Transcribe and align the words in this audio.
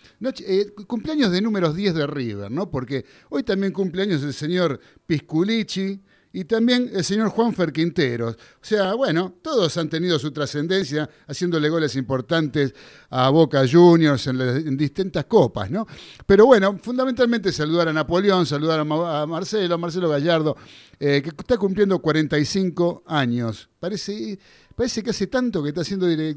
Eh, 0.46 0.72
cumpleaños 0.86 1.32
de 1.32 1.40
números 1.40 1.74
10 1.74 1.94
de 1.94 2.06
River, 2.06 2.50
¿no? 2.50 2.70
Porque 2.70 3.04
hoy 3.30 3.42
también 3.42 3.72
cumpleaños 3.72 4.22
el 4.22 4.32
señor 4.32 4.80
Pisculici, 5.06 6.00
y 6.36 6.44
también 6.44 6.90
el 6.92 7.02
señor 7.02 7.30
Juanfer 7.30 7.72
Quinteros. 7.72 8.34
O 8.34 8.58
sea, 8.60 8.92
bueno, 8.92 9.36
todos 9.40 9.74
han 9.78 9.88
tenido 9.88 10.18
su 10.18 10.32
trascendencia 10.32 11.08
haciéndole 11.26 11.70
goles 11.70 11.96
importantes 11.96 12.74
a 13.08 13.30
Boca 13.30 13.62
Juniors 13.66 14.26
en, 14.26 14.76
distintas 14.76 15.24
copas, 15.24 15.70
¿no? 15.70 15.86
Pero 16.26 16.44
bueno, 16.44 16.78
fundamentalmente 16.82 17.50
saludar 17.52 17.88
a 17.88 17.92
Napoleón, 17.94 18.44
saludar 18.44 18.80
a, 18.80 19.26
Marcelo, 19.26 19.78
Marcelo 19.78 20.10
Gallardo, 20.10 20.58
eh, 20.98 21.20
que 21.22 21.28
está 21.28 21.58
cumpliendo 21.58 21.98
45 21.98 23.02
años. 23.06 23.68
Parece, 23.78 24.38
parece 24.74 25.02
que 25.02 25.10
hace 25.10 25.26
tanto 25.26 25.62
que 25.62 25.68
está 25.68 25.84
siendo 25.84 26.08
eh, 26.08 26.34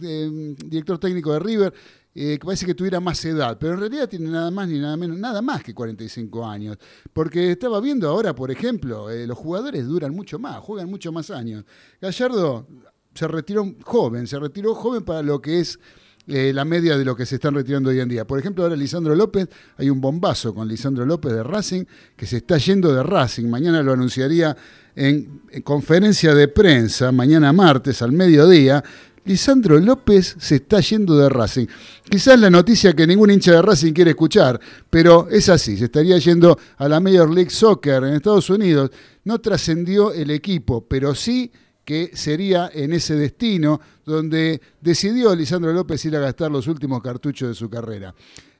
director 0.65 0.97
técnico 0.97 1.31
de 1.33 1.39
River 1.39 1.73
eh, 2.13 2.37
que 2.39 2.45
parece 2.45 2.65
que 2.65 2.73
tuviera 2.73 2.99
más 2.99 3.23
edad, 3.23 3.57
pero 3.59 3.75
en 3.75 3.79
realidad 3.79 4.09
tiene 4.09 4.29
nada 4.29 4.51
más 4.51 4.67
ni 4.67 4.79
nada 4.79 4.97
menos, 4.97 5.17
nada 5.17 5.41
más 5.41 5.63
que 5.63 5.73
45 5.73 6.45
años. 6.45 6.77
Porque 7.13 7.51
estaba 7.51 7.79
viendo 7.79 8.09
ahora, 8.09 8.35
por 8.35 8.51
ejemplo, 8.51 9.07
los 9.09 9.37
jugadores 9.37 9.85
duran 9.87 10.13
mucho 10.13 10.39
más, 10.39 10.59
juegan 10.59 10.89
mucho 10.89 11.11
más 11.11 11.29
años. 11.29 11.63
Gallardo 12.01 12.67
se 13.13 13.27
retiró 13.27 13.75
joven, 13.83 14.27
se 14.27 14.39
retiró 14.39 14.75
joven 14.75 15.03
para 15.03 15.21
lo 15.21 15.41
que 15.41 15.59
es 15.59 15.79
eh, 16.29 16.53
la 16.53 16.65
media 16.65 16.97
de 16.97 17.03
lo 17.03 17.15
que 17.15 17.25
se 17.25 17.35
están 17.35 17.55
retirando 17.55 17.89
hoy 17.89 17.99
en 17.99 18.09
día. 18.09 18.25
Por 18.25 18.39
ejemplo, 18.39 18.63
ahora 18.63 18.75
Lisandro 18.75 19.15
López, 19.15 19.47
hay 19.77 19.89
un 19.89 19.99
bombazo 19.99 20.53
con 20.53 20.67
Lisandro 20.67 21.05
López 21.05 21.33
de 21.33 21.43
Racing, 21.43 21.83
que 22.15 22.25
se 22.25 22.37
está 22.37 22.57
yendo 22.57 22.93
de 22.93 23.03
Racing. 23.03 23.47
Mañana 23.47 23.81
lo 23.81 23.93
anunciaría 23.93 24.55
en 24.95 25.41
conferencia 25.63 26.33
de 26.33 26.47
prensa, 26.47 27.11
mañana 27.11 27.53
martes 27.53 28.01
al 28.01 28.11
mediodía, 28.11 28.83
Lisandro 29.25 29.79
López 29.79 30.35
se 30.39 30.55
está 30.55 30.79
yendo 30.79 31.17
de 31.17 31.29
Racing. 31.29 31.67
Quizás 32.09 32.39
la 32.39 32.49
noticia 32.49 32.93
que 32.93 33.05
ningún 33.05 33.31
hincha 33.31 33.51
de 33.51 33.61
Racing 33.61 33.93
quiere 33.93 34.11
escuchar, 34.11 34.59
pero 34.89 35.27
es 35.29 35.49
así, 35.49 35.77
se 35.77 35.85
estaría 35.85 36.17
yendo 36.17 36.57
a 36.77 36.89
la 36.89 36.99
Major 36.99 37.29
League 37.29 37.51
Soccer 37.51 38.03
en 38.03 38.15
Estados 38.15 38.49
Unidos. 38.49 38.91
No 39.23 39.39
trascendió 39.39 40.13
el 40.13 40.31
equipo, 40.31 40.85
pero 40.87 41.13
sí 41.13 41.51
que 41.89 42.11
sería 42.13 42.69
en 42.71 42.93
ese 42.93 43.15
destino 43.15 43.81
donde 44.05 44.61
decidió 44.79 45.33
Lisandro 45.33 45.73
López 45.73 46.05
ir 46.05 46.15
a 46.15 46.19
gastar 46.19 46.51
los 46.51 46.67
últimos 46.67 47.01
cartuchos 47.01 47.49
de 47.49 47.55
su 47.55 47.67
carrera. 47.67 48.13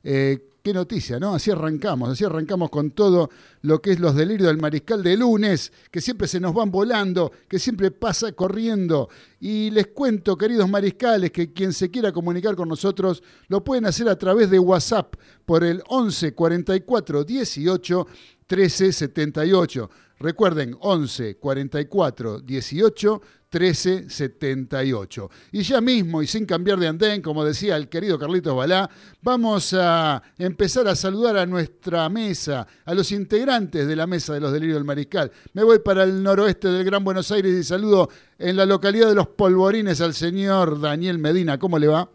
Eh, 0.04 0.56
qué 0.64 0.74
noticia, 0.74 1.20
¿no? 1.20 1.36
Así 1.36 1.52
arrancamos, 1.52 2.10
así 2.10 2.26
arrancamos 2.26 2.72
con 2.72 2.90
todo 2.90 3.30
lo 3.62 3.84
que 3.84 3.92
es 3.92 4.00
los 4.00 4.16
delirios 4.16 4.48
del 4.48 4.58
mariscal 4.58 5.04
de 5.04 5.16
lunes, 5.16 5.72
que 5.92 6.02
siempre 6.02 6.28
se 6.28 6.40
nos 6.40 6.56
van 6.56 6.72
volando, 6.72 7.32
que 7.48 7.60
siempre 7.60 7.92
pasa 7.92 8.32
corriendo. 8.32 9.10
Y 9.40 9.70
les 9.70 9.90
cuento, 9.90 10.36
queridos 10.36 10.68
mariscales, 10.68 11.30
que 11.30 11.54
quien 11.54 11.72
se 11.72 11.92
quiera 11.92 12.12
comunicar 12.12 12.56
con 12.56 12.68
nosotros 12.68 13.22
lo 13.48 13.64
pueden 13.64 13.86
hacer 13.86 14.10
a 14.10 14.18
través 14.18 14.50
de 14.50 14.58
WhatsApp 14.58 15.14
por 15.46 15.64
el 15.64 15.84
11 15.88 16.34
44 16.34 17.24
18 17.24 18.08
13 18.48 18.92
78. 18.92 19.90
Recuerden, 20.19 20.75
11 20.80 21.38
44 21.38 22.40
18 22.41 23.22
1378. 23.52 25.30
Y 25.52 25.62
ya 25.62 25.81
mismo, 25.81 26.22
y 26.22 26.28
sin 26.28 26.46
cambiar 26.46 26.78
de 26.78 26.88
andén, 26.88 27.22
como 27.22 27.44
decía 27.44 27.75
el 27.75 27.90
querido 27.90 28.19
Carlitos 28.19 28.56
Balá, 28.56 28.90
vamos 29.22 29.74
a 29.74 30.22
empezar 30.38 30.88
a 30.88 30.96
saludar 30.96 31.38
a 31.38 31.46
nuestra 31.46 32.07
mesa, 32.09 32.68
a 32.85 32.94
los 32.94 33.12
integrantes 33.12 33.88
de 33.88 33.96
la 33.96 34.07
mesa 34.07 34.34
de 34.34 34.41
los 34.41 34.52
delirios 34.52 34.75
del 34.75 34.85
mariscal. 34.85 35.31
Me 35.53 35.63
voy 35.63 35.80
para 35.80 36.03
el 36.03 36.22
noroeste 36.22 36.68
del 36.68 36.86
Gran 36.86 37.03
Buenos 37.03 37.31
Aires 37.31 37.53
y 37.53 37.63
saludo 37.63 38.09
en 38.38 38.56
la 38.56 38.66
localidad 38.66 39.07
de 39.07 39.16
Los 39.16 39.28
Polvorines 39.28 40.00
al 40.01 40.13
señor 40.13 40.80
Daniel 40.80 41.18
Medina. 41.18 41.57
¿Cómo 41.57 41.80
le 41.80 41.88
va? 41.88 42.09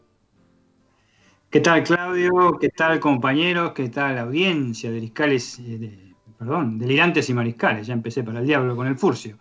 ¿Qué 1.51 1.61
tal, 1.61 1.85
Claudio? 1.85 2.59
¿Qué 2.61 2.69
tal, 2.69 3.01
compañeros? 3.01 3.73
¿Qué 3.73 3.89
tal, 3.89 4.19
audiencia 4.19 4.91
de 4.91 4.97
Mariscales? 4.97 5.59
Eh, 5.61 6.04
perdón, 6.45 6.79
delirantes 6.79 7.29
y 7.31 7.35
mariscales, 7.35 7.87
ya 7.87 7.95
empecé 7.95 8.23
para 8.23 8.41
el 8.41 8.47
diablo 8.47 8.77
con 8.77 8.87
el 8.87 8.97
furcio. 8.97 9.39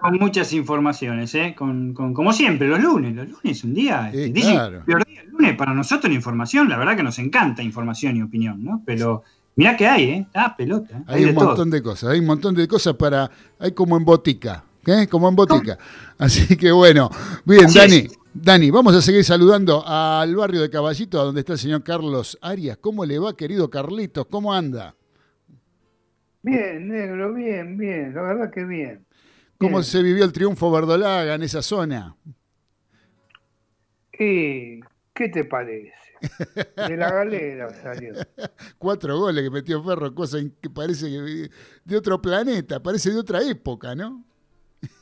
con 0.00 0.18
muchas 0.18 0.52
informaciones, 0.52 1.34
¿eh? 1.36 1.54
Con, 1.56 1.94
como 1.94 2.32
siempre, 2.32 2.66
los 2.66 2.80
lunes, 2.80 3.14
los 3.14 3.28
lunes 3.28 3.62
un 3.62 3.74
día, 3.74 4.10
este, 4.12 4.40
el 4.40 5.30
lunes 5.30 5.56
para 5.56 5.72
nosotros 5.72 6.10
la 6.10 6.16
información, 6.16 6.68
la 6.68 6.76
verdad 6.76 6.96
que 6.96 7.04
nos 7.04 7.18
encanta 7.20 7.62
información 7.62 8.16
y 8.16 8.22
opinión, 8.22 8.62
¿no? 8.64 8.82
Pero 8.84 9.22
mirá 9.54 9.76
que 9.76 9.86
hay, 9.86 10.04
¿eh? 10.04 10.26
Ah, 10.34 10.56
pelota. 10.56 11.04
Hay, 11.06 11.24
un 11.26 11.34
montón 11.34 11.70
de 11.70 11.80
cosas, 11.80 12.10
hay 12.10 12.18
un 12.18 12.26
montón 12.26 12.54
de 12.54 12.66
cosas 12.66 12.94
para, 12.94 13.30
hay 13.60 13.70
como 13.70 13.96
en 13.96 14.04
botica, 14.04 14.64
¿eh? 14.84 15.06
Como 15.06 15.28
en 15.28 15.36
botica. 15.36 15.78
Así 16.18 16.56
que 16.56 16.72
bueno, 16.72 17.08
bien, 17.44 17.66
Dani. 17.72 18.08
Dani, 18.38 18.70
vamos 18.70 18.94
a 18.94 19.00
seguir 19.00 19.24
saludando 19.24 19.82
al 19.86 20.36
barrio 20.36 20.60
de 20.60 20.68
Caballito, 20.68 21.24
donde 21.24 21.40
está 21.40 21.54
el 21.54 21.58
señor 21.58 21.82
Carlos 21.82 22.36
Arias. 22.42 22.76
¿Cómo 22.78 23.06
le 23.06 23.18
va, 23.18 23.34
querido 23.34 23.70
Carlitos? 23.70 24.26
¿Cómo 24.26 24.52
anda? 24.52 24.94
Bien, 26.46 26.86
negro, 26.86 27.34
bien, 27.34 27.76
bien, 27.76 28.14
la 28.14 28.22
verdad 28.22 28.52
que 28.52 28.64
bien. 28.64 29.04
¿Cómo 29.58 29.82
se 29.82 30.00
vivió 30.00 30.24
el 30.24 30.32
triunfo 30.32 30.70
verdolaga 30.70 31.34
en 31.34 31.42
esa 31.42 31.60
zona? 31.60 32.14
¿qué 34.12 35.28
te 35.32 35.44
parece? 35.44 35.92
De 36.76 36.96
la 36.96 37.10
galera 37.10 37.74
salió. 37.82 38.14
Cuatro 38.78 39.18
goles 39.18 39.42
que 39.42 39.50
metió 39.50 39.82
Ferro, 39.82 40.14
cosa 40.14 40.38
que 40.62 40.70
parece 40.70 41.08
de 41.84 41.96
otro 41.96 42.22
planeta, 42.22 42.80
parece 42.80 43.10
de 43.10 43.18
otra 43.18 43.42
época, 43.42 43.96
¿no? 43.96 44.24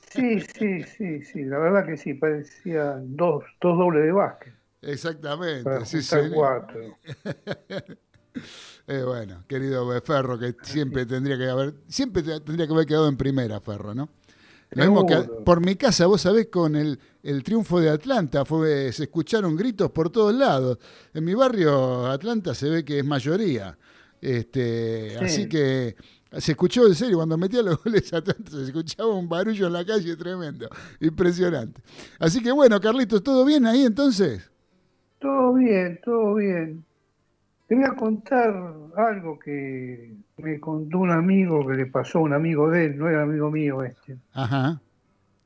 Sí, 0.09 0.41
sí, 0.41 0.83
sí, 0.83 1.23
sí, 1.25 1.43
la 1.45 1.59
verdad 1.59 1.85
que 1.85 1.99
sí, 1.99 2.15
parecía 2.15 2.95
dos, 3.03 3.45
dos 3.61 3.77
dobles 3.77 4.05
de 4.05 4.13
básquet. 4.13 4.55
Exactamente, 4.81 5.85
sí, 5.85 6.01
sí. 6.01 6.17
cuatro. 6.33 6.97
Eh, 8.87 9.03
bueno, 9.03 9.45
querido 9.49 9.89
Ferro, 10.03 10.39
que 10.39 10.55
siempre 10.63 11.07
tendría 11.07 11.39
que 11.39 11.49
haber, 11.49 11.75
siempre 11.89 12.23
tendría 12.23 12.67
que 12.67 12.73
haber 12.73 12.87
quedado 12.87 13.09
en 13.09 13.17
primera, 13.17 13.61
Ferro, 13.61 13.95
¿no? 13.95 14.11
Lo 14.75 14.85
mismo 14.85 15.07
que 15.07 15.17
por 15.45 15.65
mi 15.65 15.77
casa, 15.77 16.07
vos 16.07 16.21
sabés, 16.21 16.47
con 16.47 16.75
el, 16.75 16.99
triunfo 17.45 17.81
de 17.81 17.91
Atlanta, 17.91 18.45
fue, 18.45 18.93
se 18.93 19.05
escucharon 19.05 19.57
gritos 19.57 19.91
por 19.91 20.11
todos 20.11 20.35
lados. 20.35 20.79
En 21.13 21.25
mi 21.25 21.35
barrio, 21.35 22.07
Atlanta 22.07 22.55
se 22.55 22.69
ve 22.69 22.85
que 22.85 22.99
es 22.99 23.05
mayoría. 23.05 23.79
Este, 24.21 25.17
Así 25.19 25.49
que 25.49 25.97
Se 26.33 26.53
escuchó 26.53 26.87
en 26.87 26.95
serio, 26.95 27.17
cuando 27.17 27.37
metía 27.37 27.63
los 27.63 27.83
goles 27.85 28.13
a 28.13 28.23
se 28.25 28.63
escuchaba 28.63 29.15
un 29.15 29.29
barullo 29.29 29.69
en 29.69 29.73
la 29.73 29.85
calle 29.85 30.17
tremendo. 30.17 30.69
Impresionante. 31.01 31.81
Así 32.19 32.43
que 32.43 32.51
bueno, 32.51 32.81
Carlitos, 32.81 33.23
¿todo 33.23 33.45
bien 33.45 33.67
ahí 33.67 33.85
entonces? 33.85 34.51
Todo 35.21 35.55
bien, 35.55 36.01
todo 36.05 36.35
bien. 36.35 36.85
Te 37.75 37.81
voy 37.81 37.89
a 37.91 37.97
contar 37.97 38.55
algo 38.97 39.37
que 39.37 40.13
me 40.37 40.61
contó 40.61 40.99
un 41.01 41.11
amigo 41.11 41.67
que 41.67 41.75
le 41.75 41.87
pasó 41.87 42.21
a 42.21 42.23
un 42.23 42.33
amigo 42.33 42.71
de 42.71 42.85
él, 42.87 42.97
no 42.97 43.09
era 43.09 43.23
amigo 43.23 43.51
mío 43.51 43.83
este. 43.83 44.17
Ajá. 44.33 44.81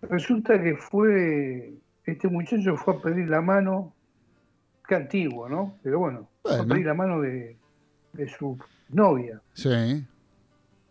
Resulta 0.03 0.63
que 0.63 0.77
fue, 0.77 1.73
este 2.05 2.29
muchacho 2.29 2.77
fue 2.77 2.97
a 2.97 3.01
pedir 3.01 3.31
la 3.31 3.41
mano, 3.41 3.95
qué 4.87 4.97
antiguo, 4.97 5.49
¿no? 5.49 5.77
Pero 5.83 6.01
bueno, 6.01 6.29
fue 6.43 6.61
a 6.61 6.65
pedir 6.65 6.85
la 6.85 6.93
mano 6.93 7.23
de, 7.23 7.57
de 8.13 8.29
su 8.29 8.59
novia. 8.91 9.41
Sí. 9.55 10.05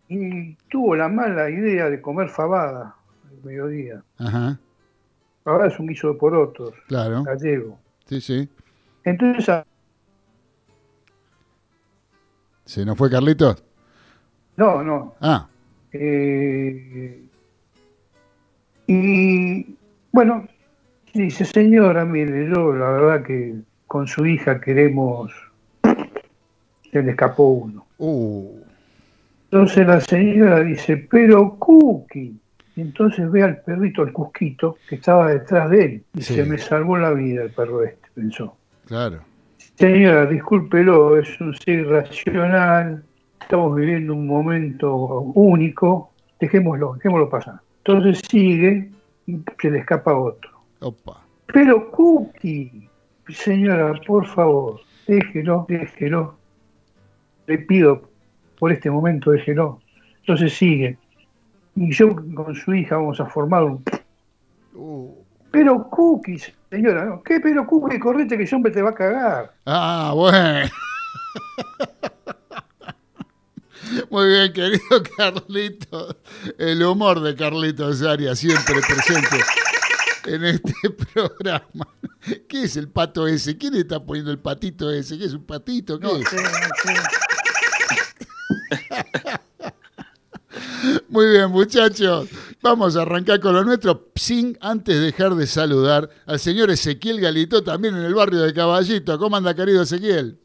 Y 0.08 0.54
tuvo 0.68 0.96
la 0.96 1.08
mala 1.08 1.48
idea 1.50 1.88
de 1.88 2.00
comer 2.00 2.30
fabada 2.30 2.96
al 3.30 3.44
mediodía. 3.44 4.02
Ajá. 4.18 4.58
Fabada 5.44 5.68
es 5.68 5.78
un 5.78 5.86
guiso 5.86 6.12
de 6.12 6.18
porotos, 6.18 6.74
Claro. 6.88 7.22
gallego. 7.22 7.78
Sí, 8.06 8.20
sí. 8.20 8.48
Entonces, 9.04 9.62
¿Se 12.68 12.84
nos 12.84 12.98
fue 12.98 13.08
Carlitos? 13.10 13.64
no, 14.58 14.82
no. 14.82 15.14
Ah, 15.22 15.48
eh, 15.92 17.22
y 18.86 19.76
bueno, 20.12 20.46
dice, 21.14 21.46
señora, 21.46 22.04
mire, 22.04 22.50
yo 22.50 22.74
la 22.74 22.90
verdad 22.90 23.22
que 23.24 23.54
con 23.86 24.06
su 24.06 24.26
hija 24.26 24.60
queremos, 24.60 25.32
se 26.92 27.02
le 27.02 27.10
escapó 27.10 27.48
uno. 27.52 27.86
uh, 27.98 28.60
Entonces 29.50 29.86
la 29.86 30.00
señora 30.00 30.60
dice, 30.60 30.96
pero 31.10 31.56
Cookie. 31.58 32.36
Y 32.76 32.80
entonces 32.82 33.30
ve 33.30 33.42
al 33.42 33.62
perrito, 33.62 34.02
al 34.02 34.12
Cusquito, 34.12 34.76
que 34.88 34.96
estaba 34.96 35.30
detrás 35.32 35.70
de 35.70 35.84
él. 35.84 36.04
Y 36.14 36.20
Sí. 36.22 36.34
se 36.34 36.44
me 36.44 36.58
salvó 36.58 36.96
la 36.98 37.12
vida 37.12 37.42
el 37.44 37.50
perro 37.50 37.82
este, 37.82 38.08
pensó. 38.14 38.56
claro. 38.84 39.22
Señora, 39.78 40.26
discúlpelo, 40.26 41.20
es 41.20 41.40
un 41.40 41.54
ser 41.54 41.78
irracional, 41.78 43.04
estamos 43.40 43.76
viviendo 43.76 44.12
un 44.12 44.26
momento 44.26 44.92
único, 45.36 46.10
dejémoslo, 46.40 46.94
dejémoslo 46.94 47.30
pasar. 47.30 47.60
Entonces 47.84 48.20
sigue 48.28 48.90
y 49.28 49.38
se 49.62 49.70
le 49.70 49.78
escapa 49.78 50.18
otro. 50.18 50.50
Opa. 50.80 51.24
Pero 51.46 51.92
Cookie, 51.92 52.90
señora, 53.28 53.94
por 54.04 54.26
favor, 54.26 54.80
déjelo, 55.06 55.64
déjelo. 55.68 56.34
Le 57.46 57.58
pido 57.58 58.02
por 58.58 58.72
este 58.72 58.90
momento, 58.90 59.30
déjelo. 59.30 59.78
Entonces 60.22 60.54
sigue. 60.54 60.98
Y 61.76 61.92
yo 61.92 62.16
con 62.34 62.52
su 62.56 62.74
hija 62.74 62.96
vamos 62.96 63.20
a 63.20 63.26
formar 63.26 63.62
un... 63.62 63.84
Uh. 64.74 65.14
Pero 65.52 65.88
Cookie, 65.88 66.42
señora, 66.70 67.04
¿no? 67.04 67.22
¿qué 67.22 67.40
pero 67.40 67.66
Cookie? 67.66 67.98
Correte 67.98 68.36
que 68.38 68.54
hombre 68.54 68.72
te 68.72 68.82
va 68.82 68.90
a 68.90 68.94
cagar. 68.94 69.54
Ah, 69.66 70.12
bueno. 70.14 70.68
Muy 74.10 74.28
bien, 74.28 74.52
querido 74.52 75.02
Carlitos. 75.16 76.16
El 76.58 76.82
humor 76.82 77.20
de 77.20 77.34
Carlitos 77.34 78.02
Arias 78.02 78.38
siempre 78.38 78.80
presente 78.86 79.38
en 80.26 80.44
este 80.44 80.74
programa. 81.14 81.88
¿Qué 82.48 82.64
es 82.64 82.76
el 82.76 82.88
pato 82.90 83.26
ese? 83.26 83.56
¿Quién 83.56 83.74
le 83.74 83.80
está 83.80 84.04
poniendo 84.04 84.30
el 84.30 84.38
patito 84.38 84.90
ese? 84.90 85.16
¿Qué 85.16 85.24
es 85.24 85.32
un 85.32 85.46
patito? 85.46 85.98
¿Qué 85.98 86.06
No 86.06 86.16
es? 86.16 86.32
no 86.32 86.38
sé. 86.38 86.94
Muy 91.08 91.30
bien, 91.30 91.50
muchachos. 91.50 92.28
Vamos 92.60 92.96
a 92.96 93.02
arrancar 93.02 93.38
con 93.38 93.54
lo 93.54 93.64
nuestro, 93.64 94.10
sin 94.16 94.58
antes 94.60 95.00
dejar 95.00 95.34
de 95.36 95.46
saludar 95.46 96.10
al 96.26 96.40
señor 96.40 96.70
Ezequiel 96.70 97.20
Galito, 97.20 97.62
también 97.62 97.96
en 97.96 98.04
el 98.04 98.14
barrio 98.14 98.40
de 98.40 98.52
Caballito. 98.52 99.16
¿Cómo 99.18 99.36
anda, 99.36 99.54
querido 99.54 99.82
Ezequiel? 99.82 100.40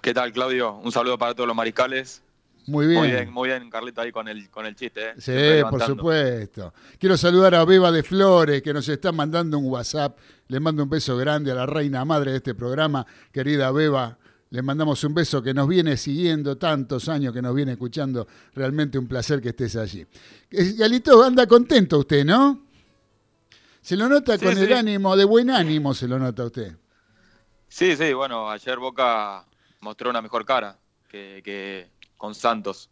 ¿Qué 0.00 0.14
tal, 0.14 0.32
Claudio? 0.32 0.74
Un 0.74 0.92
saludo 0.92 1.18
para 1.18 1.34
todos 1.34 1.48
los 1.48 1.56
mariscales. 1.56 2.22
Muy 2.66 2.86
bien. 2.86 3.00
Muy 3.00 3.10
bien, 3.10 3.32
muy 3.32 3.48
bien, 3.48 3.70
Carlito, 3.70 4.00
ahí 4.00 4.12
con 4.12 4.28
el, 4.28 4.48
con 4.50 4.66
el 4.66 4.76
chiste. 4.76 5.10
¿eh? 5.10 5.14
Sí, 5.18 5.64
por 5.68 5.82
supuesto. 5.82 6.72
Quiero 6.98 7.16
saludar 7.16 7.56
a 7.56 7.64
Beba 7.64 7.90
de 7.90 8.02
Flores, 8.02 8.62
que 8.62 8.72
nos 8.72 8.88
está 8.88 9.12
mandando 9.12 9.58
un 9.58 9.66
WhatsApp. 9.66 10.16
Le 10.48 10.60
mando 10.60 10.84
un 10.84 10.90
beso 10.90 11.16
grande 11.16 11.50
a 11.50 11.54
la 11.54 11.66
reina 11.66 12.04
madre 12.04 12.30
de 12.30 12.36
este 12.38 12.54
programa, 12.54 13.04
querida 13.32 13.70
Beba. 13.72 14.18
Le 14.54 14.62
mandamos 14.62 15.02
un 15.02 15.12
beso 15.14 15.42
que 15.42 15.52
nos 15.52 15.66
viene 15.66 15.96
siguiendo 15.96 16.56
tantos 16.56 17.08
años, 17.08 17.32
que 17.34 17.42
nos 17.42 17.52
viene 17.56 17.72
escuchando. 17.72 18.28
Realmente 18.54 18.96
un 18.96 19.08
placer 19.08 19.42
que 19.42 19.48
estés 19.48 19.74
allí. 19.74 20.06
Galito, 20.48 21.24
anda 21.24 21.44
contento 21.48 21.98
usted, 21.98 22.24
¿no? 22.24 22.62
Se 23.80 23.96
lo 23.96 24.08
nota 24.08 24.38
Sí, 24.38 24.44
con 24.44 24.56
el 24.56 24.72
ánimo, 24.72 25.16
de 25.16 25.24
buen 25.24 25.50
ánimo 25.50 25.92
se 25.92 26.06
lo 26.06 26.20
nota 26.20 26.44
usted. 26.44 26.76
Sí, 27.66 27.96
sí, 27.96 28.12
bueno, 28.12 28.48
ayer 28.48 28.78
Boca 28.78 29.44
mostró 29.80 30.08
una 30.10 30.22
mejor 30.22 30.44
cara 30.46 30.78
que, 31.08 31.42
que 31.44 31.90
con 32.16 32.32
Santos. 32.32 32.90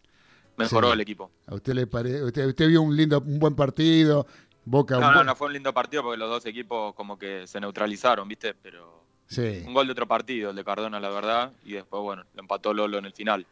Mejoró 0.57 0.89
Sí. 0.89 0.95
el 0.95 1.01
equipo. 1.01 1.31
A 1.47 1.55
usted 1.55 1.75
le 1.75 1.87
pare... 1.87 2.25
usted, 2.25 2.45
usted 2.45 2.67
vio 2.67 2.83
un 2.83 2.97
lindo, 2.97 3.21
un 3.25 3.39
buen 3.39 3.55
partido. 3.55 4.27
Boca 4.65 4.97
un 4.97 5.03
No, 5.03 5.11
no, 5.11 5.15
buen- 5.19 5.27
no 5.27 5.37
fue 5.37 5.47
un 5.47 5.53
lindo 5.53 5.73
partido 5.73 6.03
porque 6.03 6.19
los 6.19 6.29
dos 6.29 6.45
equipos 6.45 6.93
como 6.97 7.17
que 7.17 7.47
se 7.47 7.61
neutralizaron, 7.61 8.27
¿viste? 8.27 8.53
Pero 8.53 9.02
Sí, 9.35 9.63
un 9.67 9.73
gol 9.73 9.87
de 9.87 9.93
otro 9.93 10.07
partido, 10.07 10.51
el 10.51 10.57
de 10.57 10.65
Cardona, 10.65 11.01
la 11.01 11.09
verdad. 11.11 11.53
Y 11.65 11.73
después, 11.73 12.03
bueno, 12.03 12.25
lo 12.35 12.41
empató 12.41 12.75
Lolo 12.75 12.99
en 12.99 13.07
el 13.07 13.13
final. 13.15 13.47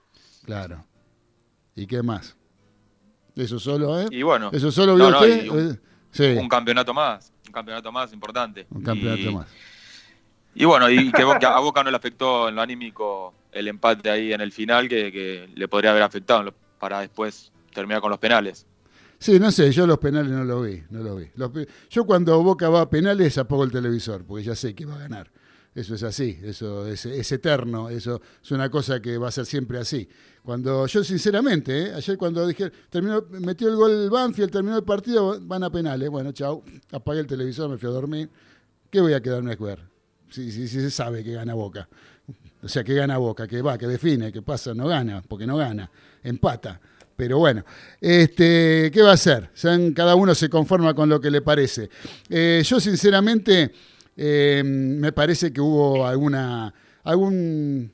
claro. 0.44 0.84
¿Y 1.74 1.86
qué 1.86 2.02
más? 2.02 2.36
Eso 3.36 3.58
solo, 3.58 3.98
¿eh? 4.00 4.08
Y 4.10 4.22
bueno, 4.22 4.50
¿Eso 4.52 4.70
solo 4.70 4.94
vio 4.96 5.10
no, 5.10 5.18
usted? 5.20 5.48
un- 5.48 5.70
Eh, 5.70 5.78
sí, 6.10 6.24
un 6.38 6.48
campeonato 6.48 6.92
más. 6.92 7.32
Un 7.46 7.52
campeonato 7.52 7.90
más 7.92 8.12
importante. 8.12 8.66
un 8.70 8.82
campeonato 8.82 9.22
Y- 9.30 9.34
más. 9.34 9.46
Y 10.54 10.64
bueno, 10.64 10.90
y 10.90 11.10
que 11.12 11.22
a 11.22 11.58
Boca 11.60 11.82
no 11.84 11.90
le 11.90 11.96
afectó 11.96 12.48
en 12.48 12.56
lo 12.56 12.60
anímico 12.62 13.32
el 13.52 13.68
empate 13.68 14.10
ahí 14.10 14.32
en 14.32 14.40
el 14.40 14.52
final, 14.52 14.88
que, 14.88 15.10
que 15.12 15.48
le 15.54 15.68
podría 15.68 15.92
haber 15.92 16.02
afectado 16.02 16.52
para 16.78 17.00
después 17.00 17.52
terminar 17.72 18.00
con 18.02 18.10
los 18.10 18.18
penales. 18.18 18.66
Sí, 19.18 19.38
no 19.38 19.50
sé, 19.52 19.70
yo 19.70 19.86
los 19.86 19.98
penales 19.98 20.32
no 20.32 20.44
los 20.44 20.66
vi, 20.66 20.82
no 20.90 21.00
los 21.02 21.18
vi. 21.18 21.26
Los 21.36 21.50
yo 21.88 22.04
cuando 22.04 22.42
Boca 22.42 22.68
va 22.68 22.80
a 22.82 22.90
penales 22.90 23.38
apago 23.38 23.64
el 23.64 23.70
televisor, 23.70 24.24
porque 24.24 24.42
ya 24.44 24.54
sé 24.56 24.74
que 24.74 24.84
va 24.86 24.96
a 24.96 24.98
ganar. 24.98 25.30
Eso 25.72 25.94
es 25.94 26.02
así, 26.02 26.36
eso 26.42 26.86
es, 26.86 27.06
es 27.06 27.30
eterno, 27.30 27.88
eso 27.88 28.20
es 28.42 28.50
una 28.50 28.68
cosa 28.68 29.00
que 29.00 29.16
va 29.18 29.28
a 29.28 29.30
ser 29.30 29.46
siempre 29.46 29.78
así. 29.78 30.08
Cuando 30.42 30.86
yo 30.86 31.04
sinceramente, 31.04 31.82
¿eh? 31.82 31.94
ayer 31.94 32.18
cuando 32.18 32.44
dije, 32.46 32.72
terminó, 32.88 33.24
metió 33.30 33.68
el 33.68 33.76
gol 33.76 34.10
Banfield, 34.10 34.50
terminó 34.50 34.76
el 34.76 34.84
partido, 34.84 35.38
van 35.40 35.62
a 35.62 35.70
penales. 35.70 36.10
Bueno, 36.10 36.32
chau, 36.32 36.64
apagué 36.90 37.20
el 37.20 37.26
televisor, 37.26 37.70
me 37.70 37.78
fui 37.78 37.88
a 37.88 37.92
dormir. 37.92 38.28
¿Qué 38.90 39.00
voy 39.00 39.12
a 39.12 39.20
quedarme 39.20 39.52
a 39.52 39.56
jugar? 39.56 39.88
Si, 40.28 40.50
se 40.50 40.90
sabe 40.90 41.22
que 41.22 41.32
gana 41.32 41.54
Boca. 41.54 41.88
O 42.62 42.68
sea, 42.68 42.82
que 42.82 42.94
gana 42.94 43.18
Boca, 43.18 43.46
que 43.46 43.62
va, 43.62 43.78
que 43.78 43.86
define, 43.86 44.32
que 44.32 44.42
pasa, 44.42 44.74
no 44.74 44.88
gana, 44.88 45.22
porque 45.26 45.46
no 45.46 45.56
gana, 45.56 45.90
empata. 46.22 46.80
Pero 47.14 47.38
bueno, 47.38 47.64
este, 48.00 48.90
¿qué 48.92 49.02
va 49.02 49.10
a 49.10 49.14
hacer? 49.14 49.50
Cada 49.94 50.14
uno 50.14 50.34
se 50.34 50.48
conforma 50.48 50.94
con 50.94 51.08
lo 51.08 51.20
que 51.20 51.30
le 51.30 51.42
parece. 51.42 51.90
Eh, 52.28 52.62
yo 52.64 52.80
sinceramente 52.80 53.72
eh, 54.16 54.62
me 54.64 55.12
parece 55.12 55.52
que 55.52 55.60
hubo 55.60 56.06
alguna 56.06 56.72
algún 57.04 57.90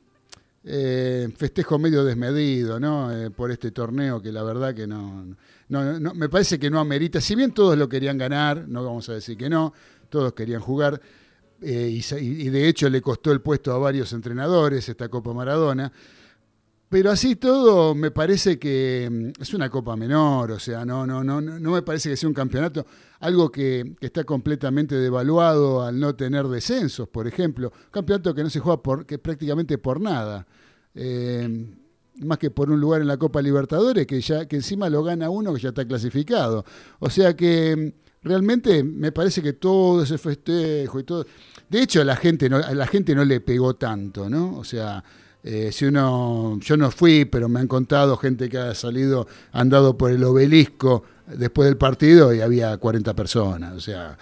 eh, 0.65 1.29
festejo 1.37 1.79
medio 1.79 2.05
desmedido. 2.05 2.79
Eh, 3.13 3.31
por 3.31 3.51
este 3.51 3.71
torneo 3.71 4.21
que 4.21 4.33
la 4.33 4.43
verdad 4.43 4.75
que 4.75 4.87
no, 4.87 5.37
no, 5.69 6.15
me 6.15 6.29
parece 6.29 6.59
que 6.59 6.71
no 6.71 6.81
amerita. 6.81 7.21
Si 7.21 7.35
bien 7.35 7.53
todos 7.53 7.77
lo 7.79 7.89
querían 7.89 8.19
ganar, 8.19 8.67
no 8.69 8.85
vamos 8.85 9.09
a 9.09 9.15
decir 9.15 9.37
que 9.37 9.49
no, 9.49 9.73
todos 10.09 10.33
querían 10.33 10.61
jugar. 10.61 11.01
y 11.61 12.49
de 12.49 12.69
hecho 12.69 12.89
le 12.91 13.01
costó 13.01 13.33
el 13.33 13.41
puesto 13.41 13.73
a 13.73 13.79
varios 13.79 14.13
entrenadores 14.13 14.89
esta 14.89 15.09
Copa 15.09 15.33
Maradona. 15.33 15.93
Pero 16.89 17.11
así 17.11 17.35
todo 17.35 17.95
me 17.97 18.13
parece 18.13 18.59
que 18.59 19.09
mm, 19.11 19.43
es 19.43 19.55
una 19.55 19.69
copa 19.69 19.97
menor, 19.97 20.53
o 20.53 20.59
sea, 20.59 20.85
no, 20.85 21.07
no, 21.07 21.25
no, 21.25 21.41
no 21.41 21.71
me 21.73 21.83
parece 21.83 22.11
que 22.11 22.17
sea 22.17 22.29
un 22.29 22.35
campeonato, 22.35 22.87
algo 23.21 23.51
que, 23.51 23.97
que 23.99 24.07
está 24.07 24.25
completamente 24.25 24.95
devaluado 24.95 25.83
al 25.83 25.99
no 25.99 26.15
tener 26.15 26.47
descensos, 26.47 27.09
por 27.09 27.27
ejemplo. 27.27 27.73
Campeonato 27.91 28.35
que 28.35 28.43
no 28.43 28.51
se 28.51 28.61
juega 28.61 28.83
por, 28.83 29.05
que 29.05 29.19
prácticamente 29.19 29.79
por 29.79 30.01
nada. 30.01 30.47
Eh, 30.95 31.67
más 32.21 32.39
que 32.39 32.51
por 32.51 32.71
un 32.71 32.81
lugar 32.81 33.03
en 33.03 33.09
la 33.09 33.19
Copa 33.19 33.43
Libertadores, 33.43 34.07
que 34.07 34.21
ya, 34.21 34.47
que 34.47 34.57
encima 34.57 34.89
lo 34.89 35.03
gana 35.03 35.29
uno 35.29 35.53
que 35.53 35.61
ya 35.61 35.69
está 35.71 35.87
clasificado. 35.87 36.65
O 37.01 37.11
sea 37.11 37.35
que 37.35 37.93
mm, 38.23 38.27
realmente 38.29 38.85
me 38.85 39.13
parece 39.13 39.43
que 39.43 39.55
todo 39.55 40.03
ese 40.03 40.19
festejo 40.19 41.01
y 41.01 41.05
todo. 41.05 41.27
De 41.69 41.83
hecho, 41.83 42.01
a 42.01 42.05
la 42.05 42.17
gente 42.17 42.49
no, 42.49 42.57
a 42.57 42.75
la 42.75 42.87
gente 42.87 43.15
no 43.15 43.25
le 43.25 43.41
pegó 43.41 43.75
tanto, 43.75 44.31
¿no? 44.31 44.57
O 44.57 44.65
sea, 44.65 45.03
eh, 45.49 45.71
si 45.71 45.85
uno, 45.85 46.59
yo 46.59 46.77
no 46.77 46.91
fui, 46.91 47.25
pero 47.25 47.49
me 47.49 47.61
han 47.61 47.69
contado 47.69 48.17
gente 48.17 48.49
que 48.49 48.59
ha 48.59 48.75
salido, 48.75 49.29
andado 49.53 49.97
por 49.97 50.11
el 50.11 50.25
obelisco 50.25 51.05
después 51.29 51.69
del 51.69 51.77
partido 51.77 52.35
y 52.35 52.41
había 52.41 52.77
40 52.77 53.15
personas. 53.15 53.73
O 53.75 53.79
sea, 53.79 54.19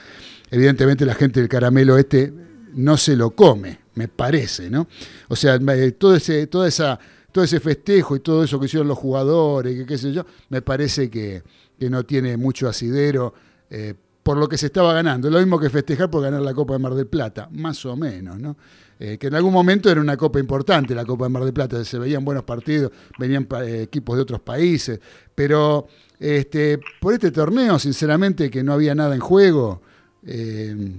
evidentemente 0.50 1.06
la 1.06 1.14
gente 1.14 1.40
del 1.40 1.48
caramelo 1.48 1.96
este 1.96 2.30
no 2.74 2.98
se 2.98 3.16
lo 3.16 3.30
come, 3.30 3.78
me 3.94 4.06
parece, 4.08 4.68
¿no? 4.68 4.86
O 5.28 5.34
sea, 5.34 5.58
todo 5.96 6.14
ese, 6.14 6.46
toda 6.46 6.68
esa, 6.68 7.00
todo 7.32 7.42
ese 7.42 7.58
festejo 7.58 8.16
y 8.16 8.20
todo 8.20 8.44
eso 8.44 8.60
que 8.60 8.66
hicieron 8.66 8.88
los 8.88 8.98
jugadores, 8.98 9.86
que 9.86 9.96
sé 9.96 10.12
yo, 10.12 10.26
me 10.50 10.60
parece 10.60 11.08
que, 11.08 11.42
que 11.78 11.88
no 11.88 12.04
tiene 12.04 12.36
mucho 12.36 12.68
asidero 12.68 13.32
eh, 13.70 13.94
por 14.22 14.36
lo 14.36 14.46
que 14.46 14.58
se 14.58 14.66
estaba 14.66 14.92
ganando. 14.92 15.30
Lo 15.30 15.38
mismo 15.38 15.58
que 15.58 15.70
festejar 15.70 16.10
por 16.10 16.22
ganar 16.22 16.42
la 16.42 16.52
Copa 16.52 16.74
de 16.74 16.80
Mar 16.80 16.92
del 16.92 17.06
Plata, 17.06 17.48
más 17.50 17.82
o 17.86 17.96
menos, 17.96 18.38
¿no? 18.38 18.58
Eh, 18.98 19.18
que 19.18 19.26
en 19.26 19.34
algún 19.34 19.52
momento 19.52 19.90
era 19.90 20.00
una 20.00 20.16
copa 20.16 20.38
importante, 20.38 20.94
la 20.94 21.04
Copa 21.04 21.24
de 21.24 21.30
Mar 21.30 21.44
del 21.44 21.52
Plata, 21.52 21.84
se 21.84 21.98
veían 21.98 22.24
buenos 22.24 22.44
partidos, 22.44 22.92
venían 23.18 23.48
eh, 23.62 23.82
equipos 23.82 24.16
de 24.16 24.22
otros 24.22 24.40
países, 24.40 25.00
pero 25.34 25.88
este, 26.18 26.78
por 27.00 27.12
este 27.12 27.32
torneo, 27.32 27.78
sinceramente, 27.78 28.50
que 28.50 28.62
no 28.62 28.72
había 28.72 28.94
nada 28.94 29.14
en 29.14 29.20
juego, 29.20 29.82
eh, 30.24 30.92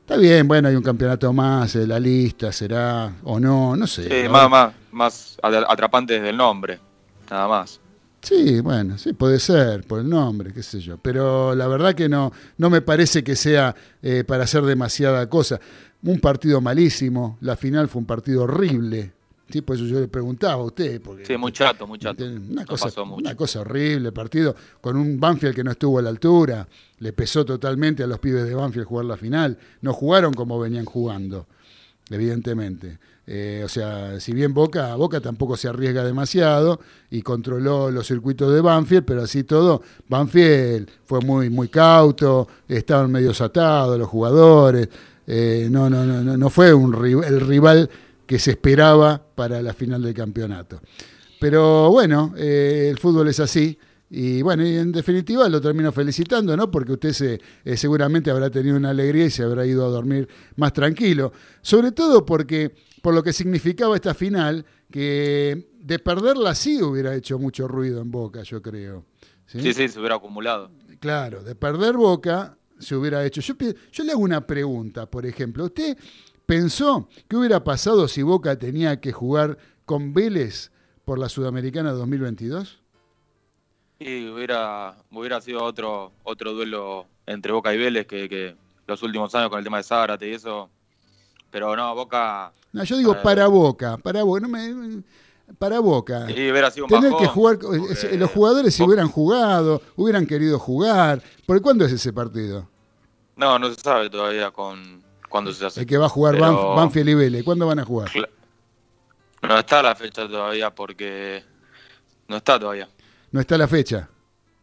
está 0.00 0.16
bien, 0.16 0.46
bueno, 0.46 0.68
hay 0.68 0.76
un 0.76 0.82
campeonato 0.82 1.32
más, 1.32 1.74
la 1.74 1.98
lista 1.98 2.52
será 2.52 3.16
o 3.24 3.40
no, 3.40 3.74
no 3.74 3.86
sé. 3.86 4.04
Sí, 4.04 4.28
más, 4.28 4.48
más, 4.48 4.74
más 4.92 5.36
atrapante 5.42 6.14
desde 6.14 6.30
el 6.30 6.36
nombre, 6.36 6.78
nada 7.28 7.48
más. 7.48 7.80
Sí, 8.22 8.60
bueno, 8.60 8.96
sí, 8.98 9.14
puede 9.14 9.40
ser, 9.40 9.82
por 9.84 9.98
el 9.98 10.08
nombre, 10.08 10.52
qué 10.52 10.62
sé 10.62 10.78
yo. 10.78 10.98
Pero 10.98 11.54
la 11.54 11.66
verdad 11.68 11.94
que 11.94 12.06
no, 12.06 12.32
no 12.58 12.68
me 12.68 12.82
parece 12.82 13.24
que 13.24 13.34
sea 13.34 13.74
para 14.26 14.44
hacer 14.44 14.62
demasiada 14.64 15.26
cosa 15.30 15.58
un 16.02 16.20
partido 16.20 16.60
malísimo, 16.60 17.38
la 17.40 17.56
final 17.56 17.88
fue 17.88 18.00
un 18.00 18.06
partido 18.06 18.42
horrible. 18.44 19.12
Sí, 19.48 19.62
por 19.62 19.76
eso 19.76 19.84
yo 19.84 19.98
le 19.98 20.06
preguntaba 20.06 20.62
a 20.62 20.64
usted. 20.64 21.02
Porque, 21.02 21.26
sí, 21.26 21.36
muy 21.36 21.52
chato, 21.52 21.86
muy 21.86 21.98
chato. 21.98 22.24
Una, 22.24 22.64
cosa, 22.64 23.02
una 23.02 23.34
cosa 23.34 23.60
horrible, 23.60 24.12
partido 24.12 24.54
con 24.80 24.96
un 24.96 25.18
Banfield 25.18 25.54
que 25.54 25.64
no 25.64 25.72
estuvo 25.72 25.98
a 25.98 26.02
la 26.02 26.10
altura, 26.10 26.66
le 26.98 27.12
pesó 27.12 27.44
totalmente 27.44 28.04
a 28.04 28.06
los 28.06 28.20
pibes 28.20 28.44
de 28.44 28.54
Banfield 28.54 28.86
jugar 28.86 29.06
la 29.06 29.16
final, 29.16 29.58
no 29.80 29.92
jugaron 29.92 30.32
como 30.34 30.58
venían 30.60 30.84
jugando, 30.84 31.46
evidentemente. 32.10 32.98
Eh, 33.26 33.62
o 33.64 33.68
sea, 33.68 34.18
si 34.18 34.32
bien 34.32 34.52
Boca, 34.54 34.94
Boca 34.96 35.20
tampoco 35.20 35.56
se 35.56 35.68
arriesga 35.68 36.02
demasiado 36.02 36.80
y 37.10 37.22
controló 37.22 37.90
los 37.90 38.06
circuitos 38.08 38.52
de 38.52 38.60
Banfield, 38.60 39.04
pero 39.04 39.22
así 39.22 39.44
todo, 39.44 39.82
Banfield 40.08 40.90
fue 41.04 41.20
muy, 41.20 41.48
muy 41.48 41.68
cauto, 41.68 42.48
estaban 42.66 43.12
medio 43.12 43.30
atados 43.30 43.96
los 43.96 44.08
jugadores, 44.08 44.88
eh, 45.32 45.68
no, 45.70 45.88
no, 45.88 46.04
no, 46.04 46.36
no 46.36 46.50
fue 46.50 46.74
un, 46.74 46.92
el 47.22 47.40
rival 47.40 47.88
que 48.26 48.40
se 48.40 48.50
esperaba 48.50 49.24
para 49.36 49.62
la 49.62 49.72
final 49.72 50.02
del 50.02 50.12
campeonato. 50.12 50.80
Pero 51.38 51.88
bueno, 51.88 52.34
eh, 52.36 52.88
el 52.90 52.98
fútbol 52.98 53.28
es 53.28 53.38
así. 53.38 53.78
Y 54.10 54.42
bueno, 54.42 54.66
y 54.66 54.76
en 54.76 54.90
definitiva 54.90 55.48
lo 55.48 55.60
termino 55.60 55.92
felicitando, 55.92 56.56
¿no? 56.56 56.68
Porque 56.68 56.94
usted 56.94 57.12
se, 57.12 57.40
eh, 57.64 57.76
seguramente 57.76 58.28
habrá 58.28 58.50
tenido 58.50 58.76
una 58.76 58.90
alegría 58.90 59.26
y 59.26 59.30
se 59.30 59.44
habrá 59.44 59.64
ido 59.64 59.86
a 59.86 59.88
dormir 59.88 60.28
más 60.56 60.72
tranquilo. 60.72 61.32
Sobre 61.62 61.92
todo 61.92 62.26
porque, 62.26 62.74
por 63.00 63.14
lo 63.14 63.22
que 63.22 63.32
significaba 63.32 63.94
esta 63.94 64.14
final, 64.14 64.66
que 64.90 65.70
de 65.78 65.98
perderla 66.00 66.56
sí 66.56 66.82
hubiera 66.82 67.14
hecho 67.14 67.38
mucho 67.38 67.68
ruido 67.68 68.00
en 68.00 68.10
Boca, 68.10 68.42
yo 68.42 68.60
creo. 68.60 69.04
Sí, 69.46 69.60
sí, 69.60 69.72
sí 69.74 69.88
se 69.88 70.00
hubiera 70.00 70.16
acumulado. 70.16 70.72
Claro, 70.98 71.44
de 71.44 71.54
perder 71.54 71.96
Boca 71.96 72.58
se 72.80 72.96
hubiera 72.96 73.24
hecho. 73.24 73.40
Yo, 73.40 73.54
yo 73.92 74.04
le 74.04 74.12
hago 74.12 74.20
una 74.20 74.46
pregunta, 74.46 75.06
por 75.06 75.26
ejemplo. 75.26 75.64
¿Usted 75.64 75.96
pensó 76.46 77.08
qué 77.28 77.36
hubiera 77.36 77.62
pasado 77.62 78.08
si 78.08 78.22
Boca 78.22 78.58
tenía 78.58 79.00
que 79.00 79.12
jugar 79.12 79.58
con 79.84 80.12
Vélez 80.12 80.72
por 81.04 81.18
la 81.18 81.28
Sudamericana 81.28 81.92
2022? 81.92 82.80
Sí, 84.00 84.28
hubiera, 84.28 84.96
hubiera 85.10 85.40
sido 85.40 85.62
otro, 85.62 86.12
otro 86.22 86.54
duelo 86.54 87.06
entre 87.26 87.52
Boca 87.52 87.74
y 87.74 87.78
Vélez 87.78 88.06
que, 88.06 88.56
los 88.86 89.02
últimos 89.02 89.34
años 89.34 89.50
con 89.50 89.58
el 89.58 89.64
tema 89.64 89.76
de 89.76 89.82
Zárate 89.84 90.28
y 90.28 90.32
eso. 90.32 90.70
Pero 91.50 91.76
no, 91.76 91.94
Boca. 91.94 92.52
No, 92.72 92.82
yo 92.82 92.96
digo 92.96 93.20
para 93.22 93.46
Boca, 93.46 93.98
para 93.98 94.22
Boca. 94.22 94.40
No 94.40 94.48
me, 94.48 95.02
para 95.58 95.80
Boca. 95.80 96.26
Sí, 96.26 96.50
hubiera 96.50 96.70
sido 96.70 96.86
Tener 96.86 97.12
que 97.18 97.26
jugar, 97.26 97.58
los 97.62 98.30
jugadores 98.30 98.74
si 98.74 98.82
hubieran 98.82 99.08
jugado, 99.08 99.82
hubieran 99.96 100.26
querido 100.26 100.58
jugar. 100.58 101.22
¿Por 101.46 101.60
cuándo 101.60 101.84
es 101.84 101.92
ese 101.92 102.12
partido? 102.12 102.68
No, 103.36 103.58
no 103.58 103.72
se 103.72 103.80
sabe 103.80 104.10
todavía 104.10 104.50
con 104.50 105.02
cuándo 105.28 105.52
se 105.52 105.66
hace. 105.66 105.80
El 105.80 105.86
que 105.86 105.96
va 105.96 106.06
a 106.06 106.10
jugar 106.10 106.38
Banfield 106.38 107.08
y 107.08 107.14
Vélez, 107.14 107.44
¿cuándo 107.44 107.66
van 107.66 107.78
a 107.78 107.84
jugar? 107.84 108.10
No 109.42 109.58
está 109.58 109.82
la 109.82 109.94
fecha 109.94 110.28
todavía 110.28 110.74
porque 110.74 111.42
no 112.28 112.36
está 112.36 112.58
todavía. 112.58 112.88
¿No 113.32 113.40
está 113.40 113.56
la 113.56 113.66
fecha? 113.66 114.08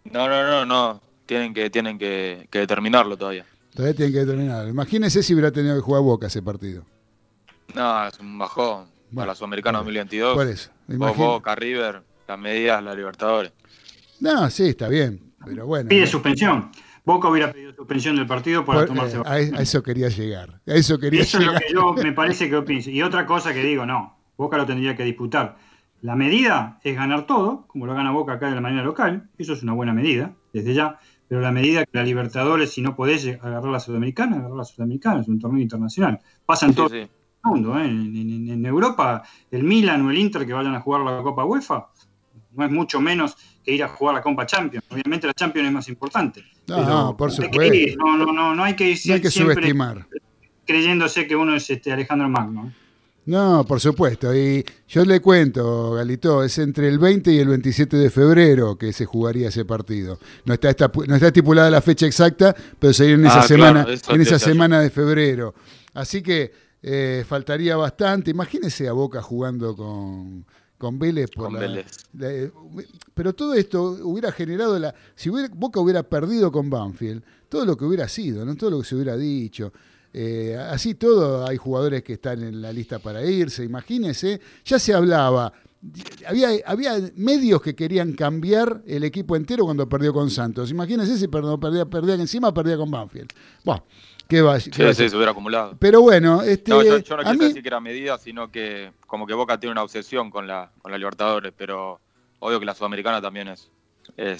No, 0.05 0.27
no, 0.27 0.43
no, 0.43 0.65
no. 0.65 1.01
Tienen 1.25 1.53
que, 1.53 1.69
tienen 1.69 1.97
que, 1.97 2.47
determinarlo 2.51 3.17
todavía. 3.17 3.45
Todavía 3.73 3.95
tienen 3.95 4.13
que 4.13 4.19
determinarlo. 4.19 4.69
Imagínese 4.69 5.23
si 5.23 5.33
hubiera 5.33 5.51
tenido 5.51 5.75
que 5.75 5.81
jugar 5.81 6.01
Boca 6.01 6.27
ese 6.27 6.41
partido. 6.41 6.83
No, 7.73 8.07
es 8.07 8.19
un 8.19 8.37
bajón. 8.37 8.96
Para 9.13 9.27
la 9.27 9.35
Sudamericana 9.35 9.79
2022. 9.79 10.35
¿Cuál 10.35 10.49
es? 10.49 10.71
Boca, 10.87 11.55
River, 11.55 12.01
las 12.27 12.39
medidas, 12.39 12.83
la 12.83 12.93
Libertadores. 12.93 13.51
No, 14.19 14.49
sí, 14.49 14.69
está 14.69 14.87
bien. 14.87 15.33
Pero 15.45 15.65
bueno. 15.65 15.89
Pide 15.89 16.07
suspensión. 16.07 16.71
Boca 17.05 17.29
hubiera 17.29 17.53
pedido 17.53 17.73
suspensión 17.73 18.17
del 18.17 18.27
partido 18.27 18.65
para 18.65 18.85
tomarse. 18.85 19.17
Eh, 19.17 19.21
a, 19.25 19.61
eso 19.61 19.81
quería 19.81 20.09
llegar. 20.09 20.59
A 20.67 20.73
eso 20.73 20.99
quería 20.99 21.21
eso 21.21 21.39
es 21.39 21.45
lo 21.45 21.53
que 21.53 21.71
yo 21.71 21.93
me 21.93 22.11
parece 22.11 22.49
que 22.49 22.61
pienso. 22.63 22.89
Y 22.89 23.01
otra 23.01 23.25
cosa 23.25 23.53
que 23.53 23.63
digo, 23.63 23.85
no, 23.85 24.17
Boca 24.35 24.57
lo 24.57 24.65
tendría 24.65 24.95
que 24.95 25.03
disputar. 25.03 25.57
La 26.01 26.15
medida 26.15 26.79
es 26.83 26.95
ganar 26.95 27.25
todo, 27.25 27.65
como 27.67 27.85
lo 27.85 27.93
gana 27.93 28.11
Boca 28.11 28.33
acá 28.33 28.49
de 28.49 28.55
la 28.55 28.61
manera 28.61 28.83
local. 28.83 29.29
Eso 29.37 29.53
es 29.53 29.63
una 29.63 29.73
buena 29.73 29.93
medida, 29.93 30.33
desde 30.51 30.73
ya. 30.73 30.99
Pero 31.29 31.41
la 31.41 31.51
medida 31.51 31.85
que 31.85 31.97
la 31.97 32.03
Libertadores, 32.03 32.71
si 32.71 32.81
no 32.81 32.95
podés 32.95 33.25
agarrar 33.25 33.71
la 33.71 33.79
Sudamericana, 33.79 34.37
agarrar 34.37 34.57
la 34.57 34.65
Sudamericana, 34.65 35.21
es 35.21 35.27
un 35.27 35.39
torneo 35.39 35.61
internacional. 35.61 36.19
Pasan 36.45 36.73
todo 36.73 36.93
el 36.93 37.09
mundo. 37.47 37.79
¿eh? 37.79 37.85
En, 37.85 38.65
Europa, 38.65 39.23
el 39.51 39.63
Milan 39.63 40.05
o 40.05 40.11
el 40.11 40.17
Inter 40.17 40.45
que 40.45 40.53
vayan 40.53 40.75
a 40.75 40.81
jugar 40.81 41.01
la 41.01 41.21
Copa 41.21 41.45
UEFA, 41.45 41.87
no 42.53 42.65
es 42.65 42.71
mucho 42.71 42.99
menos 42.99 43.35
que 43.63 43.73
ir 43.73 43.83
a 43.83 43.87
jugar 43.87 44.15
la 44.15 44.21
Copa 44.21 44.45
Champions. 44.45 44.85
Obviamente 44.89 45.27
la 45.27 45.33
Champions 45.33 45.67
es 45.67 45.73
más 45.73 45.89
importante. 45.89 46.43
No, 46.67 47.15
por 47.15 47.31
supuesto. 47.31 47.95
no, 47.97 48.17
no, 48.17 48.33
no, 48.33 48.55
no 48.55 48.63
hay 48.63 48.75
que, 48.75 48.97
no 49.05 49.13
hay 49.13 49.21
que 49.21 49.31
subestimar. 49.31 50.07
Creyéndose 50.65 51.27
que 51.27 51.35
uno 51.35 51.55
es 51.55 51.69
este 51.69 51.91
Alejandro 51.91 52.27
Magno. 52.27 52.73
No, 53.27 53.65
por 53.65 53.81
supuesto. 53.81 54.33
Y 54.33 54.65
yo 54.87 55.03
le 55.03 55.19
cuento, 55.19 55.91
Galito, 55.91 56.45
es 56.45 56.57
entre 56.59 56.87
el 56.87 56.97
20 56.97 57.29
y 57.33 57.39
el 57.39 57.49
27 57.49 57.97
de 57.97 58.09
febrero 58.09 58.77
que 58.77 58.93
se 58.93 59.05
jugaría 59.05 59.49
ese 59.49 59.65
partido. 59.65 60.17
No 60.45 60.53
está, 60.53 60.73
no 61.07 61.15
está 61.15 61.27
estipulada 61.27 61.69
la 61.69 61.81
fecha 61.81 62.05
exacta, 62.05 62.55
pero 62.79 62.93
sería 62.93 63.15
en 63.15 63.25
esa 63.25 63.41
ah, 63.41 63.43
semana, 63.43 63.85
en 64.07 64.21
esa 64.21 64.39
semana 64.39 64.79
de 64.79 64.89
febrero. 64.89 65.53
Así 65.93 66.21
que 66.21 66.53
eh, 66.81 67.23
faltaría 67.27 67.75
bastante. 67.75 68.31
Imagínese 68.31 68.87
a 68.87 68.93
Boca 68.93 69.21
jugando 69.21 69.75
con, 69.75 70.45
con 70.77 70.99
Vélez 70.99 71.29
por 71.31 71.51
pero 73.13 73.33
todo 73.33 73.53
esto 73.55 73.97
hubiera 74.03 74.31
generado 74.31 74.77
la 74.77 74.93
si 75.15 75.29
Boca 75.29 75.79
hubiera 75.79 76.03
perdido 76.03 76.51
con 76.51 76.69
Banfield 76.69 77.23
todo 77.49 77.65
lo 77.65 77.75
que 77.75 77.85
hubiera 77.85 78.07
sido 78.07 78.45
no 78.45 78.55
todo 78.55 78.71
lo 78.71 78.81
que 78.81 78.87
se 78.87 78.95
hubiera 78.95 79.17
dicho. 79.17 79.73
Eh, 80.13 80.55
así 80.57 80.95
todo 80.95 81.45
hay 81.45 81.57
jugadores 81.57 82.01
que 82.01 82.13
están 82.13 82.41
en 82.41 82.61
la 82.61 82.71
lista 82.71 82.97
para 82.97 83.23
irse 83.25 83.63
imagínense 83.63 84.39
ya 84.63 84.79
se 84.79 84.93
hablaba 84.93 85.51
había, 86.27 86.49
había 86.65 86.93
medios 87.15 87.61
que 87.61 87.75
querían 87.75 88.13
cambiar 88.13 88.81
el 88.87 89.03
equipo 89.03 89.35
entero 89.35 89.65
cuando 89.65 89.87
perdió 89.87 90.13
con 90.13 90.29
Santos 90.29 90.71
imagínense 90.71 91.17
si 91.17 91.27
perdía, 91.27 91.57
perdía, 91.57 91.85
perdía 91.85 92.15
encima 92.15 92.53
perdía 92.53 92.77
con 92.77 92.89
Banfield 92.89 93.29
bueno 93.63 93.83
que 94.27 94.41
va, 94.41 94.59
sí, 94.59 94.71
sí, 94.73 95.09
se 95.09 95.15
hubiera 95.15 95.31
acumulado. 95.31 95.77
Pero 95.79 96.01
bueno, 96.01 96.41
este, 96.41 96.71
no, 96.71 96.83
yo, 96.83 96.97
no 96.97 97.03
quiero 97.03 97.37
decir 97.37 97.61
que 97.61 97.67
era 97.69 97.79
medida, 97.79 98.17
sino 98.17 98.51
que 98.51 98.91
como 99.05 99.25
que 99.25 99.33
Boca 99.33 99.57
tiene 99.57 99.71
una 99.71 99.83
obsesión 99.83 100.29
con 100.29 100.47
la, 100.47 100.71
con 100.81 100.91
la 100.91 100.97
Libertadores, 100.97 101.53
pero 101.55 102.01
obvio 102.39 102.59
que 102.59 102.65
la 102.65 102.75
Sudamericana 102.75 103.21
también 103.21 103.47
es, 103.47 103.69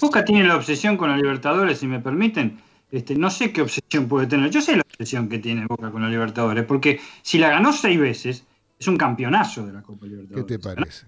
Boca 0.00 0.24
tiene 0.24 0.46
la 0.46 0.56
obsesión 0.56 0.96
con 0.96 1.10
la 1.10 1.16
Libertadores, 1.16 1.78
si 1.78 1.86
me 1.86 2.00
permiten. 2.00 2.60
Este, 2.90 3.14
no 3.14 3.30
sé 3.30 3.52
qué 3.52 3.62
obsesión 3.62 4.08
puede 4.08 4.26
tener. 4.26 4.50
Yo 4.50 4.62
sé 4.62 4.76
la 4.76 4.82
obsesión 4.82 5.28
que 5.28 5.38
tiene 5.38 5.66
Boca 5.66 5.90
con 5.90 6.02
la 6.02 6.08
Libertadores, 6.08 6.64
porque 6.64 7.00
si 7.22 7.38
la 7.38 7.50
ganó 7.50 7.72
seis 7.72 7.98
veces, 8.00 8.44
es 8.78 8.88
un 8.88 8.96
campeonazo 8.96 9.66
de 9.66 9.72
la 9.72 9.82
Copa 9.82 10.06
Libertadores. 10.06 10.46
¿Qué 10.46 10.58
te 10.58 10.58
parece? 10.58 11.06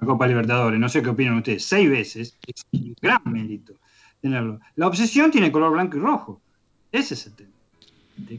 La 0.00 0.06
Copa 0.06 0.26
Libertadores, 0.26 0.80
no 0.80 0.88
sé 0.88 1.02
qué 1.02 1.10
opinan 1.10 1.38
ustedes. 1.38 1.64
Seis 1.64 1.90
veces, 1.90 2.38
es 2.46 2.64
un 2.72 2.94
gran 3.00 3.20
mérito 3.24 3.74
tenerlo. 4.20 4.60
La 4.76 4.86
obsesión 4.86 5.30
tiene 5.30 5.50
color 5.52 5.72
blanco 5.72 5.96
y 5.96 6.00
rojo. 6.00 6.40
Ese 6.92 7.14
es 7.14 7.26
el 7.26 7.34
tema. 7.34 7.50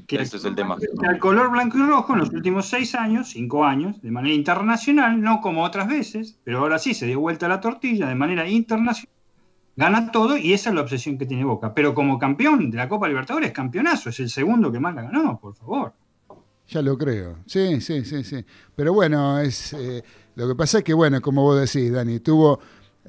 Ese 0.10 0.38
es 0.38 0.46
el 0.46 0.56
tema. 0.56 0.78
El 1.10 1.20
color 1.20 1.50
blanco 1.52 1.78
y 1.78 1.82
rojo 1.82 2.14
en 2.14 2.20
los 2.20 2.30
últimos 2.30 2.68
seis 2.68 2.94
años, 2.94 3.30
cinco 3.30 3.66
años, 3.66 4.02
de 4.02 4.12
manera 4.12 4.36
internacional, 4.36 5.20
no 5.22 5.42
como 5.42 5.64
otras 5.64 5.88
veces, 5.88 6.38
pero 6.44 6.60
ahora 6.60 6.78
sí 6.78 6.94
se 6.94 7.08
dio 7.08 7.20
vuelta 7.20 7.48
la 7.48 7.60
tortilla 7.60 8.08
de 8.08 8.16
manera 8.16 8.48
internacional, 8.48 9.16
gana 9.76 10.12
todo 10.12 10.38
y 10.38 10.54
esa 10.54 10.70
es 10.70 10.76
la 10.76 10.82
obsesión 10.82 11.18
que 11.18 11.26
tiene 11.26 11.46
Boca. 11.46 11.74
Pero 11.74 11.96
como 11.96 12.20
campeón 12.20 12.70
de 12.70 12.78
la 12.78 12.88
Copa 12.88 13.08
Libertadores, 13.08 13.52
campeonazo, 13.52 14.10
es 14.10 14.20
el 14.20 14.30
segundo 14.30 14.72
que 14.72 14.80
más 14.80 14.94
la 14.94 15.04
ganó, 15.04 15.40
por 15.40 15.56
favor. 15.56 15.94
Ya 16.68 16.82
lo 16.82 16.98
creo. 16.98 17.40
Sí, 17.48 17.82
sí, 17.82 18.06
sí, 18.06 18.24
sí. 18.24 18.46
Pero 18.76 18.94
bueno, 18.94 19.40
es 19.40 19.74
eh, 19.74 20.04
lo 20.36 20.48
que 20.48 20.56
pasa 20.56 20.80
es 20.80 20.84
que, 20.84 20.94
bueno, 20.94 21.22
como 21.22 21.44
vos 21.44 21.60
decís, 21.60 21.92
Dani, 21.92 22.20
tuvo, 22.20 22.60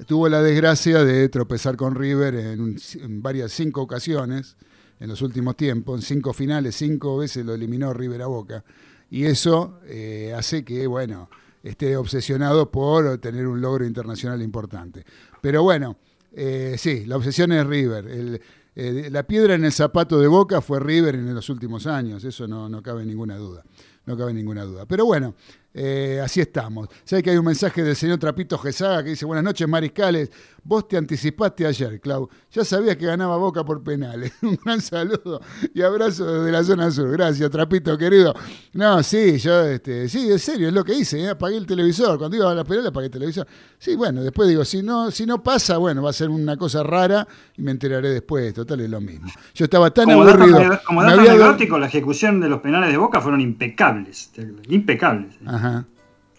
tuvo 0.07 0.27
la 0.29 0.41
desgracia 0.41 1.03
de 1.03 1.29
tropezar 1.29 1.75
con 1.75 1.95
River 1.95 2.35
en, 2.35 3.21
varias, 3.21 3.51
cinco 3.51 3.81
ocasiones 3.81 4.55
en 4.99 5.09
los 5.09 5.21
últimos 5.21 5.55
tiempos, 5.55 5.99
en 5.99 6.05
cinco 6.05 6.33
finales, 6.33 6.75
cinco 6.75 7.17
veces 7.17 7.45
lo 7.45 7.53
eliminó 7.53 7.93
River 7.93 8.21
a 8.23 8.27
Boca. 8.27 8.63
Y 9.09 9.25
eso 9.25 9.79
eh, 9.85 10.33
hace 10.35 10.63
que, 10.63 10.87
bueno, 10.87 11.29
esté 11.61 11.95
obsesionado 11.97 12.71
por 12.71 13.17
tener 13.19 13.47
un 13.47 13.61
logro 13.61 13.85
internacional 13.85 14.41
importante. 14.41 15.05
Pero 15.41 15.63
bueno, 15.63 15.97
eh, 16.33 16.75
sí, 16.77 17.05
la 17.05 17.17
obsesión 17.17 17.51
es 17.51 17.65
River. 17.65 18.39
Eh, 18.75 19.09
la 19.11 19.23
piedra 19.23 19.53
en 19.53 19.65
el 19.65 19.71
zapato 19.71 20.19
de 20.19 20.27
Boca 20.27 20.61
fue 20.61 20.79
River 20.79 21.15
en 21.15 21.33
los 21.33 21.49
últimos 21.49 21.85
años, 21.85 22.23
eso 22.23 22.47
no, 22.47 22.67
no 22.67 22.81
cabe 22.81 23.05
ninguna 23.05 23.37
duda. 23.37 23.63
No 24.05 24.17
cabe 24.17 24.33
ninguna 24.33 24.63
duda. 24.63 24.85
Pero 24.85 25.05
bueno, 25.05 25.35
eh, 25.73 26.21
así 26.23 26.39
estamos. 26.39 26.87
Sé 27.03 27.23
que 27.23 27.31
hay 27.31 27.37
un 27.37 27.45
mensaje 27.45 27.83
del 27.83 27.95
señor 27.95 28.19
Trapito 28.19 28.57
Gesaga 28.59 29.03
que 29.03 29.09
dice, 29.11 29.25
buenas 29.25 29.43
noches 29.43 29.67
mariscales, 29.67 30.29
vos 30.63 30.87
te 30.87 30.97
anticipaste 30.97 31.65
ayer, 31.65 31.99
Clau. 31.99 32.29
Ya 32.51 32.63
sabías 32.63 32.95
que 32.95 33.07
ganaba 33.07 33.37
Boca 33.37 33.65
por 33.65 33.81
penales. 33.83 34.33
un 34.43 34.57
gran 34.63 34.81
saludo 34.81 35.41
y 35.73 35.81
abrazo 35.81 36.31
desde 36.31 36.51
la 36.51 36.63
zona 36.63 36.91
sur. 36.91 37.11
Gracias, 37.11 37.49
Trapito 37.49 37.97
querido. 37.97 38.35
No, 38.73 39.01
sí, 39.01 39.39
yo, 39.39 39.61
este, 39.63 40.07
sí, 40.07 40.31
en 40.31 40.39
serio, 40.39 40.67
es 40.67 40.73
lo 40.73 40.83
que 40.83 40.93
hice, 40.93 41.19
¿eh? 41.21 41.29
apagué 41.29 41.57
el 41.57 41.65
televisor. 41.65 42.19
Cuando 42.19 42.37
iba 42.37 42.51
a 42.51 42.55
la 42.55 42.63
penales 42.63 42.89
apagué 42.89 43.07
el 43.07 43.11
televisor. 43.11 43.47
Sí, 43.79 43.95
bueno, 43.95 44.21
después 44.21 44.47
digo, 44.47 44.63
si 44.63 44.83
no, 44.83 45.09
si 45.09 45.25
no 45.25 45.41
pasa, 45.41 45.77
bueno, 45.77 46.03
va 46.03 46.11
a 46.11 46.13
ser 46.13 46.29
una 46.29 46.55
cosa 46.55 46.83
rara 46.83 47.27
y 47.57 47.63
me 47.63 47.71
enteraré 47.71 48.09
después, 48.09 48.53
total 48.53 48.81
es 48.81 48.89
lo 48.89 49.01
mismo. 49.01 49.27
Yo 49.55 49.65
estaba 49.65 49.91
tan 49.91 50.11
aburrido. 50.11 50.79
como 50.85 51.03
dato 51.03 51.19
había... 51.19 51.77
la 51.79 51.87
ejecución 51.87 52.39
de 52.39 52.49
los 52.49 52.61
penales 52.61 52.91
de 52.91 52.97
Boca 52.97 53.21
fueron 53.21 53.41
impecables, 53.41 54.31
impecables. 54.69 55.35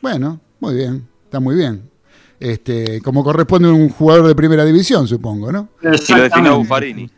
Bueno, 0.01 0.41
muy 0.61 0.75
bien, 0.75 1.09
está 1.25 1.41
muy 1.41 1.57
bien. 1.57 1.91
Este, 2.41 3.01
como 3.01 3.25
corresponde 3.25 3.69
a 3.69 3.73
un 3.73 3.89
jugador 3.89 4.27
de 4.27 4.35
primera 4.35 4.65
división, 4.65 5.07
supongo, 5.09 5.51
¿no? 5.51 5.69
Y 5.81 6.13
lo 6.13 6.23
definió 6.23 6.59
Buffarini. 6.59 7.11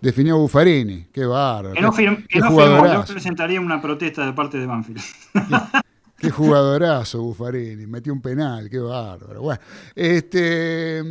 Definió 0.00 0.38
Buffarini, 0.38 1.06
qué 1.12 1.24
bárbaro. 1.24 1.74
Que 1.74 1.80
no, 1.80 1.92
yo 1.96 3.04
presentaría 3.06 3.60
una 3.60 3.80
protesta 3.80 4.26
de 4.26 4.32
parte 4.32 4.58
de 4.58 4.66
Banfield. 4.66 5.00
Qué, 6.18 6.30
jugadorazo 6.30 7.22
Buffarini, 7.22 7.86
metió 7.86 8.12
un 8.12 8.20
penal, 8.20 8.68
qué 8.68 8.78
bárbaro. 8.78 9.42
Bueno, 9.42 9.60
este, 9.94 11.02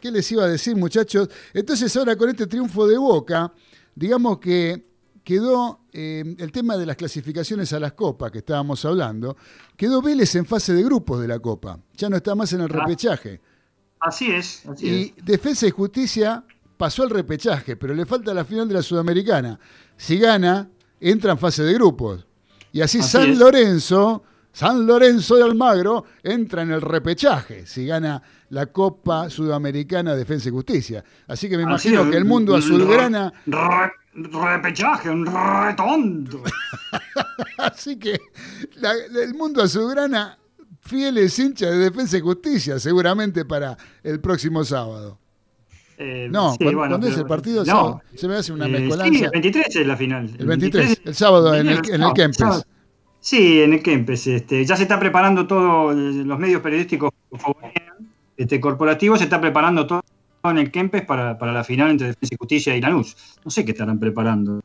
¿qué 0.00 0.10
les 0.10 0.30
iba 0.32 0.44
a 0.44 0.48
decir, 0.48 0.76
muchachos? 0.76 1.28
Entonces, 1.52 1.96
ahora 1.96 2.16
con 2.16 2.28
este 2.30 2.46
triunfo 2.46 2.86
de 2.86 2.96
Boca, 2.96 3.52
digamos 3.94 4.38
que 4.38 4.93
quedó 5.24 5.80
eh, 5.92 6.22
el 6.38 6.52
tema 6.52 6.76
de 6.76 6.86
las 6.86 6.96
clasificaciones 6.96 7.72
a 7.72 7.80
las 7.80 7.94
copas 7.94 8.30
que 8.30 8.38
estábamos 8.38 8.84
hablando, 8.84 9.36
quedó 9.76 10.02
Vélez 10.02 10.34
en 10.36 10.44
fase 10.44 10.74
de 10.74 10.82
grupos 10.82 11.20
de 11.20 11.28
la 11.28 11.38
copa, 11.38 11.78
ya 11.96 12.08
no 12.08 12.16
está 12.16 12.34
más 12.34 12.52
en 12.52 12.60
el 12.60 12.70
ah. 12.70 12.80
repechaje. 12.80 13.40
Así 13.98 14.30
es. 14.30 14.64
Así 14.66 14.86
y 14.86 15.22
Defensa 15.22 15.66
y 15.66 15.70
Justicia 15.70 16.44
pasó 16.76 17.04
al 17.04 17.10
repechaje, 17.10 17.76
pero 17.76 17.94
le 17.94 18.04
falta 18.04 18.34
la 18.34 18.44
final 18.44 18.68
de 18.68 18.74
la 18.74 18.82
Sudamericana. 18.82 19.58
Si 19.96 20.18
gana, 20.18 20.68
entra 21.00 21.32
en 21.32 21.38
fase 21.38 21.62
de 21.62 21.72
grupos. 21.72 22.26
Y 22.72 22.82
así, 22.82 23.02
San 23.02 23.38
Lorenzo, 23.38 24.24
San 24.52 24.84
Lorenzo 24.86 25.36
de 25.36 25.44
Almagro, 25.44 26.04
entra 26.22 26.62
en 26.62 26.72
el 26.72 26.82
repechaje. 26.82 27.66
Si 27.66 27.86
gana 27.86 28.20
la 28.50 28.66
Copa 28.66 29.30
Sudamericana 29.30 30.14
Defensa 30.14 30.48
y 30.48 30.52
Justicia. 30.52 31.04
Así 31.26 31.48
que 31.48 31.56
me 31.56 31.62
imagino 31.62 32.10
que 32.10 32.16
el 32.16 32.24
mundo 32.24 32.54
azulgrana 32.54 33.32
repechaje, 34.14 35.10
un 35.10 35.26
retonto. 35.26 36.42
Así 37.58 37.98
que 37.98 38.18
el 39.24 39.34
mundo 39.34 39.62
azulgrana, 39.62 40.38
fieles 40.80 41.38
hinchas 41.38 41.70
de 41.70 41.78
Defensa 41.78 42.18
y 42.18 42.20
Justicia, 42.20 42.78
seguramente 42.78 43.44
para 43.44 43.76
el 44.02 44.20
próximo 44.20 44.64
sábado. 44.64 45.18
Eh, 45.96 46.28
no, 46.30 46.56
¿cuándo, 46.58 47.06
es 47.06 47.16
el 47.16 47.26
partido? 47.26 47.64
No, 47.64 48.02
se 48.14 48.26
me 48.26 48.34
hace 48.34 48.52
una 48.52 48.66
eh, 48.66 48.68
mezcolanza. 48.68 49.18
Sí, 49.18 49.24
el 49.24 49.30
23 49.30 49.76
es 49.76 49.86
la 49.86 49.96
final. 49.96 50.30
El 50.38 50.46
23, 50.46 51.00
el, 51.04 51.14
sábado 51.14 51.54
en 51.54 51.68
el, 51.68 51.80
en 51.90 52.02
el 52.02 52.12
Kempes. 52.12 52.66
Sí, 53.20 53.62
en 53.62 53.74
el 53.74 53.82
Kempes. 53.82 54.26
Este, 54.26 54.64
ya 54.64 54.76
se 54.76 54.82
está 54.82 54.98
preparando 54.98 55.46
todo, 55.46 55.92
los 55.92 56.38
medios 56.38 56.60
periodísticos 56.62 57.10
este, 58.36 58.60
corporativos, 58.60 59.18
se 59.18 59.24
está 59.24 59.40
preparando 59.40 59.86
todo 59.86 60.03
en 60.50 60.58
el 60.58 60.70
Kempes 60.70 61.04
para, 61.04 61.36
la 61.40 61.64
final 61.64 61.90
entre 61.90 62.08
Defensa 62.08 62.34
y 62.34 62.38
Justicia 62.38 62.76
y 62.76 62.80
Lanús. 62.80 63.16
No 63.44 63.50
sé 63.50 63.64
qué 63.64 63.72
estarán 63.72 63.98
preparando. 63.98 64.60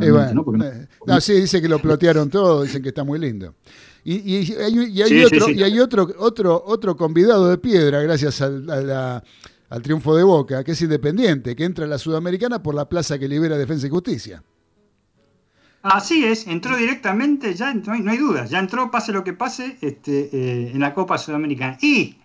Eh, 0.00 0.86
¿no? 1.06 1.20
sí, 1.20 1.34
dice 1.34 1.60
que 1.60 1.68
lo 1.68 1.78
plotearon 1.80 2.30
todo, 2.30 2.62
dicen 2.62 2.82
que 2.82 2.90
está 2.90 3.04
muy 3.04 3.18
lindo. 3.18 3.54
Y, 4.04 4.52
hay, 4.54 5.24
otro, 5.24 5.50
y 5.50 5.62
hay 5.62 5.78
otro, 5.78 6.08
otro, 6.18 6.62
otro 6.64 6.96
convidado 6.96 7.48
de 7.48 7.58
piedra, 7.58 8.00
gracias 8.00 8.40
al, 8.40 9.22
triunfo 9.82 10.16
de 10.16 10.22
Boca, 10.22 10.64
que 10.64 10.72
es 10.72 10.82
independiente, 10.82 11.54
que 11.54 11.64
entra 11.64 11.84
a 11.84 11.88
la 11.88 11.98
Sudamericana 11.98 12.62
por 12.62 12.74
la 12.74 12.88
plaza 12.88 13.18
que 13.18 13.28
libera 13.28 13.58
Defensa 13.58 13.86
y 13.86 13.90
Justicia. 13.90 14.42
Así 15.82 16.24
es, 16.24 16.46
entró 16.46 16.76
directamente, 16.76 17.54
ya 17.54 17.72
no 17.72 17.92
hay, 17.92 18.00
no 18.00 18.10
hay 18.10 18.18
dudas, 18.18 18.50
ya 18.50 18.58
entró, 18.58 18.90
pase 18.90 19.12
lo 19.12 19.24
que 19.24 19.32
pase, 19.32 19.78
este, 19.80 20.28
eh, 20.32 20.70
en 20.72 20.80
la 20.80 20.92
Copa 20.94 21.16
Sudamericana. 21.16 21.78
Y 21.80 22.16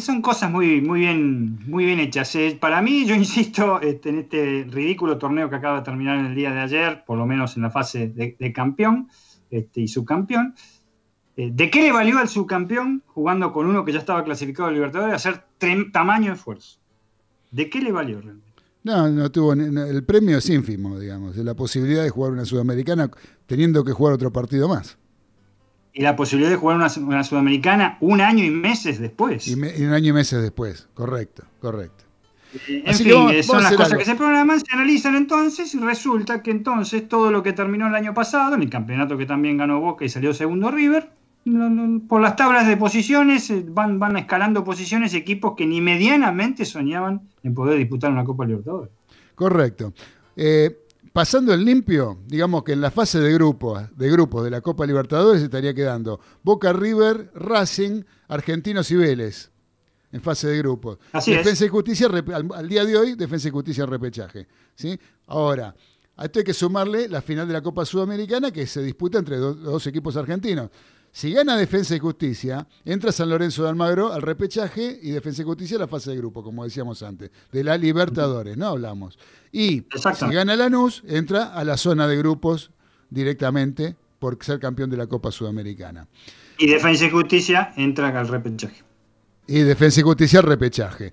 son 0.00 0.22
cosas 0.22 0.50
muy, 0.50 0.80
muy, 0.80 1.00
bien, 1.00 1.58
muy 1.68 1.84
bien 1.84 2.00
hechas. 2.00 2.34
Eh, 2.34 2.56
para 2.60 2.80
mí, 2.82 3.04
yo 3.04 3.14
insisto, 3.16 3.80
este, 3.80 4.08
en 4.10 4.18
este 4.20 4.66
ridículo 4.68 5.18
torneo 5.18 5.48
que 5.50 5.56
acaba 5.56 5.78
de 5.78 5.84
terminar 5.84 6.18
en 6.18 6.26
el 6.26 6.34
día 6.34 6.52
de 6.52 6.60
ayer, 6.60 7.04
por 7.04 7.18
lo 7.18 7.26
menos 7.26 7.56
en 7.56 7.62
la 7.62 7.70
fase 7.70 8.08
de, 8.08 8.52
campeón 8.52 9.08
este, 9.50 9.82
y 9.82 9.88
subcampeón, 9.88 10.54
eh, 11.36 11.50
¿de 11.52 11.70
qué 11.70 11.82
le 11.82 11.92
valió 11.92 12.18
al 12.18 12.28
subcampeón 12.28 13.02
jugando 13.06 13.52
con 13.52 13.66
uno 13.66 13.84
que 13.84 13.92
ya 13.92 13.98
estaba 13.98 14.24
clasificado 14.24 14.68
al 14.68 14.74
Libertadores 14.74 15.14
hacer 15.14 15.44
tamaño 15.92 16.32
esfuerzo? 16.32 16.78
¿De 17.50 17.68
qué 17.68 17.80
le 17.80 17.92
valió 17.92 18.20
realmente? 18.20 18.50
No, 18.84 19.08
no 19.08 19.30
tuvo 19.30 19.52
el 19.52 20.04
premio 20.04 20.38
es 20.38 20.50
ínfimo, 20.50 20.98
digamos, 20.98 21.36
de 21.36 21.44
la 21.44 21.54
posibilidad 21.54 22.02
de 22.02 22.10
jugar 22.10 22.32
una 22.32 22.44
sudamericana 22.44 23.10
teniendo 23.46 23.84
que 23.84 23.92
jugar 23.92 24.14
otro 24.14 24.32
partido 24.32 24.68
más 24.68 24.98
y 25.92 26.02
la 26.02 26.16
posibilidad 26.16 26.50
de 26.50 26.56
jugar 26.56 26.76
una, 26.76 27.24
sudamericana 27.24 27.98
un 28.00 28.20
año 28.20 28.44
y 28.44 28.50
meses 28.50 28.98
después. 28.98 29.46
Y, 29.48 29.54
un 29.54 29.92
año 29.92 30.10
y 30.10 30.12
meses 30.12 30.42
después, 30.42 30.88
correcto, 30.94 31.44
correcto. 31.60 32.04
Eh, 32.68 32.82
en 32.86 32.94
fin, 32.94 33.42
son 33.42 33.62
las 33.62 33.74
cosas 33.74 33.98
que 33.98 34.04
se 34.04 34.14
programan, 34.14 34.60
se 34.60 34.72
analizan 34.72 35.14
entonces 35.14 35.74
y 35.74 35.78
resulta 35.78 36.42
que 36.42 36.50
entonces 36.50 37.08
todo 37.08 37.30
lo 37.30 37.42
que 37.42 37.52
terminó 37.52 37.86
el 37.86 37.94
año 37.94 38.12
pasado, 38.12 38.54
en 38.54 38.62
el 38.62 38.70
campeonato 38.70 39.16
que 39.16 39.26
también 39.26 39.56
ganó 39.56 39.80
Boca 39.80 40.04
y 40.04 40.08
salió 40.08 40.34
segundo 40.34 40.70
River, 40.70 41.10
por 42.08 42.20
las 42.20 42.36
tablas 42.36 42.68
de 42.68 42.76
posiciones 42.76 43.50
eh, 43.50 43.64
van, 43.66 43.98
van 43.98 44.16
escalando 44.16 44.64
posiciones 44.64 45.12
equipos 45.14 45.54
que 45.56 45.66
ni 45.66 45.80
medianamente 45.80 46.64
soñaban 46.64 47.22
en 47.42 47.54
poder 47.54 47.78
disputar 47.78 48.12
una 48.12 48.24
Copa 48.24 48.44
Libertadores. 48.44 48.92
Correcto. 49.34 49.92
Eh, 50.36 50.81
pasando 51.12 51.52
el 51.52 51.64
limpio, 51.64 52.18
digamos 52.26 52.64
que 52.64 52.72
en 52.72 52.80
la 52.80 52.90
fase 52.90 53.20
de 53.20 53.32
grupos 53.32 53.82
de, 53.96 54.10
grupos 54.10 54.44
de 54.44 54.50
la 54.50 54.60
Copa 54.60 54.86
Libertadores 54.86 55.42
estaría 55.42 55.74
quedando 55.74 56.20
Boca 56.42 56.72
River, 56.72 57.30
Racing, 57.34 58.02
Argentinos 58.28 58.90
y 58.90 58.96
Vélez. 58.96 59.50
En 60.10 60.20
fase 60.20 60.46
de 60.46 60.58
grupos. 60.58 60.98
Así 61.12 61.32
Defensa 61.32 61.64
y 61.64 61.68
Justicia, 61.68 62.06
al, 62.54 62.68
día 62.68 62.84
de 62.84 62.98
hoy, 62.98 63.14
Defensa 63.14 63.48
y 63.48 63.50
Justicia 63.50 63.86
repechaje. 63.86 64.46
¿sí? 64.74 64.98
Ahora, 65.26 65.74
a 66.16 66.26
esto 66.26 66.38
hay 66.38 66.44
que 66.44 66.52
sumarle 66.52 67.08
la 67.08 67.22
final 67.22 67.46
de 67.46 67.54
la 67.54 67.62
Copa 67.62 67.86
Sudamericana 67.86 68.50
que 68.50 68.66
se 68.66 68.82
disputa 68.82 69.18
entre 69.18 69.38
dos 69.38 69.86
equipos 69.86 70.14
argentinos. 70.18 70.68
Si 71.14 71.30
gana 71.30 71.58
Defensa 71.58 71.94
y 71.94 71.98
Justicia, 71.98 72.66
entra 72.86 73.12
San 73.12 73.28
Lorenzo 73.28 73.62
de 73.62 73.68
Almagro 73.68 74.14
al 74.14 74.22
repechaje 74.22 74.98
y 75.02 75.10
Defensa 75.10 75.42
y 75.42 75.44
Justicia 75.44 75.76
a 75.76 75.80
la 75.80 75.86
fase 75.86 76.10
de 76.10 76.16
grupo, 76.16 76.42
como 76.42 76.64
decíamos 76.64 77.02
antes, 77.02 77.30
de 77.52 77.62
la 77.62 77.76
Libertadores, 77.76 78.56
¿no? 78.56 78.68
Hablamos. 78.68 79.18
Y 79.52 79.84
si 79.94 80.26
gana 80.32 80.56
Lanús, 80.56 81.02
entra 81.06 81.52
a 81.52 81.64
la 81.64 81.76
zona 81.76 82.08
de 82.08 82.16
grupos 82.16 82.70
directamente 83.10 83.94
por 84.18 84.42
ser 84.42 84.58
campeón 84.58 84.88
de 84.88 84.96
la 84.96 85.06
Copa 85.06 85.30
Sudamericana. 85.30 86.08
Y 86.56 86.66
Defensa 86.66 87.04
y 87.04 87.10
Justicia 87.10 87.74
entra 87.76 88.18
al 88.18 88.28
repechaje. 88.28 88.82
Y 89.46 89.60
Defensa 89.62 90.00
y 90.00 90.02
Justicia 90.04 90.40
repechaje. 90.40 91.12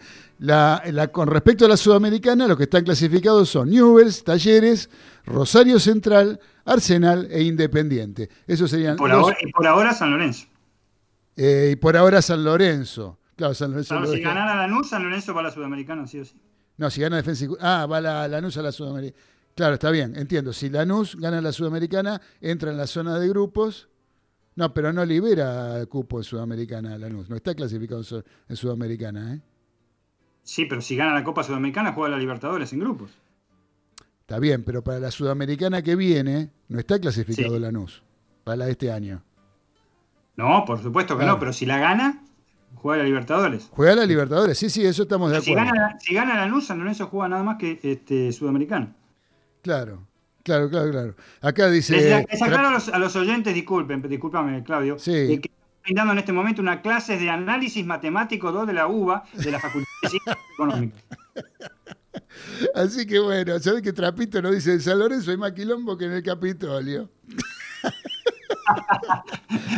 con 1.11 1.27
respecto 1.27 1.65
a 1.65 1.67
la 1.67 1.77
Sudamericana, 1.77 2.47
los 2.47 2.57
que 2.57 2.63
están 2.63 2.83
clasificados 2.83 3.49
son 3.49 3.69
Newells, 3.69 4.23
Talleres, 4.23 4.89
Rosario 5.25 5.79
Central, 5.79 6.39
Arsenal 6.65 7.27
e 7.31 7.41
Independiente. 7.43 8.29
Eso 8.45 8.67
serían. 8.67 8.95
Y 8.95 8.97
por, 8.97 9.11
ahora, 9.11 9.37
y 9.41 9.51
por 9.51 9.67
ahora, 9.67 9.93
San 9.93 10.11
Lorenzo. 10.11 10.47
Eh, 11.35 11.69
y 11.73 11.75
por 11.75 11.97
ahora 11.97 12.21
San 12.21 12.43
Lorenzo. 12.43 13.17
Claro, 13.35 13.53
San 13.53 13.71
Lorenzo. 13.71 14.05
si 14.13 14.21
ganara 14.21 14.55
Lanús, 14.55 14.89
San 14.89 15.03
Lorenzo 15.03 15.33
va 15.33 15.39
a 15.41 15.43
la 15.45 15.51
Sudamericana, 15.51 16.05
sí 16.05 16.19
o 16.19 16.25
sí. 16.25 16.35
No, 16.77 16.89
si 16.89 17.01
gana 17.01 17.17
Defensa 17.17 17.45
y 17.45 17.47
Ah, 17.59 17.85
va 17.89 17.99
la 17.99 18.27
Lanús 18.27 18.57
a 18.57 18.61
la 18.61 18.71
Sudamericana. 18.71 19.23
Claro, 19.55 19.73
está 19.73 19.89
bien, 19.91 20.15
entiendo. 20.15 20.53
Si 20.53 20.69
Lanús 20.69 21.15
gana 21.17 21.41
la 21.41 21.51
Sudamericana, 21.51 22.21
entra 22.41 22.71
en 22.71 22.77
la 22.77 22.87
zona 22.87 23.19
de 23.19 23.27
grupos. 23.27 23.89
No, 24.59 24.73
pero 24.73 24.91
no 24.91 25.05
libera 25.05 25.85
cupo 25.85 26.17
en 26.17 26.25
Sudamericana 26.25 26.97
Lanús. 26.97 27.29
No 27.29 27.37
está 27.37 27.55
clasificado 27.55 28.03
en 28.49 28.55
Sudamericana, 28.57 29.35
¿eh? 29.35 29.39
Sí, 30.43 30.65
pero 30.65 30.81
si 30.81 30.97
gana 30.97 31.13
la 31.13 31.23
Copa 31.23 31.43
Sudamericana, 31.43 31.93
juega 31.93 32.09
la 32.09 32.17
Libertadores 32.17 32.73
en 32.73 32.79
grupos. 32.79 33.09
Está 34.19 34.37
bien, 34.37 34.65
pero 34.65 34.83
para 34.83 34.99
la 34.99 35.11
sudamericana 35.11 35.81
que 35.81 35.95
viene 35.95 36.49
no 36.67 36.77
está 36.77 36.99
clasificado 36.99 37.57
Lanús, 37.57 38.03
para 38.43 38.57
la 38.57 38.65
de 38.65 38.71
este 38.71 38.91
año. 38.91 39.23
No, 40.35 40.65
por 40.65 40.83
supuesto 40.83 41.17
que 41.17 41.23
no, 41.23 41.39
pero 41.39 41.53
si 41.53 41.65
la 41.65 41.79
gana, 41.79 42.21
juega 42.75 43.03
la 43.03 43.07
Libertadores. 43.07 43.69
Juega 43.71 43.95
la 43.95 44.05
Libertadores, 44.05 44.57
sí, 44.57 44.69
sí, 44.69 44.85
eso 44.85 45.03
estamos 45.03 45.31
de 45.31 45.37
acuerdo. 45.37 45.63
Si 45.63 45.69
gana, 45.69 45.99
si 46.01 46.13
gana 46.13 46.35
Lanús, 46.35 46.67
San 46.67 46.79
Lorenzo 46.79 47.07
juega 47.07 47.29
nada 47.29 47.43
más 47.43 47.55
que 47.55 47.79
este, 47.81 48.33
sudamericano. 48.33 48.93
Claro. 49.61 50.08
Claro, 50.49 50.67
claro, 50.67 50.89
claro. 50.89 51.15
Acá 51.41 51.69
dice. 51.69 52.25
Les, 52.27 52.41
aclaro 52.41 52.69
a 52.69 52.71
los, 52.71 52.89
a 52.89 52.97
los, 52.97 53.15
oyentes, 53.15 53.53
disculpen, 53.53 54.01
discúlpame, 54.01 54.63
Claudio. 54.63 54.97
Sí. 54.97 55.13
Eh, 55.13 55.39
que 55.39 55.51
brindando 55.83 56.13
en 56.13 56.17
este 56.17 56.33
momento 56.33 56.59
una 56.59 56.81
clase 56.81 57.19
de 57.19 57.29
análisis 57.29 57.85
matemático 57.85 58.51
2 58.51 58.65
de 58.65 58.73
la 58.73 58.87
UBA 58.87 59.25
de 59.31 59.51
la 59.51 59.59
Facultad 59.59 59.91
de 60.01 60.09
Ciencias 60.09 60.37
Económicas. 60.55 61.03
Así 62.73 63.05
que 63.05 63.19
bueno, 63.19 63.59
¿sabes 63.59 63.83
que 63.83 63.93
Trapito 63.93 64.41
no 64.41 64.49
dice 64.49 64.73
en 64.73 64.81
San 64.81 64.97
Lorenzo 64.97 65.29
hay 65.29 65.37
más 65.37 65.51
quilombo 65.51 65.95
que 65.95 66.05
en 66.05 66.13
el 66.13 66.23
Capitolio? 66.23 67.11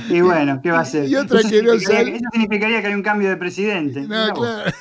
y 0.09 0.21
bueno, 0.21 0.59
¿qué 0.61 0.71
va 0.71 0.79
a 0.79 0.85
ser? 0.85 1.07
Y 1.07 1.15
otra 1.15 1.39
eso, 1.39 1.49
que 1.49 1.61
no 1.61 1.73
significaría, 1.73 2.03
sale... 2.03 2.15
eso 2.15 2.25
significaría 2.31 2.81
que 2.81 2.87
hay 2.87 2.93
un 2.93 3.03
cambio 3.03 3.29
de 3.29 3.37
presidente. 3.37 4.01
No, 4.01 4.33
claro. 4.33 4.71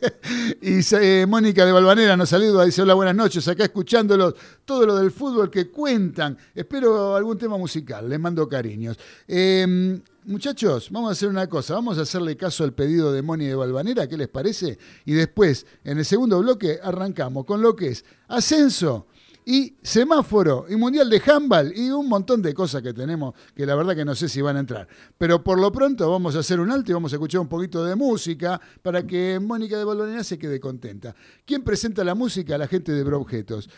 y 0.62 0.80
eh, 0.92 1.26
Mónica 1.26 1.64
de 1.64 1.72
Balvanera 1.72 2.16
nos 2.16 2.28
saluda, 2.28 2.64
dice 2.64 2.82
hola, 2.82 2.94
buenas 2.94 3.14
noches, 3.14 3.46
acá 3.48 3.64
escuchándolos 3.64 4.34
todo 4.64 4.86
lo 4.86 4.96
del 4.96 5.10
fútbol 5.10 5.50
que 5.50 5.70
cuentan. 5.70 6.36
Espero 6.54 7.16
algún 7.16 7.38
tema 7.38 7.56
musical, 7.56 8.08
les 8.08 8.20
mando 8.20 8.48
cariños. 8.48 8.98
Eh, 9.26 10.00
muchachos, 10.24 10.90
vamos 10.90 11.08
a 11.08 11.12
hacer 11.12 11.28
una 11.28 11.46
cosa, 11.46 11.74
vamos 11.74 11.98
a 11.98 12.02
hacerle 12.02 12.36
caso 12.36 12.62
al 12.64 12.72
pedido 12.72 13.12
de 13.12 13.22
Moni 13.22 13.46
de 13.46 13.54
Balvanera, 13.54 14.06
¿qué 14.06 14.16
les 14.16 14.28
parece? 14.28 14.78
Y 15.06 15.12
después, 15.12 15.66
en 15.84 15.98
el 15.98 16.04
segundo 16.04 16.38
bloque, 16.40 16.78
arrancamos 16.82 17.44
con 17.44 17.62
lo 17.62 17.74
que 17.74 17.88
es 17.88 18.04
ascenso 18.28 19.06
y 19.50 19.78
semáforo 19.82 20.66
y 20.68 20.76
mundial 20.76 21.08
de 21.08 21.22
handball 21.24 21.72
y 21.74 21.88
un 21.88 22.06
montón 22.06 22.42
de 22.42 22.52
cosas 22.52 22.82
que 22.82 22.92
tenemos 22.92 23.34
que 23.56 23.64
la 23.64 23.74
verdad 23.74 23.96
que 23.96 24.04
no 24.04 24.14
sé 24.14 24.28
si 24.28 24.42
van 24.42 24.58
a 24.58 24.60
entrar. 24.60 24.86
Pero 25.16 25.42
por 25.42 25.58
lo 25.58 25.72
pronto 25.72 26.10
vamos 26.10 26.36
a 26.36 26.40
hacer 26.40 26.60
un 26.60 26.70
alto 26.70 26.90
y 26.90 26.94
vamos 26.94 27.14
a 27.14 27.16
escuchar 27.16 27.40
un 27.40 27.48
poquito 27.48 27.82
de 27.82 27.96
música 27.96 28.60
para 28.82 29.06
que 29.06 29.40
Mónica 29.40 29.78
de 29.78 29.84
Balvanera 29.84 30.22
se 30.22 30.38
quede 30.38 30.60
contenta. 30.60 31.16
¿Quién 31.46 31.64
presenta 31.64 32.04
la 32.04 32.14
música? 32.14 32.58
La 32.58 32.66
gente 32.66 32.92
de 32.92 33.02
Broobjetos, 33.02 33.70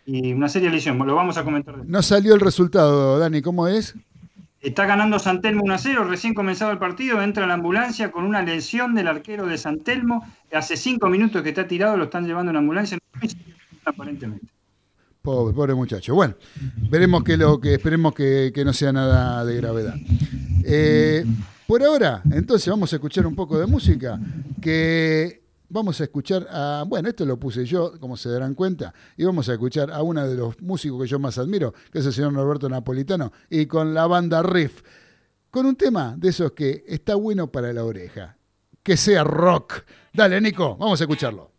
y 0.08 0.32
una 0.32 0.48
seria 0.48 0.70
lesión. 0.70 0.96
Lo 1.06 1.14
vamos 1.14 1.36
a 1.36 1.44
comentar. 1.44 1.74
Después. 1.74 1.90
No 1.90 2.02
salió 2.02 2.32
el 2.32 2.40
resultado, 2.40 3.18
Dani, 3.18 3.42
¿cómo 3.42 3.68
es? 3.68 3.94
Está 4.68 4.84
ganando 4.84 5.18
Santelmo 5.18 5.62
1 5.64 5.74
a 5.74 5.78
0, 5.78 6.04
recién 6.04 6.34
comenzado 6.34 6.70
el 6.70 6.78
partido, 6.78 7.22
entra 7.22 7.46
la 7.46 7.54
ambulancia 7.54 8.10
con 8.10 8.24
una 8.24 8.42
lesión 8.42 8.94
del 8.94 9.08
arquero 9.08 9.46
de 9.46 9.56
Santelmo. 9.56 10.26
Hace 10.52 10.76
cinco 10.76 11.08
minutos 11.08 11.42
que 11.42 11.48
está 11.48 11.66
tirado, 11.66 11.96
lo 11.96 12.04
están 12.04 12.26
llevando 12.26 12.50
en 12.50 12.58
ambulancia, 12.58 12.98
aparentemente. 13.86 14.46
Pobre, 15.22 15.54
pobre 15.54 15.74
muchacho. 15.74 16.14
Bueno, 16.14 16.34
veremos 16.90 17.24
que 17.24 17.38
lo 17.38 17.58
que 17.58 17.74
esperemos 17.74 18.14
que, 18.14 18.52
que 18.54 18.62
no 18.62 18.74
sea 18.74 18.92
nada 18.92 19.42
de 19.42 19.56
gravedad. 19.56 19.94
Eh, 20.64 21.24
por 21.66 21.82
ahora, 21.82 22.20
entonces 22.30 22.68
vamos 22.68 22.92
a 22.92 22.96
escuchar 22.96 23.26
un 23.26 23.34
poco 23.34 23.58
de 23.58 23.66
música 23.66 24.20
que 24.60 25.37
vamos 25.68 26.00
a 26.00 26.04
escuchar 26.04 26.46
a, 26.50 26.84
bueno, 26.86 27.08
esto 27.08 27.24
lo 27.24 27.38
puse 27.38 27.64
yo, 27.64 27.98
como 28.00 28.16
se 28.16 28.28
darán 28.30 28.54
cuenta, 28.54 28.94
y 29.16 29.24
vamos 29.24 29.48
a 29.48 29.52
escuchar 29.52 29.90
a 29.90 30.02
uno 30.02 30.26
de 30.26 30.36
los 30.36 30.60
músicos 30.60 31.02
que 31.02 31.08
yo 31.08 31.18
más 31.18 31.38
admiro, 31.38 31.72
que 31.92 31.98
es 31.98 32.06
el 32.06 32.12
señor 32.12 32.32
Norberto 32.32 32.68
Napolitano, 32.68 33.32
y 33.50 33.66
con 33.66 33.94
la 33.94 34.06
banda 34.06 34.42
Riff, 34.42 34.82
con 35.50 35.66
un 35.66 35.76
tema 35.76 36.14
de 36.16 36.28
esos 36.28 36.52
que 36.52 36.84
está 36.86 37.14
bueno 37.14 37.50
para 37.50 37.72
la 37.72 37.84
oreja, 37.84 38.36
que 38.82 38.96
sea 38.96 39.24
rock. 39.24 39.84
Dale, 40.12 40.40
Nico, 40.40 40.76
vamos 40.76 41.00
a 41.00 41.04
escucharlo. 41.04 41.52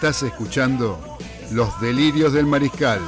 Estás 0.00 0.22
escuchando 0.22 0.96
Los 1.50 1.80
Delirios 1.80 2.32
del 2.32 2.46
Mariscal 2.46 3.00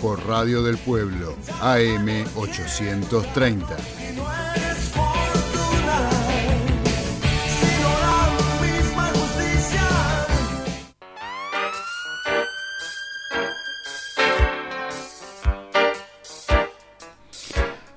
por 0.00 0.24
Radio 0.28 0.62
del 0.62 0.78
Pueblo, 0.78 1.34
AM 1.60 2.24
830. 2.36 3.76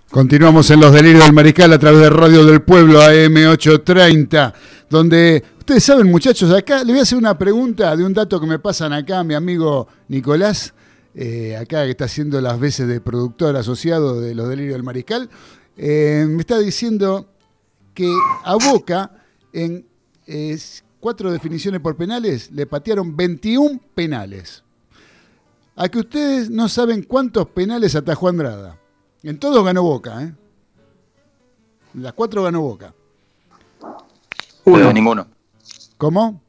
Continuamos 0.09 0.71
en 0.71 0.79
Los 0.79 0.91
Delirios 0.91 1.23
del 1.25 1.33
Mariscal 1.33 1.71
a 1.71 1.77
través 1.77 1.99
de 1.99 2.09
Radio 2.09 2.43
del 2.45 2.63
Pueblo 2.63 2.99
AM830, 2.99 4.53
donde 4.89 5.43
ustedes 5.69 5.83
saben 5.83 6.09
muchachos, 6.09 6.51
acá 6.51 6.83
le 6.83 6.93
voy 6.93 6.99
a 6.99 7.03
hacer 7.03 7.15
una 7.15 7.37
pregunta 7.37 7.95
de 7.95 8.03
un 8.03 8.11
dato 8.11 8.41
que 8.41 8.47
me 8.47 8.57
pasan 8.57 8.91
acá, 8.91 9.23
mi 9.23 9.35
amigo 9.35 9.87
Nicolás, 10.07 10.73
eh, 11.13 11.55
acá 11.55 11.83
que 11.83 11.91
está 11.91 12.05
haciendo 12.05 12.41
las 12.41 12.59
veces 12.59 12.87
de 12.87 12.99
productor 12.99 13.55
asociado 13.55 14.19
de 14.19 14.33
Los 14.33 14.49
Delirios 14.49 14.73
del 14.73 14.81
Mariscal, 14.81 15.29
eh, 15.77 16.25
me 16.27 16.39
está 16.39 16.57
diciendo 16.57 17.29
que 17.93 18.11
a 18.45 18.55
Boca 18.55 19.11
en 19.53 19.85
eh, 20.25 20.57
cuatro 20.99 21.31
definiciones 21.31 21.81
por 21.81 21.95
penales 21.95 22.49
le 22.49 22.65
patearon 22.65 23.15
21 23.15 23.79
penales. 23.93 24.63
A 25.75 25.87
que 25.87 25.99
ustedes 25.99 26.49
no 26.49 26.67
saben 26.67 27.03
cuántos 27.03 27.47
penales 27.49 27.93
atajó 27.93 28.27
Andrada. 28.27 28.79
En 29.21 29.37
todos 29.37 29.63
ganó 29.63 29.83
Boca, 29.83 30.23
¿eh? 30.23 30.33
En 31.93 32.01
las 32.01 32.13
cuatro 32.13 32.41
ganó 32.41 32.61
Boca. 32.61 32.91
Uno. 34.65 34.91
ninguno. 34.93 35.38
¿Cómo? 35.99 36.41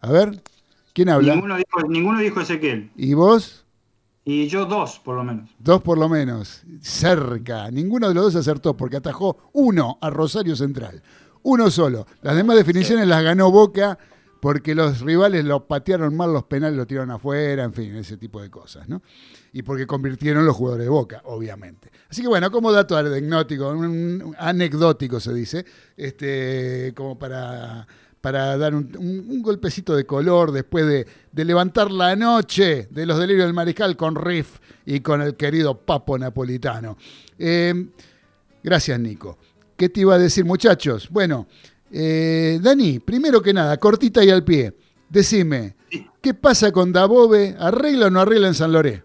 A 0.00 0.12
ver, 0.12 0.40
¿quién 0.92 1.08
habla? 1.08 1.34
Ninguno 1.34 1.56
dijo, 1.56 1.88
ninguno 1.88 2.20
dijo 2.20 2.40
Ezequiel. 2.40 2.92
¿Y 2.94 3.14
vos? 3.14 3.66
Y 4.24 4.46
yo 4.46 4.64
dos, 4.64 5.00
por 5.00 5.16
lo 5.16 5.24
menos. 5.24 5.50
Dos 5.58 5.82
por 5.82 5.98
lo 5.98 6.08
menos. 6.08 6.62
Cerca. 6.80 7.68
Ninguno 7.72 8.08
de 8.08 8.14
los 8.14 8.26
dos 8.26 8.36
acertó 8.36 8.76
porque 8.76 8.98
atajó 8.98 9.50
uno 9.54 9.98
a 10.00 10.08
Rosario 10.08 10.54
Central. 10.54 11.02
Uno 11.42 11.68
solo. 11.68 12.06
Las 12.22 12.36
demás 12.36 12.56
definiciones 12.56 13.08
las 13.08 13.24
ganó 13.24 13.50
Boca 13.50 13.98
porque 14.40 14.74
los 14.74 15.00
rivales 15.00 15.44
lo 15.44 15.66
patearon 15.66 16.16
mal, 16.16 16.32
los 16.32 16.44
penales 16.44 16.76
lo 16.76 16.86
tiraron 16.86 17.10
afuera, 17.10 17.64
en 17.64 17.72
fin, 17.72 17.96
ese 17.96 18.16
tipo 18.16 18.40
de 18.40 18.50
cosas, 18.50 18.88
¿no? 18.88 19.02
Y 19.52 19.62
porque 19.62 19.86
convirtieron 19.86 20.46
los 20.46 20.54
jugadores 20.54 20.86
de 20.86 20.90
Boca, 20.90 21.22
obviamente. 21.24 21.90
Así 22.08 22.22
que 22.22 22.28
bueno, 22.28 22.50
como 22.50 22.70
dato 22.70 22.96
anecdótico, 22.96 23.74
anecdótico 24.38 25.20
se 25.20 25.34
dice, 25.34 25.64
este, 25.96 26.92
como 26.94 27.18
para, 27.18 27.86
para 28.20 28.56
dar 28.56 28.74
un, 28.74 29.42
golpecito 29.42 29.96
de 29.96 30.04
color 30.04 30.52
después 30.52 30.86
de, 30.86 31.44
levantar 31.44 31.90
la 31.90 32.14
noche 32.14 32.88
de 32.90 33.06
los 33.06 33.18
delirios 33.18 33.46
del 33.46 33.54
mariscal 33.54 33.96
con 33.96 34.14
Riff 34.14 34.58
y 34.86 35.00
con 35.00 35.22
el 35.22 35.34
querido 35.36 35.78
Papo 35.78 36.18
Napolitano. 36.18 36.96
Eh, 37.38 37.88
gracias, 38.62 39.00
Nico. 39.00 39.38
¿Qué 39.76 39.88
te 39.88 40.00
iba 40.00 40.14
a 40.14 40.18
decir, 40.18 40.44
muchachos? 40.44 41.08
Bueno, 41.08 41.46
eh, 41.90 42.58
Dani, 42.62 42.98
primero 42.98 43.42
que 43.42 43.52
nada, 43.52 43.76
cortita 43.78 44.24
y 44.24 44.30
al 44.30 44.44
pie, 44.44 44.74
decime, 45.08 45.76
¿qué 46.20 46.34
pasa 46.34 46.72
con 46.72 46.92
Dabove? 46.92 47.56
¿Arregla 47.58 48.06
o 48.06 48.10
no 48.10 48.20
arregla 48.20 48.48
en 48.48 48.54
San 48.54 48.72
Loré? 48.72 49.04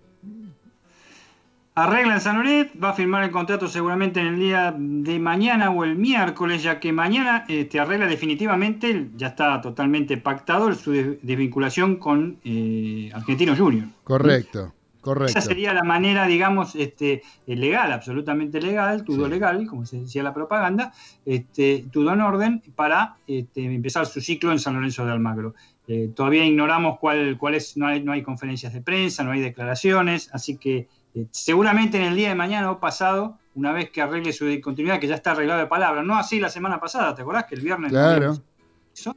Arregla 1.76 2.14
en 2.14 2.22
San 2.22 2.38
Loret, 2.38 2.72
va 2.82 2.90
a 2.90 2.94
firmar 2.94 3.24
el 3.24 3.32
contrato 3.32 3.68
seguramente 3.68 4.20
en 4.20 4.28
el 4.28 4.40
día 4.40 4.76
de 4.78 5.18
mañana 5.18 5.72
o 5.72 5.84
el 5.84 5.96
miércoles, 5.96 6.62
ya 6.62 6.80
que 6.80 6.94
mañana 6.94 7.46
te 7.46 7.62
este, 7.62 7.80
arregla 7.80 8.06
definitivamente, 8.06 9.10
ya 9.16 9.30
está 9.30 9.60
totalmente 9.60 10.18
pactado 10.18 10.72
su 10.76 10.92
desvinculación 10.92 11.96
con 11.96 12.38
eh, 12.44 13.10
Argentino 13.12 13.56
Junior. 13.56 13.88
Correcto. 14.04 14.72
Correcto. 15.04 15.38
Esa 15.38 15.42
sería 15.42 15.74
la 15.74 15.84
manera, 15.84 16.26
digamos, 16.28 16.76
este, 16.76 17.24
legal, 17.46 17.92
absolutamente 17.92 18.62
legal, 18.62 19.04
todo 19.04 19.28
legal, 19.28 19.68
como 19.68 19.86
se 19.86 20.00
decía 20.00 20.24
la 20.24 20.34
propaganda, 20.34 20.94
este, 21.26 21.84
todo 21.92 22.14
en 22.14 22.22
orden 22.22 22.64
para 22.74 23.18
este, 23.28 23.66
empezar 23.66 24.06
su 24.06 24.22
ciclo 24.22 24.54
en 24.54 24.60
San 24.60 24.76
Lorenzo 24.76 25.06
de 25.06 25.12
Almagro. 25.12 25.56
Eh, 25.90 26.10
todavía 26.16 26.46
ignoramos 26.46 27.00
cuál, 27.00 27.38
cuál 27.38 27.56
es, 27.56 27.76
no 27.76 27.88
hay, 27.88 28.02
no 28.02 28.14
hay 28.14 28.24
conferencias 28.24 28.72
de 28.72 28.80
prensa, 28.80 29.26
no 29.26 29.32
hay 29.32 29.42
declaraciones, 29.42 30.30
así 30.32 30.56
que 30.56 30.88
eh, 31.16 31.28
seguramente 31.32 31.98
en 31.98 32.04
el 32.04 32.16
día 32.16 32.30
de 32.30 32.36
mañana 32.36 32.72
o 32.72 32.80
pasado, 32.80 33.38
una 33.56 33.74
vez 33.74 33.90
que 33.90 34.02
arregle 34.02 34.32
su 34.32 34.46
continuidad, 34.62 35.02
que 35.02 35.08
ya 35.08 35.16
está 35.16 35.32
arreglado 35.32 35.60
de 35.60 35.68
palabra, 35.68 36.02
no 36.02 36.16
así 36.16 36.40
la 36.40 36.48
semana 36.48 36.80
pasada, 36.80 37.14
¿te 37.14 37.24
acordás 37.24 37.44
que 37.44 37.56
el 37.56 37.62
viernes 37.62 37.92
claro. 37.92 38.38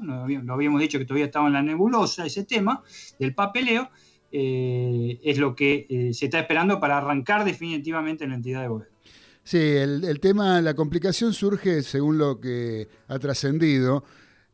no, 0.00 0.26
lo 0.26 0.52
habíamos 0.52 0.80
dicho 0.80 0.98
que 0.98 1.04
todavía 1.04 1.26
estaba 1.26 1.46
en 1.46 1.52
la 1.52 1.62
nebulosa 1.62 2.26
ese 2.26 2.42
tema 2.42 2.82
del 3.20 3.36
papeleo? 3.36 3.88
Eh, 4.32 5.20
es 5.22 5.38
lo 5.38 5.54
que 5.54 5.86
eh, 5.88 6.14
se 6.14 6.26
está 6.26 6.40
esperando 6.40 6.80
para 6.80 6.98
arrancar 6.98 7.44
definitivamente 7.44 8.24
en 8.24 8.30
la 8.30 8.36
entidad 8.36 8.62
de 8.62 8.68
Boedo. 8.68 8.86
Sí, 9.44 9.58
el, 9.58 10.18
tema, 10.20 10.60
la 10.60 10.74
complicación 10.74 11.32
surge, 11.32 11.82
según 11.82 12.18
lo 12.18 12.40
que 12.40 12.88
ha 13.06 13.18
trascendido, 13.20 14.04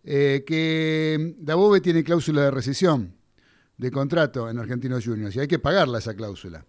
eh, 0.04 0.44
que 0.46 1.34
Dabove 1.38 1.80
tiene 1.80 2.04
cláusula 2.04 2.42
de 2.42 2.50
rescisión 2.50 3.14
de 3.78 3.90
contrato 3.90 4.50
en 4.50 4.58
Argentinos 4.58 5.06
Juniors 5.06 5.34
y 5.34 5.40
hay 5.40 5.48
que 5.48 5.58
pagarla 5.58 5.98
esa 5.98 6.14
cláusula. 6.14 6.66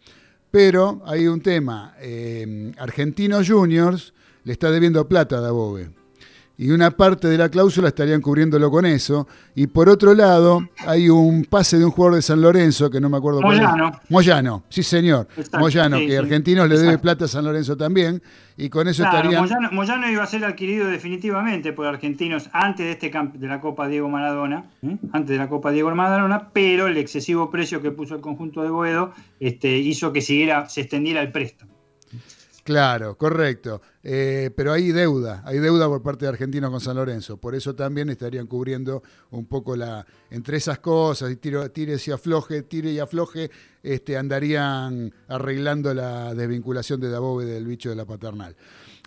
Pero 0.49 1.01
hay 1.05 1.27
un 1.27 1.41
tema, 1.41 1.95
Argentinos 2.77 3.49
Juniors 3.49 4.13
le 4.43 4.53
está 4.53 4.71
debiendo 4.71 5.07
plata 5.07 5.39
a 5.39 5.41
Dabove 5.41 6.02
y 6.57 6.69
una 6.69 6.91
parte 6.91 7.27
de 7.27 7.37
la 7.37 7.49
cláusula 7.49 7.87
estarían 7.87 8.21
cubriéndolo 8.21 8.69
con 8.69 8.85
eso. 8.85 9.27
Y 9.55 9.67
por 9.67 9.89
otro 9.89 10.13
lado, 10.13 10.61
hay 10.85 11.09
un 11.09 11.45
pase 11.45 11.79
de 11.79 11.85
un 11.85 11.91
jugador 11.91 12.15
de 12.15 12.21
San 12.21 12.41
Lorenzo, 12.41 12.89
que 12.91 13.01
no 13.01 13.09
me 13.09 13.17
acuerdo 13.17 13.41
Moyano. 13.41 13.91
Cuál 13.91 14.01
Moyano, 14.09 14.63
sí 14.69 14.83
señor. 14.83 15.27
Moyano, 15.59 15.97
que 15.97 16.17
Argentinos 16.17 16.69
le 16.69 16.77
debe 16.77 16.97
plata 16.99 17.25
a 17.25 17.27
San 17.27 17.43
Lorenzo 17.45 17.75
también. 17.75 18.21
Y 18.55 18.69
con 18.69 18.87
eso 18.87 19.03
estarían... 19.03 19.49
Moyano, 19.71 20.09
iba 20.11 20.23
a 20.23 20.27
ser 20.27 20.45
adquirido 20.45 20.87
definitivamente 20.87 21.73
por 21.73 21.87
Argentinos 21.87 22.49
antes 22.53 22.85
de, 22.85 22.91
este 22.91 23.11
de 23.33 23.47
la 23.47 23.59
Copa 23.59 23.87
Diego 23.87 24.09
Maradona, 24.09 24.65
¿eh? 24.83 24.97
antes 25.11 25.31
de 25.31 25.37
la 25.37 25.49
Copa 25.49 25.71
Diego 25.71 25.93
Maradona, 25.95 26.49
pero 26.53 26.85
el 26.85 26.97
excesivo 26.97 27.49
precio 27.49 27.81
que 27.81 27.89
puso 27.89 28.13
el 28.13 28.21
conjunto 28.21 28.61
de 28.61 28.69
Boedo 28.69 29.11
este, 29.39 29.79
hizo 29.79 30.13
que 30.13 30.21
siguiera, 30.21 30.69
se 30.69 30.81
extendiera 30.81 31.21
el 31.21 31.31
préstamo. 31.31 31.73
Claro, 32.63 33.17
correcto. 33.17 33.81
Eh, 34.01 34.49
pero 34.55 34.71
hay 34.71 34.91
deuda, 34.91 35.43
hay 35.45 35.59
deuda 35.59 35.87
por 35.87 36.01
parte 36.01 36.25
de 36.25 36.29
Argentinos 36.29 36.71
con 36.71 36.79
San 36.79 36.95
Lorenzo. 36.95 37.37
Por 37.37 37.55
eso 37.55 37.75
también 37.75 38.09
estarían 38.09 38.47
cubriendo 38.47 39.03
un 39.31 39.45
poco 39.45 39.75
la. 39.75 40.05
Entre 40.29 40.57
esas 40.57 40.79
cosas, 40.79 41.29
y 41.31 41.35
tiro, 41.35 41.69
tire 41.71 41.97
y 42.05 42.11
afloje, 42.11 42.63
tire 42.63 42.91
y 42.91 42.99
afloje, 42.99 43.51
este, 43.83 44.17
andarían 44.17 45.13
arreglando 45.27 45.93
la 45.93 46.33
desvinculación 46.33 47.01
de 47.01 47.09
Dabove 47.09 47.45
del 47.45 47.65
bicho 47.65 47.89
de 47.89 47.97
la 47.97 48.05
paternal. 48.05 48.55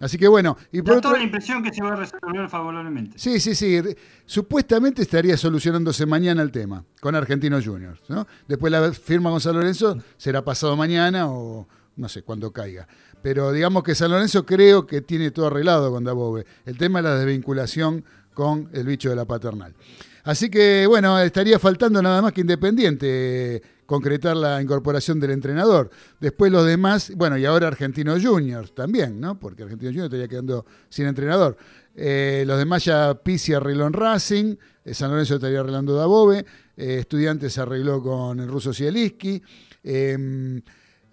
Así 0.00 0.18
que 0.18 0.28
bueno. 0.28 0.58
Y 0.70 0.82
por 0.82 1.00
toda 1.00 1.16
la 1.16 1.24
impresión 1.24 1.62
que 1.62 1.72
se 1.72 1.82
va 1.82 1.94
a 1.94 1.96
resolver 1.96 2.48
favorablemente. 2.50 3.18
Sí, 3.18 3.40
sí, 3.40 3.54
sí. 3.54 3.80
Supuestamente 4.26 5.00
estaría 5.00 5.38
solucionándose 5.38 6.04
mañana 6.04 6.42
el 6.42 6.52
tema 6.52 6.84
con 7.00 7.14
Argentinos 7.14 7.66
Juniors. 7.66 8.00
¿no? 8.08 8.26
Después 8.46 8.70
la 8.70 8.92
firma 8.92 9.30
con 9.30 9.40
San 9.40 9.54
Lorenzo 9.54 9.96
será 10.18 10.44
pasado 10.44 10.76
mañana 10.76 11.30
o 11.30 11.66
no 11.96 12.08
sé, 12.08 12.22
cuando 12.22 12.52
caiga. 12.52 12.86
Pero 13.26 13.50
digamos 13.50 13.82
que 13.82 13.96
San 13.96 14.12
Lorenzo 14.12 14.46
creo 14.46 14.86
que 14.86 15.00
tiene 15.00 15.32
todo 15.32 15.48
arreglado 15.48 15.90
con 15.90 16.04
Dabove. 16.04 16.46
El 16.64 16.78
tema 16.78 17.00
es 17.00 17.06
la 17.06 17.16
desvinculación 17.16 18.04
con 18.32 18.68
el 18.72 18.86
bicho 18.86 19.10
de 19.10 19.16
la 19.16 19.24
paternal. 19.24 19.74
Así 20.22 20.48
que, 20.48 20.86
bueno, 20.86 21.18
estaría 21.18 21.58
faltando 21.58 22.00
nada 22.00 22.22
más 22.22 22.32
que 22.32 22.42
Independiente 22.42 23.60
concretar 23.84 24.36
la 24.36 24.62
incorporación 24.62 25.18
del 25.18 25.32
entrenador. 25.32 25.90
Después 26.20 26.52
los 26.52 26.64
demás, 26.64 27.10
bueno, 27.16 27.36
y 27.36 27.44
ahora 27.44 27.66
Argentinos 27.66 28.24
Juniors 28.24 28.72
también, 28.72 29.20
¿no? 29.20 29.36
Porque 29.40 29.64
Argentinos 29.64 29.92
Juniors 29.92 30.06
estaría 30.06 30.28
quedando 30.28 30.64
sin 30.88 31.06
entrenador. 31.06 31.56
Eh, 31.96 32.44
los 32.46 32.56
demás 32.58 32.84
ya 32.84 33.12
Pizzi 33.24 33.54
arregló 33.54 33.88
en 33.88 33.92
Racing, 33.92 34.54
eh, 34.84 34.94
San 34.94 35.10
Lorenzo 35.10 35.34
estaría 35.34 35.58
arreglando 35.58 35.96
Dabove, 35.96 36.46
eh, 36.76 36.98
Estudiantes 37.00 37.58
arregló 37.58 38.00
con 38.00 38.38
el 38.38 38.46
ruso 38.46 38.72
Zielinski. 38.72 39.42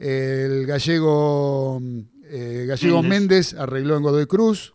El 0.04 0.66
gallego, 0.66 1.82
eh, 2.26 2.66
gallego 2.68 3.02
Méndez. 3.02 3.54
arregló 3.54 3.96
en 3.96 4.04
Godoy 4.04 4.26
Cruz. 4.26 4.74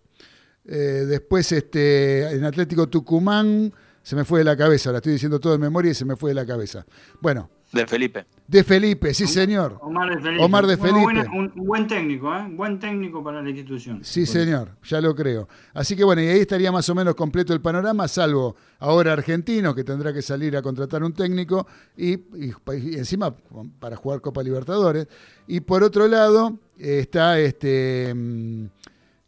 Eh, 0.65 1.05
después 1.07 1.53
este, 1.53 2.31
en 2.31 2.45
Atlético 2.45 2.89
Tucumán 2.89 3.75
se 4.03 4.17
me 4.17 4.25
fue 4.25 4.39
de 4.39 4.47
la 4.47 4.57
cabeza. 4.57 4.89
Ahora 4.89 4.99
estoy 4.99 5.13
diciendo 5.13 5.39
todo 5.39 5.53
de 5.53 5.59
memoria 5.59 5.91
y 5.91 5.95
se 5.95 6.07
me 6.07 6.17
fue 6.17 6.31
de 6.31 6.35
la 6.35 6.47
cabeza. 6.47 6.87
Bueno. 7.21 7.51
De 7.75 7.87
Felipe. 7.87 8.25
De 8.49 8.65
Felipe, 8.65 9.13
sí 9.13 9.27
señor. 9.27 9.77
Omar 9.83 10.09
de 10.09 10.23
Felipe. 10.23 10.43
Omar 10.43 10.67
de 10.67 10.77
Felipe. 10.79 11.29
un 11.35 11.53
buen 11.55 11.87
técnico, 11.87 12.35
¿eh? 12.35 12.49
Buen 12.51 12.79
técnico 12.79 13.23
para 13.23 13.43
la 13.43 13.51
institución. 13.51 14.01
Sí, 14.03 14.25
señor, 14.25 14.71
ya 14.85 15.03
lo 15.03 15.15
creo. 15.15 15.47
Así 15.75 15.95
que 15.95 16.03
bueno, 16.03 16.23
y 16.23 16.29
ahí 16.29 16.41
estaría 16.41 16.73
más 16.73 16.89
o 16.89 16.95
menos 16.95 17.15
completo 17.15 17.53
el 17.53 17.61
panorama, 17.61 18.09
salvo 18.09 18.57
ahora 18.79 19.13
argentino, 19.13 19.75
que 19.75 19.85
tendrá 19.85 20.15
que 20.15 20.23
salir 20.23 20.57
a 20.57 20.63
contratar 20.63 21.05
un 21.05 21.13
técnico 21.13 21.67
y, 21.95 22.19
encima 22.97 23.37
para 23.79 23.97
jugar 23.97 24.23
Copa 24.23 24.43
Libertadores. 24.43 25.09
Y 25.47 25.61
por 25.61 25.83
otro 25.83 26.09
lado 26.09 26.59
está 26.79 27.39
este... 27.39 28.15
Mm, 28.15 28.65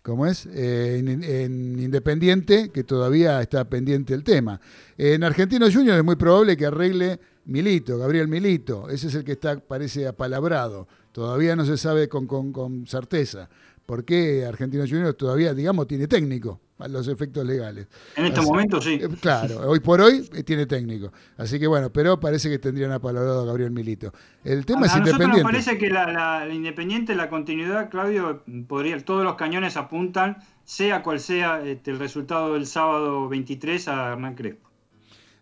como 0.03 0.27
es, 0.27 0.47
eh, 0.47 0.99
en, 0.99 1.79
Independiente, 1.79 2.71
que 2.71 2.85
todavía 2.85 3.41
está 3.43 3.69
pendiente 3.69 4.15
el 4.15 4.25
tema. 4.25 4.61
En 4.97 5.23
Argentino 5.23 5.67
Junior 5.71 5.99
es 5.99 6.05
muy 6.05 6.17
probable 6.17 6.57
que 6.57 6.65
arregle 6.65 7.21
Milito, 7.51 7.99
Gabriel 7.99 8.29
Milito. 8.29 8.89
Ese 8.89 9.09
es 9.09 9.15
el 9.15 9.25
que 9.25 9.33
está, 9.33 9.59
parece 9.61 10.07
apalabrado. 10.07 10.89
Todavía 11.13 11.57
no 11.57 11.65
se 11.65 11.77
sabe 11.77 12.09
con, 12.09 12.27
con 12.27 12.87
certeza 12.87 13.49
por 13.91 14.05
qué 14.05 14.47
Argentino 14.47 14.85
Junior 14.89 15.15
todavía, 15.15 15.53
digamos, 15.53 15.89
tiene 15.89 16.07
técnico 16.07 16.61
a 16.79 16.87
los 16.87 17.09
efectos 17.09 17.45
legales. 17.45 17.89
En 18.15 18.27
estos 18.27 18.45
momentos 18.45 18.85
sí. 18.85 19.01
Eh, 19.03 19.09
claro, 19.21 19.69
hoy 19.69 19.81
por 19.81 20.01
hoy 20.01 20.31
eh, 20.33 20.45
tiene 20.45 20.65
técnico. 20.67 21.13
Así 21.37 21.59
que 21.59 21.67
bueno, 21.67 21.91
pero 21.91 22.21
parece 22.21 22.49
que 22.49 22.61
tendrían 22.61 22.93
apalabrado 22.93 23.43
a 23.43 23.47
Gabriel 23.47 23.73
Milito. 23.73 24.13
El 24.45 24.65
tema 24.65 24.87
es 24.87 24.95
independiente. 24.95 25.43
Nos 25.43 25.51
parece 25.51 25.77
que 25.77 25.91
la, 25.91 26.49
Independiente, 26.53 27.17
la 27.17 27.29
continuidad, 27.29 27.91
Claudio, 27.91 28.45
podría, 28.69 28.97
todos 29.05 29.25
los 29.25 29.35
cañones 29.35 29.77
apuntan, 29.77 30.39
sea 30.63 31.03
cual 31.03 31.19
sea 31.19 31.61
este, 31.61 31.91
el 31.91 31.99
resultado 31.99 32.55
del 32.55 32.67
sábado 32.67 33.29
23, 33.29 33.89
a 33.89 34.13
Hernán 34.13 34.37
Crespo. 34.37 34.71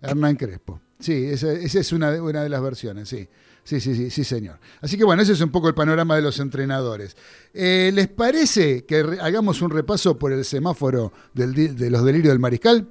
Hernán 0.01 0.37
Crespo. 0.37 0.81
Sí, 1.01 1.27
esa, 1.27 1.53
es 1.53 1.93
una, 1.93 2.11
una 2.23 2.43
de 2.43 2.49
las 2.49 2.63
versiones, 2.63 3.09
sí. 3.09 3.29
Sí, 3.63 3.81
sí, 3.81 3.95
sí, 3.95 4.09
sí, 4.11 4.25
señor. 4.25 4.59
Así 4.81 4.97
que 4.97 5.05
bueno, 5.05 5.21
ese 5.21 5.35
es 5.35 5.41
un 5.43 5.51
poco 5.51 5.69
el 5.69 5.75
panorama 5.75 6.17
de 6.17 6.23
los 6.23 6.41
entrenadores. 6.41 7.15
Eh, 7.53 7.91
¿Les 7.93 8.09
parece 8.09 8.87
que 8.87 9.19
hagamos 9.21 9.61
un 9.61 9.71
repaso 9.71 10.19
por 10.19 10.33
el 10.33 10.45
semáforo 10.47 11.13
de 11.35 11.91
los 11.91 12.03
delirios 12.03 12.33
del 12.33 12.39
mariscal? 12.39 12.89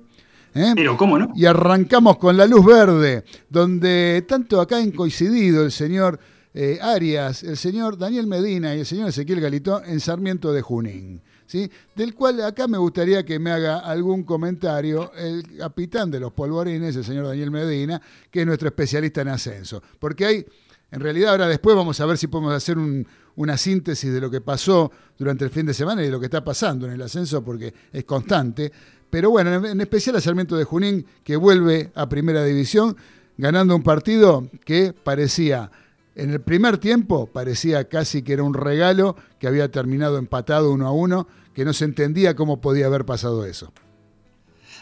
¿Eh? 0.53 0.73
Pero, 0.75 0.95
¿cómo 0.95 1.17
no? 1.17 1.31
Y 1.35 1.45
arrancamos 1.45 2.17
con 2.17 2.37
la 2.37 2.45
luz 2.45 2.63
verde, 2.63 3.23
donde 3.49 4.23
tanto 4.27 4.61
acá 4.61 4.77
han 4.77 4.91
coincidido 4.91 5.63
el 5.63 5.71
señor 5.71 6.19
eh, 6.53 6.79
Arias, 6.81 7.43
el 7.43 7.57
señor 7.57 7.97
Daniel 7.97 8.27
Medina 8.27 8.75
y 8.75 8.79
el 8.79 8.85
señor 8.85 9.09
Ezequiel 9.09 9.41
Galito 9.41 9.83
en 9.83 9.99
Sarmiento 9.99 10.53
de 10.53 10.61
Junín. 10.61 11.21
¿Sí? 11.47 11.71
del 11.95 12.13
cual 12.13 12.41
acá 12.41 12.67
me 12.67 12.77
gustaría 12.77 13.23
que 13.23 13.39
me 13.39 13.51
haga 13.51 13.79
algún 13.79 14.23
comentario 14.23 15.13
el 15.13 15.57
capitán 15.57 16.11
de 16.11 16.19
los 16.19 16.33
polvorines, 16.33 16.93
el 16.95 17.05
señor 17.05 17.25
Daniel 17.27 17.51
Medina, 17.51 18.01
que 18.29 18.41
es 18.41 18.45
nuestro 18.45 18.67
especialista 18.67 19.21
en 19.21 19.29
ascenso. 19.29 19.81
Porque 19.97 20.25
hay 20.25 20.45
en 20.91 21.01
realidad 21.01 21.31
ahora 21.31 21.47
después 21.47 21.75
vamos 21.75 21.99
a 21.99 22.05
ver 22.05 22.17
si 22.17 22.27
podemos 22.27 22.53
hacer 22.53 22.77
una 23.35 23.57
síntesis 23.57 24.11
de 24.13 24.21
lo 24.21 24.31
que 24.31 24.41
pasó 24.41 24.91
durante 25.17 25.43
el 25.43 25.51
fin 25.51 25.65
de 25.65 25.73
semana 25.73 26.01
y 26.01 26.05
de 26.05 26.11
lo 26.11 26.19
que 26.19 26.27
está 26.27 26.43
pasando 26.43 26.85
en 26.85 26.93
el 26.93 27.01
ascenso 27.01 27.43
porque 27.43 27.73
es 27.91 28.05
constante. 28.05 28.71
Pero 29.09 29.29
bueno, 29.29 29.65
en 29.65 29.81
especial 29.81 30.15
a 30.15 30.21
Sarmiento 30.21 30.55
de 30.55 30.63
Junín 30.63 31.05
que 31.23 31.35
vuelve 31.35 31.91
a 31.95 32.07
primera 32.07 32.43
división 32.43 32.95
ganando 33.37 33.75
un 33.75 33.83
partido 33.83 34.49
que 34.65 34.93
parecía, 34.93 35.69
en 36.17 36.31
el 36.31 36.41
primer 36.41 36.79
tiempo, 36.79 37.27
parecía 37.27 37.87
casi 37.87 38.23
que 38.23 38.33
era 38.33 38.41
un 38.41 38.55
regalo 38.55 39.15
que 39.39 39.47
había 39.47 39.69
terminado 39.71 40.17
empatado 40.17 40.71
uno 40.71 40.87
a 40.87 40.91
uno, 40.91 41.27
que 41.53 41.63
no 41.63 41.73
se 41.73 41.85
entendía 41.85 42.35
cómo 42.35 42.59
podía 42.59 42.87
haber 42.87 43.05
pasado 43.05 43.45
eso. 43.45 43.71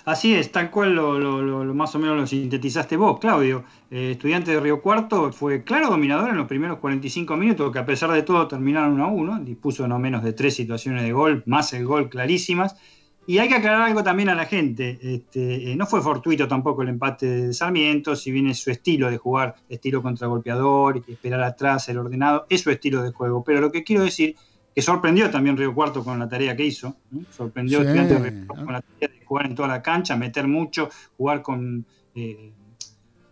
Así 0.06 0.34
es, 0.34 0.52
tal 0.52 0.72
cual 0.72 0.96
lo, 0.96 1.74
más 1.74 1.94
o 1.96 2.00
menos 2.00 2.16
lo 2.16 2.28
sintetizaste 2.28 2.96
vos, 2.96 3.20
Claudio. 3.20 3.66
Eh, 3.92 4.12
estudiante 4.12 4.52
de 4.52 4.60
Río 4.62 4.82
Cuarto 4.82 5.34
fue 5.34 5.64
claro 5.64 5.90
dominador 5.90 6.30
en 6.30 6.38
los 6.38 6.48
primeros 6.48 6.78
45 6.80 7.36
minutos, 7.36 7.72
que 7.72 7.80
a 7.80 7.86
pesar 7.86 8.12
de 8.12 8.22
todo 8.22 8.48
terminaron 8.48 8.94
1 8.94 9.04
a 9.04 9.08
1, 9.08 9.40
dispuso 9.40 9.88
no 9.88 10.00
menos 10.00 10.24
de 10.24 10.32
tres 10.32 10.56
situaciones 10.56 11.04
de 11.04 11.12
gol, 11.12 11.44
más 11.48 11.74
el 11.74 11.86
gol 11.86 12.08
clarísimas. 12.08 12.78
Y 13.28 13.40
hay 13.40 13.48
que 13.48 13.56
aclarar 13.56 13.82
algo 13.82 14.04
también 14.04 14.30
a 14.30 14.36
la 14.36 14.46
gente. 14.46 15.00
Este, 15.02 15.72
eh, 15.72 15.76
no 15.76 15.88
fue 15.88 16.02
fortuito 16.02 16.48
tampoco 16.48 16.84
el 16.84 16.90
empate 16.90 17.26
de 17.26 17.54
Sarmiento, 17.54 18.16
si 18.16 18.32
bien 18.32 18.48
es 18.48 18.60
su 18.60 18.70
estilo 18.70 19.10
de 19.10 19.18
jugar, 19.18 19.56
estilo 19.68 20.04
contragolpeador, 20.04 21.04
esperar 21.08 21.42
atrás, 21.42 21.90
el 21.90 21.98
ordenado, 21.98 22.46
es 22.50 22.62
su 22.62 22.70
estilo 22.70 23.02
de 23.02 23.12
juego. 23.12 23.44
Pero 23.44 23.62
lo 23.62 23.72
que 23.72 23.84
quiero 23.84 24.04
decir 24.04 24.36
que 24.76 24.82
sorprendió 24.82 25.32
también 25.32 25.58
Río 25.58 25.74
Cuarto 25.74 26.04
con 26.04 26.20
la 26.20 26.28
tarea 26.28 26.56
que 26.56 26.66
hizo. 26.66 26.98
Sorprendió 27.32 27.80
sí, 27.82 27.88
Río 27.88 28.46
Cuarto 28.46 28.66
con 28.66 28.74
la 28.74 28.82
tarea 28.82 29.18
de 29.18 29.26
jugar 29.26 29.46
en 29.48 29.56
toda 29.56 29.70
la 29.70 29.82
cancha, 29.82 30.16
meter 30.18 30.48
mucho, 30.48 30.90
jugar 31.18 31.42
con, 31.42 31.86
eh, 32.14 32.52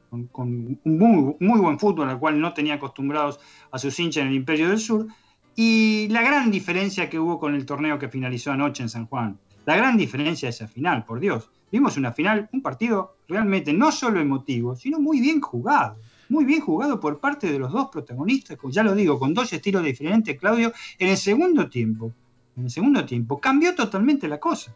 con, 0.10 0.29
un 0.45 0.79
muy, 0.86 1.36
muy, 1.39 1.60
buen 1.60 1.77
fútbol 1.77 2.10
al 2.10 2.17
cual 2.17 2.39
no 2.39 2.53
tenía 2.53 2.75
acostumbrados 2.75 3.39
a 3.71 3.77
sus 3.77 3.99
hinchas 3.99 4.21
en 4.21 4.29
el 4.29 4.36
Imperio 4.36 4.69
del 4.69 4.79
Sur. 4.79 5.08
Y 5.56 6.08
la 6.10 6.23
gran 6.23 6.49
diferencia 6.49 7.10
que 7.10 7.19
hubo 7.19 7.39
con 7.39 7.53
el 7.53 7.65
torneo 7.65 7.99
que 7.99 8.10
finalizó 8.10 8.51
anoche 8.51 8.82
en 8.82 8.89
San 8.89 9.06
Juan. 9.06 9.38
La 9.65 9.76
gran 9.76 9.97
diferencia 9.97 10.47
de 10.47 10.52
esa 10.52 10.67
final, 10.67 11.06
por 11.06 11.19
Dios. 11.19 11.49
Vimos 11.71 11.97
una 11.97 12.12
final, 12.12 12.49
un 12.52 12.62
partido 12.62 13.17
realmente 13.28 13.73
no 13.73 13.91
solo 13.91 14.19
emotivo, 14.19 14.76
sino 14.76 14.99
muy 14.99 15.19
bien 15.19 15.41
jugado 15.41 15.97
muy 16.30 16.45
bien 16.45 16.62
jugado 16.62 16.99
por 16.99 17.19
parte 17.19 17.52
de 17.52 17.60
los 17.60 17.71
dos 17.71 17.89
protagonistas, 17.89 18.58
ya 18.69 18.84
lo 18.84 18.95
digo, 18.95 19.19
con 19.19 19.34
dos 19.34 19.54
estilos 19.54 19.84
diferentes, 19.84 20.38
Claudio, 20.39 20.73
en 20.97 21.10
el 21.10 21.17
segundo 21.17 21.69
tiempo. 21.69 22.12
En 22.58 22.65
el 22.65 22.69
segundo 22.69 23.06
tiempo 23.06 23.39
cambió 23.39 23.73
totalmente 23.76 24.28
la 24.28 24.39
cosa. 24.39 24.76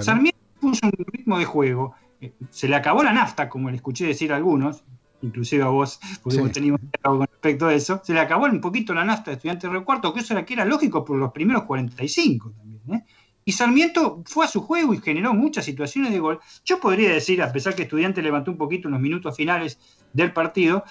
Sarmiento 0.00 0.38
puso 0.60 0.86
un 0.86 0.92
ritmo 1.12 1.38
de 1.38 1.44
juego, 1.44 1.94
eh, 2.20 2.32
se 2.50 2.68
le 2.68 2.76
acabó 2.76 3.02
la 3.02 3.12
nafta, 3.12 3.48
como 3.48 3.70
le 3.70 3.76
escuché 3.76 4.06
decir 4.06 4.32
a 4.32 4.36
algunos, 4.36 4.82
inclusive 5.20 5.62
a 5.62 5.68
vos, 5.68 6.00
porque 6.22 6.38
hemos 6.38 6.52
tenido 6.52 6.78
con 7.02 7.20
respecto 7.20 7.66
a 7.66 7.74
eso, 7.74 8.00
se 8.02 8.14
le 8.14 8.20
acabó 8.20 8.46
un 8.46 8.60
poquito 8.60 8.94
la 8.94 9.04
nafta 9.04 9.30
de 9.30 9.36
estudiante 9.36 9.68
de 9.68 9.84
cuarto, 9.84 10.12
que 10.12 10.20
eso 10.20 10.32
era 10.32 10.44
que 10.44 10.54
era 10.54 10.64
lógico 10.64 11.04
por 11.04 11.18
los 11.18 11.32
primeros 11.32 11.64
45 11.64 12.52
también. 12.52 12.80
¿eh? 12.92 13.04
Y 13.44 13.52
Sarmiento 13.52 14.22
fue 14.24 14.44
a 14.44 14.48
su 14.48 14.62
juego 14.62 14.94
y 14.94 15.00
generó 15.00 15.34
muchas 15.34 15.64
situaciones 15.64 16.12
de 16.12 16.18
gol. 16.18 16.40
Yo 16.64 16.80
podría 16.80 17.12
decir, 17.12 17.42
a 17.42 17.52
pesar 17.52 17.74
que 17.74 17.82
Estudiante 17.82 18.22
levantó 18.22 18.50
un 18.50 18.56
poquito 18.56 18.88
en 18.88 18.92
los 18.92 19.00
minutos 19.00 19.36
finales 19.36 19.78
del 20.12 20.32
partido, 20.32 20.84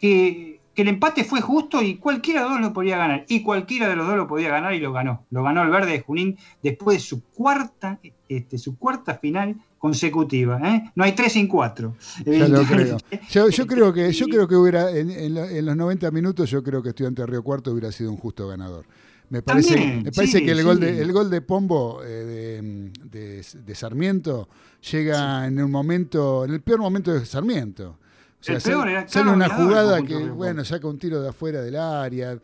que, 0.00 0.60
el 0.76 0.88
empate 0.88 1.24
fue 1.24 1.42
justo 1.42 1.82
y 1.82 1.96
cualquiera 1.96 2.40
de 2.40 2.48
los 2.48 2.54
dos 2.54 2.68
lo 2.68 2.72
podía 2.72 2.96
ganar. 2.96 3.26
Y 3.28 3.42
cualquiera 3.42 3.86
de 3.86 3.96
los 3.96 4.06
dos 4.06 4.16
lo 4.16 4.26
podía 4.26 4.48
ganar 4.48 4.72
y 4.72 4.80
lo 4.80 4.94
ganó. 4.94 5.26
Lo 5.30 5.42
ganó 5.42 5.62
el 5.62 5.68
Verde 5.68 5.92
de 5.92 6.00
Junín 6.00 6.38
después 6.62 6.96
de 6.96 7.00
su 7.02 7.22
cuarta, 7.22 8.00
este, 8.30 8.56
su 8.56 8.78
cuarta 8.78 9.18
final 9.18 9.56
consecutiva. 9.78 10.58
¿eh? 10.66 10.90
No 10.94 11.04
hay 11.04 11.12
tres 11.12 11.34
sin 11.34 11.48
cuatro. 11.48 11.96
Ya 12.24 12.48
lo 12.48 12.62
creo. 12.62 12.96
Yo, 13.28 13.66
creo 13.66 13.92
que, 13.92 14.10
yo 14.10 14.26
creo 14.26 14.48
que 14.48 14.56
hubiera, 14.56 14.90
en, 14.90 15.66
los 15.66 15.76
90 15.76 16.10
minutos, 16.12 16.48
yo 16.48 16.62
creo 16.62 16.82
que 16.82 16.90
Estudiante 16.90 17.20
de 17.22 17.26
Río 17.26 17.42
Cuarto 17.42 17.72
hubiera 17.72 17.92
sido 17.92 18.10
un 18.10 18.16
justo 18.16 18.48
ganador. 18.48 18.86
Me 19.30 19.42
parece, 19.42 20.02
me 20.02 20.10
parece 20.10 20.44
que 20.44 20.50
el, 20.50 20.64
gol 20.64 20.80
de, 20.80 21.00
el 21.00 21.12
gol 21.12 21.30
de 21.30 21.40
Pombo 21.40 22.00
eh, 22.04 22.90
de, 23.04 23.74
Sarmiento 23.74 24.48
llega 24.90 25.46
en 25.46 25.62
un 25.62 25.70
momento, 25.70 26.44
en 26.44 26.50
el 26.50 26.60
peor 26.60 26.80
momento 26.80 27.12
de 27.12 27.24
Sarmiento. 27.24 27.98
O 28.40 28.42
sea, 28.42 28.58
sale, 28.58 29.30
una 29.30 29.48
jugada 29.48 30.02
que, 30.02 30.16
bueno, 30.16 30.64
saca 30.64 30.88
un 30.88 30.98
tiro 30.98 31.22
de 31.22 31.28
afuera 31.28 31.62
del 31.62 31.76
área, 31.76 32.36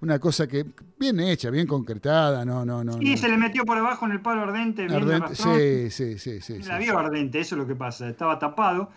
una 0.00 0.18
cosa 0.18 0.46
que 0.46 0.64
bien 0.98 1.20
hecha, 1.20 1.50
bien 1.50 1.66
concretada, 1.66 2.42
no, 2.46 2.64
no, 2.64 2.82
no. 2.82 3.02
Y 3.02 3.18
se 3.18 3.28
le 3.28 3.36
metió 3.36 3.66
por 3.66 3.76
abajo 3.76 4.06
en 4.06 4.12
el 4.12 4.22
palo 4.22 4.40
ardente. 4.40 4.84
ardente 4.84 5.34
sí, 5.34 5.90
sí, 5.90 6.18
sí, 6.18 6.40
sí. 6.40 6.62
La 6.62 6.78
vio 6.78 6.98
ardente, 6.98 7.40
eso 7.40 7.54
es 7.54 7.58
lo 7.58 7.66
que 7.66 7.76
pasa, 7.76 8.08
estaba 8.08 8.38
tapado 8.38 8.90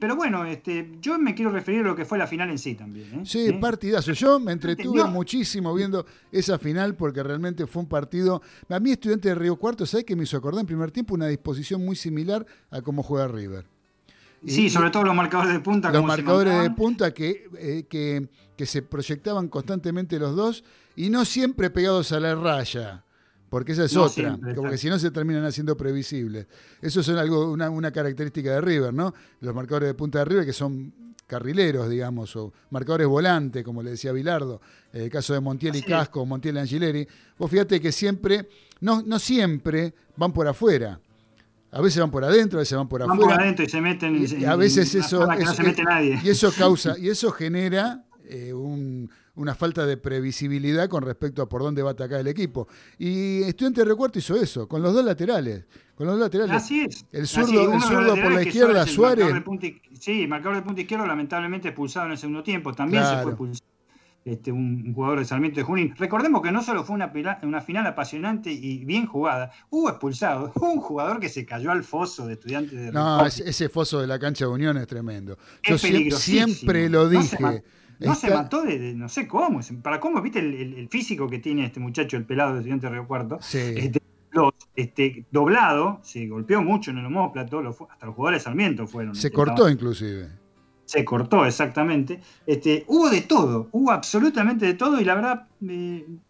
pero 0.00 0.16
bueno, 0.16 0.44
este, 0.44 0.90
yo 1.00 1.18
me 1.18 1.34
quiero 1.34 1.50
referir 1.50 1.80
a 1.80 1.84
lo 1.84 1.96
que 1.96 2.04
fue 2.04 2.18
la 2.18 2.26
final 2.26 2.50
en 2.50 2.58
sí 2.58 2.74
también. 2.74 3.20
¿eh? 3.20 3.22
Sí, 3.24 3.46
¿Eh? 3.46 3.58
partidazo. 3.60 4.12
Yo 4.12 4.38
me 4.38 4.52
entretuve 4.52 5.04
muchísimo 5.04 5.72
viendo 5.74 6.04
esa 6.30 6.58
final 6.58 6.94
porque 6.94 7.22
realmente 7.22 7.66
fue 7.66 7.82
un 7.82 7.88
partido. 7.88 8.42
A 8.68 8.80
mí, 8.80 8.90
estudiante 8.90 9.28
de 9.28 9.34
Río 9.34 9.56
Cuarto, 9.56 9.86
¿sabes 9.86 10.04
que 10.04 10.16
me 10.16 10.24
hizo 10.24 10.36
acordar 10.36 10.60
en 10.60 10.66
primer 10.66 10.90
tiempo 10.90 11.14
una 11.14 11.28
disposición 11.28 11.84
muy 11.84 11.96
similar 11.96 12.44
a 12.70 12.82
cómo 12.82 13.02
juega 13.02 13.28
River? 13.28 13.64
Sí, 14.46 14.70
sobre 14.70 14.90
todo 14.90 15.04
los 15.04 15.14
marcadores 15.14 15.52
de 15.52 15.60
punta. 15.60 15.90
Los 15.90 16.04
marcadores 16.04 16.62
de 16.62 16.70
punta 16.70 17.12
que, 17.12 17.48
eh, 17.58 17.84
que, 17.88 18.28
que 18.56 18.66
se 18.66 18.82
proyectaban 18.82 19.48
constantemente 19.48 20.18
los 20.18 20.34
dos 20.34 20.64
y 20.96 21.10
no 21.10 21.24
siempre 21.24 21.70
pegados 21.70 22.12
a 22.12 22.20
la 22.20 22.34
raya 22.34 23.04
porque 23.50 23.72
esa 23.72 23.84
es 23.84 23.96
otra, 23.96 24.38
como 24.54 24.70
que 24.70 24.78
si 24.78 24.88
no 24.88 24.98
se 24.98 25.10
terminan 25.10 25.44
haciendo 25.44 25.76
previsibles. 25.76 26.46
Eso 26.80 27.00
es 27.00 27.08
algo, 27.10 27.50
una, 27.50 27.90
característica 27.90 28.52
de 28.52 28.60
River, 28.60 28.94
¿no? 28.94 29.12
Los 29.40 29.54
marcadores 29.54 29.88
de 29.88 29.94
punta 29.94 30.20
de 30.20 30.24
River 30.24 30.46
que 30.46 30.52
son 30.52 30.94
carrileros, 31.26 31.90
digamos, 31.90 32.34
o 32.36 32.52
marcadores 32.70 33.08
volantes, 33.08 33.64
como 33.64 33.82
le 33.82 33.90
decía 33.90 34.12
Bilardo, 34.12 34.60
el 34.92 35.10
caso 35.10 35.34
de 35.34 35.40
Montiel 35.40 35.74
y 35.76 35.82
Casco, 35.82 36.24
Montiel 36.24 36.56
y 36.56 36.58
Angileri, 36.60 37.08
vos 37.36 37.50
fíjate 37.50 37.80
que 37.80 37.90
siempre, 37.90 38.48
no, 38.80 39.02
no 39.02 39.18
siempre 39.18 39.94
van 40.16 40.32
por 40.32 40.46
afuera. 40.46 41.00
A 41.72 41.80
veces 41.80 42.00
van 42.00 42.10
por 42.10 42.24
adentro, 42.24 42.58
a 42.58 42.62
veces 42.62 42.78
van 42.78 42.88
por 42.88 43.02
afuera. 43.02 43.20
Van 43.20 43.30
por 43.30 43.40
adentro 43.40 43.64
y 43.64 43.68
se 43.68 43.80
meten. 43.80 44.26
Y, 44.40 44.44
a 44.44 44.56
veces 44.56 44.94
eso, 44.94 45.26
Y 46.22 46.28
eso 46.28 46.52
causa, 46.56 46.96
y 46.98 47.08
eso 47.08 47.30
genera 47.32 48.04
eh, 48.24 48.52
un, 48.52 49.10
una 49.40 49.54
falta 49.54 49.86
de 49.86 49.96
previsibilidad 49.96 50.88
con 50.88 51.02
respecto 51.02 51.40
a 51.40 51.48
por 51.48 51.62
dónde 51.62 51.82
va 51.82 51.90
a 51.90 51.92
atacar 51.92 52.20
el 52.20 52.28
equipo. 52.28 52.68
Y 52.98 53.42
Estudiante 53.42 53.80
de 53.80 53.86
Recuerto 53.86 54.18
hizo 54.18 54.36
eso, 54.36 54.68
con 54.68 54.82
los 54.82 54.92
dos 54.92 55.04
laterales. 55.04 55.64
Con 55.94 56.06
los 56.06 56.16
dos 56.16 56.24
laterales. 56.24 56.56
Así 56.56 56.82
es. 56.82 57.06
El 57.10 57.26
zurdo, 57.26 57.72
el 57.72 57.80
zurdo 57.80 58.14
por 58.16 58.32
la 58.32 58.42
izquierda, 58.42 58.86
Suárez. 58.86 59.32
sí, 59.98 60.26
marcador 60.26 60.56
de 60.56 60.62
punta 60.62 60.80
izquierdo, 60.82 61.06
lamentablemente 61.06 61.68
expulsado 61.68 62.06
en 62.06 62.12
el 62.12 62.18
segundo 62.18 62.42
tiempo. 62.42 62.72
También 62.74 63.04
se 63.04 63.22
fue 63.22 63.32
expulsado. 63.32 63.70
Este, 64.22 64.52
un, 64.52 64.92
jugador 64.92 65.20
de 65.20 65.24
Sarmiento 65.24 65.60
de 65.60 65.64
Junín. 65.64 65.94
Recordemos 65.96 66.42
que 66.42 66.52
no 66.52 66.62
solo 66.62 66.84
fue 66.84 66.94
una, 66.94 67.10
una 67.42 67.62
final 67.62 67.86
apasionante 67.86 68.52
y 68.52 68.84
bien 68.84 69.06
jugada, 69.06 69.50
hubo 69.70 69.88
expulsado, 69.88 70.52
un 70.60 70.80
jugador 70.80 71.20
que 71.20 71.30
se 71.30 71.46
cayó 71.46 71.70
al 71.70 71.84
foso 71.84 72.26
de 72.26 72.34
estudiantes 72.34 72.78
de 72.78 72.92
No, 72.92 73.24
ese 73.24 73.70
foso 73.70 74.00
de 74.00 74.06
la 74.06 74.18
cancha 74.18 74.44
de 74.44 74.50
Unión 74.50 74.76
es 74.76 74.86
tremendo. 74.86 75.38
Yo 75.62 75.78
siempre, 75.78 76.90
lo 76.90 77.08
dije. 77.08 77.38
No 77.40 77.79
se 78.14 78.30
mató 78.30 78.62
de, 78.62 78.94
no 78.94 79.08
sé 79.08 79.26
cómo. 79.26 79.60
Para 79.82 80.00
cómo, 80.00 80.20
viste 80.22 80.38
el, 80.38 80.88
físico 80.88 81.28
que 81.28 81.38
tiene 81.38 81.66
este 81.66 81.80
muchacho, 81.80 82.16
el 82.16 82.24
pelado 82.24 82.52
de 82.52 82.58
estudiante 82.60 82.86
de 82.86 82.92
Río 82.92 83.06
Cuarto. 83.06 83.38
Sí. 83.40 83.58
Este, 83.58 84.00
los, 84.32 84.52
este, 84.76 85.24
doblado, 85.30 86.00
se 86.02 86.26
golpeó 86.26 86.62
mucho 86.62 86.90
en 86.90 86.98
el 86.98 87.06
homóplato, 87.06 87.58
hasta 87.90 88.06
los 88.06 88.14
jugadores 88.14 88.40
de 88.40 88.44
Sarmiento 88.44 88.86
fueron. 88.86 89.14
Se 89.14 89.30
cortó 89.30 89.68
inclusive. 89.68 90.28
Se 90.84 91.04
cortó, 91.04 91.46
exactamente. 91.46 92.20
Este, 92.46 92.84
hubo 92.88 93.08
de 93.10 93.20
todo, 93.20 93.68
hubo 93.70 93.92
absolutamente 93.92 94.66
de 94.66 94.74
todo 94.74 95.00
y 95.00 95.04
la 95.04 95.14
verdad 95.14 95.46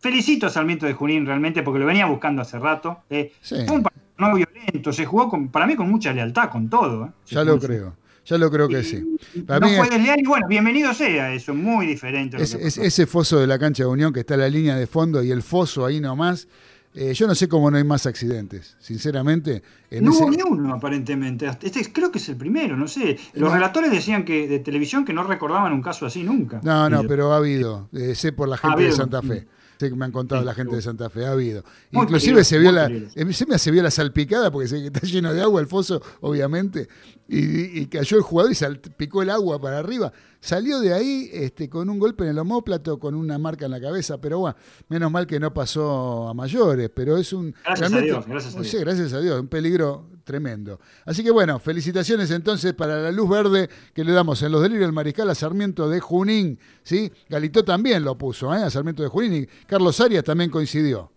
felicito 0.01 0.47
a 0.47 0.51
Sarmiento 0.51 0.85
de 0.85 0.93
Junín 0.93 1.25
realmente 1.25 1.62
porque 1.62 1.81
lo 1.81 1.87
venía 1.87 2.05
buscando 2.05 2.43
hace 2.43 2.59
rato. 2.59 2.99
Eh, 3.09 3.33
fue 3.41 3.71
un 3.71 3.83
partido 3.83 4.01
no 4.21 4.35
violento, 4.35 4.93
se 4.93 5.07
jugó 5.07 5.29
con, 5.29 5.49
para 5.49 5.66
mí 5.66 5.75
con 5.75 5.91
mucha 5.91 6.12
lealtad, 6.12 6.51
con 6.51 6.68
todo. 6.68 7.07
¿eh? 7.07 7.11
Ya 7.27 7.43
lo 7.43 7.59
creo. 7.59 7.97
Ya 8.27 8.39
lo 8.39 8.51
creo 8.51 8.68
que 8.68 8.83
sí. 8.85 9.03
no 9.35 9.68
fue 9.68 9.91
desleal 9.91 10.21
y 10.21 10.25
bueno, 10.25 10.47
bienvenido 10.49 10.95
sea 10.95 11.33
eso, 11.33 11.55
muy 11.55 11.87
diferente. 11.87 12.37
Es, 12.41 12.55
ese 12.55 13.07
foso 13.07 13.39
de 13.39 13.47
la 13.47 13.59
cancha 13.59 13.85
de 13.85 13.89
Unión 13.89 14.12
que 14.12 14.21
está 14.21 14.35
en 14.35 14.41
la 14.41 14.49
línea 14.49 14.77
de 14.77 14.87
fondo 14.87 15.23
y 15.23 15.31
el 15.31 15.43
foso 15.43 15.85
ahí 15.87 16.01
nomás, 16.01 16.47
eh, 16.95 17.14
yo 17.14 17.29
no 17.29 17.35
sé 17.35 17.49
cómo 17.49 17.71
no 17.71 17.77
hay 17.77 17.85
más 17.85 18.07
accidentes, 18.07 18.77
sinceramente. 18.81 19.62
no 20.01 20.11
hubo 20.12 20.31
ni 20.31 20.43
uno, 20.43 20.75
aparentemente. 20.75 21.47
Este 21.62 21.93
creo 21.93 22.11
que 22.11 22.18
es 22.18 22.29
el 22.29 22.37
primero, 22.37 22.77
no 22.77 22.89
sé. 22.89 23.16
Los 23.35 23.53
relatores 23.53 23.93
decían 23.93 24.25
que 24.25 24.49
de 24.49 24.59
televisión 24.59 25.05
que 25.05 25.12
no 25.12 25.23
recordaban 25.23 25.73
un 25.73 25.83
caso 25.83 26.05
así 26.05 26.25
nunca. 26.25 26.61
No, 26.64 26.91
no, 26.91 27.05
pero 27.05 27.33
ha 27.33 27.37
habido. 27.37 27.89
Eh, 27.93 28.14
sé 28.14 28.33
por 28.33 28.49
la 28.49 28.57
gente 28.57 28.83
de 28.83 28.93
Santa 28.93 29.23
Fe. 29.23 29.47
Sé 29.81 29.89
que 29.89 29.97
me 29.97 30.05
han 30.05 30.12
contado 30.12 30.45
la 30.45 30.53
gente 30.53 30.76
de 30.76 30.83
Santa 30.83 31.09
Fe, 31.09 31.24
ha 31.24 31.31
habido. 31.31 31.64
Inclusive 31.93 32.45
se 32.45 32.59
vio 32.59 32.70
la, 32.70 32.87
se 33.14 33.47
me 33.47 33.59
se 33.59 33.70
vio 33.70 33.83
la 33.83 33.91
salpicada 33.91 34.51
porque 34.51 34.66
está 34.66 35.01
lleno 35.07 35.33
de 35.33 35.41
agua 35.41 35.59
el 35.59 35.68
foso, 35.68 36.03
obviamente, 36.20 36.87
y, 37.26 37.87
cayó 37.87 38.18
el 38.18 38.22
jugador 38.22 38.53
y 38.53 38.55
salpicó 38.55 39.22
el 39.22 39.31
agua 39.31 39.59
para 39.59 39.78
arriba. 39.78 40.12
Salió 40.39 40.81
de 40.81 40.93
ahí 40.93 41.31
este, 41.33 41.70
con 41.70 41.89
un 41.89 41.99
golpe 41.99 42.24
en 42.24 42.31
el 42.33 42.39
homóplato, 42.41 42.99
con 42.99 43.14
una 43.14 43.39
marca 43.39 43.64
en 43.64 43.70
la 43.70 43.81
cabeza, 43.81 44.20
pero 44.20 44.41
bueno, 44.41 44.57
menos 44.91 45.11
mal 45.11 45.26
que 45.26 45.41
no 45.41 45.55
pasó 45.55 46.28
a 46.28 46.35
mayores, 46.35 46.91
pero 46.95 47.16
es 47.16 47.33
un... 47.33 47.55
Gracias 47.64 47.91
a 47.91 48.01
Dios, 48.01 48.26
gracias 48.26 48.57
a 48.57 48.61
Dios. 48.61 48.74
gracias 48.83 49.12
a 49.14 49.20
Dios, 49.20 49.41
un 49.41 49.49
peligro 49.49 50.10
tremendo. 50.25 50.81
Así 51.05 51.23
que 51.23 51.31
bueno, 51.31 51.59
felicitaciones 51.59 52.31
entonces 52.31 52.75
para 52.75 53.01
la 53.01 53.12
luz 53.12 53.29
verde 53.29 53.68
que 53.95 54.05
le 54.05 54.12
damos 54.12 54.43
en 54.43 54.53
los 54.53 54.62
delirios 54.62 54.87
del 54.87 54.93
mariscal 54.93 55.29
a 55.31 55.35
Sarmiento 55.35 55.89
de 55.89 56.01
Junín, 56.01 56.59
¿sí? 56.83 57.11
Galito 57.29 57.64
también 57.64 58.05
lo 58.05 58.16
puso, 58.16 58.55
¿eh? 58.55 58.62
A 58.62 58.71
Sarmiento 58.71 59.03
de 59.03 59.09
Junín 59.09 59.35
y 59.35 59.47
Carlos 59.66 60.01
Arias 60.01 60.25
también 60.25 60.51
coincidió. 60.51 61.11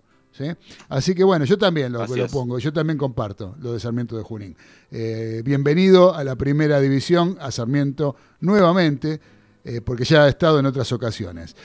Así 0.89 1.13
que 1.13 1.23
bueno, 1.23 1.45
yo 1.45 1.57
también 1.57 1.93
lo, 1.93 2.05
lo, 2.07 2.27
pongo, 2.27 2.57
yo 2.57 2.73
también 2.73 2.97
comparto 2.97 3.55
lo 3.59 3.73
de 3.73 3.79
Sarmiento 3.79 4.17
de 4.17 4.23
Junín. 4.23 4.55
Eh, 4.91 5.41
bienvenido 5.45 6.13
a 6.13 6.23
la 6.23 6.35
primera 6.35 6.79
división, 6.79 7.37
a 7.39 7.51
Sarmiento 7.51 8.15
nuevamente, 8.39 9.21
eh, 9.63 9.81
porque 9.81 10.05
ya 10.05 10.23
ha 10.23 10.29
estado 10.29 10.59
en 10.59 10.65
otras 10.65 10.91
ocasiones. 10.91 11.55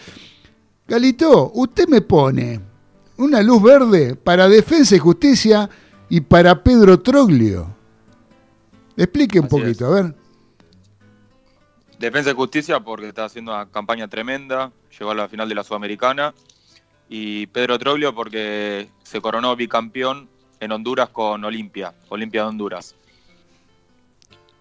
Galito, 0.86 1.52
usted 1.54 1.88
me 1.88 2.02
pone 2.02 2.60
una 3.16 3.42
luz 3.42 3.62
verde 3.62 4.16
para 4.16 4.48
Defensa 4.48 4.96
y 4.96 4.98
Justicia 4.98 5.68
y 6.08 6.20
para 6.20 6.62
Pedro 6.62 7.00
Troglio. 7.00 7.74
Explique 8.96 9.38
un 9.38 9.48
poquito, 9.48 9.86
a 9.86 9.90
ver. 9.90 10.14
Defensa 11.98 12.30
y 12.30 12.34
Justicia 12.34 12.80
porque 12.80 13.08
está 13.08 13.24
haciendo 13.24 13.52
una 13.52 13.66
campaña 13.66 14.08
tremenda, 14.08 14.72
llegó 14.96 15.10
a 15.10 15.14
la 15.14 15.28
final 15.28 15.48
de 15.48 15.54
la 15.54 15.64
Sudamericana 15.64 16.32
y 17.08 17.46
Pedro 17.48 17.78
Troglio 17.78 18.14
porque 18.14 18.88
se 19.02 19.20
coronó 19.20 19.56
bicampeón 19.56 20.28
en 20.60 20.72
Honduras 20.72 21.08
con 21.10 21.44
Olimpia, 21.44 21.94
Olimpia 22.08 22.42
de 22.42 22.48
Honduras. 22.48 22.94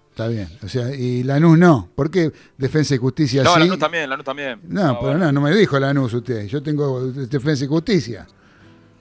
Está 0.10 0.28
bien, 0.30 0.50
o 0.64 0.68
sea, 0.68 0.96
y 0.96 1.22
Lanús 1.22 1.60
no, 1.60 1.90
¿por 1.94 2.10
qué 2.10 2.32
Defensa 2.58 2.96
y 2.96 2.98
Justicia 2.98 3.44
no, 3.44 3.56
Lanús 3.56 3.78
también, 3.78 4.10
Lanús 4.10 4.26
también. 4.26 4.60
No, 4.64 5.00
pero 5.00 5.16
no, 5.16 5.32
no 5.32 5.42
me 5.42 5.56
dijo 5.56 5.80
Lanús 5.80 6.12
usted, 6.14 6.48
yo 6.48 6.64
tengo 6.64 7.12
Defensa 7.12 7.66
y 7.66 7.68
Justicia. 7.68 8.28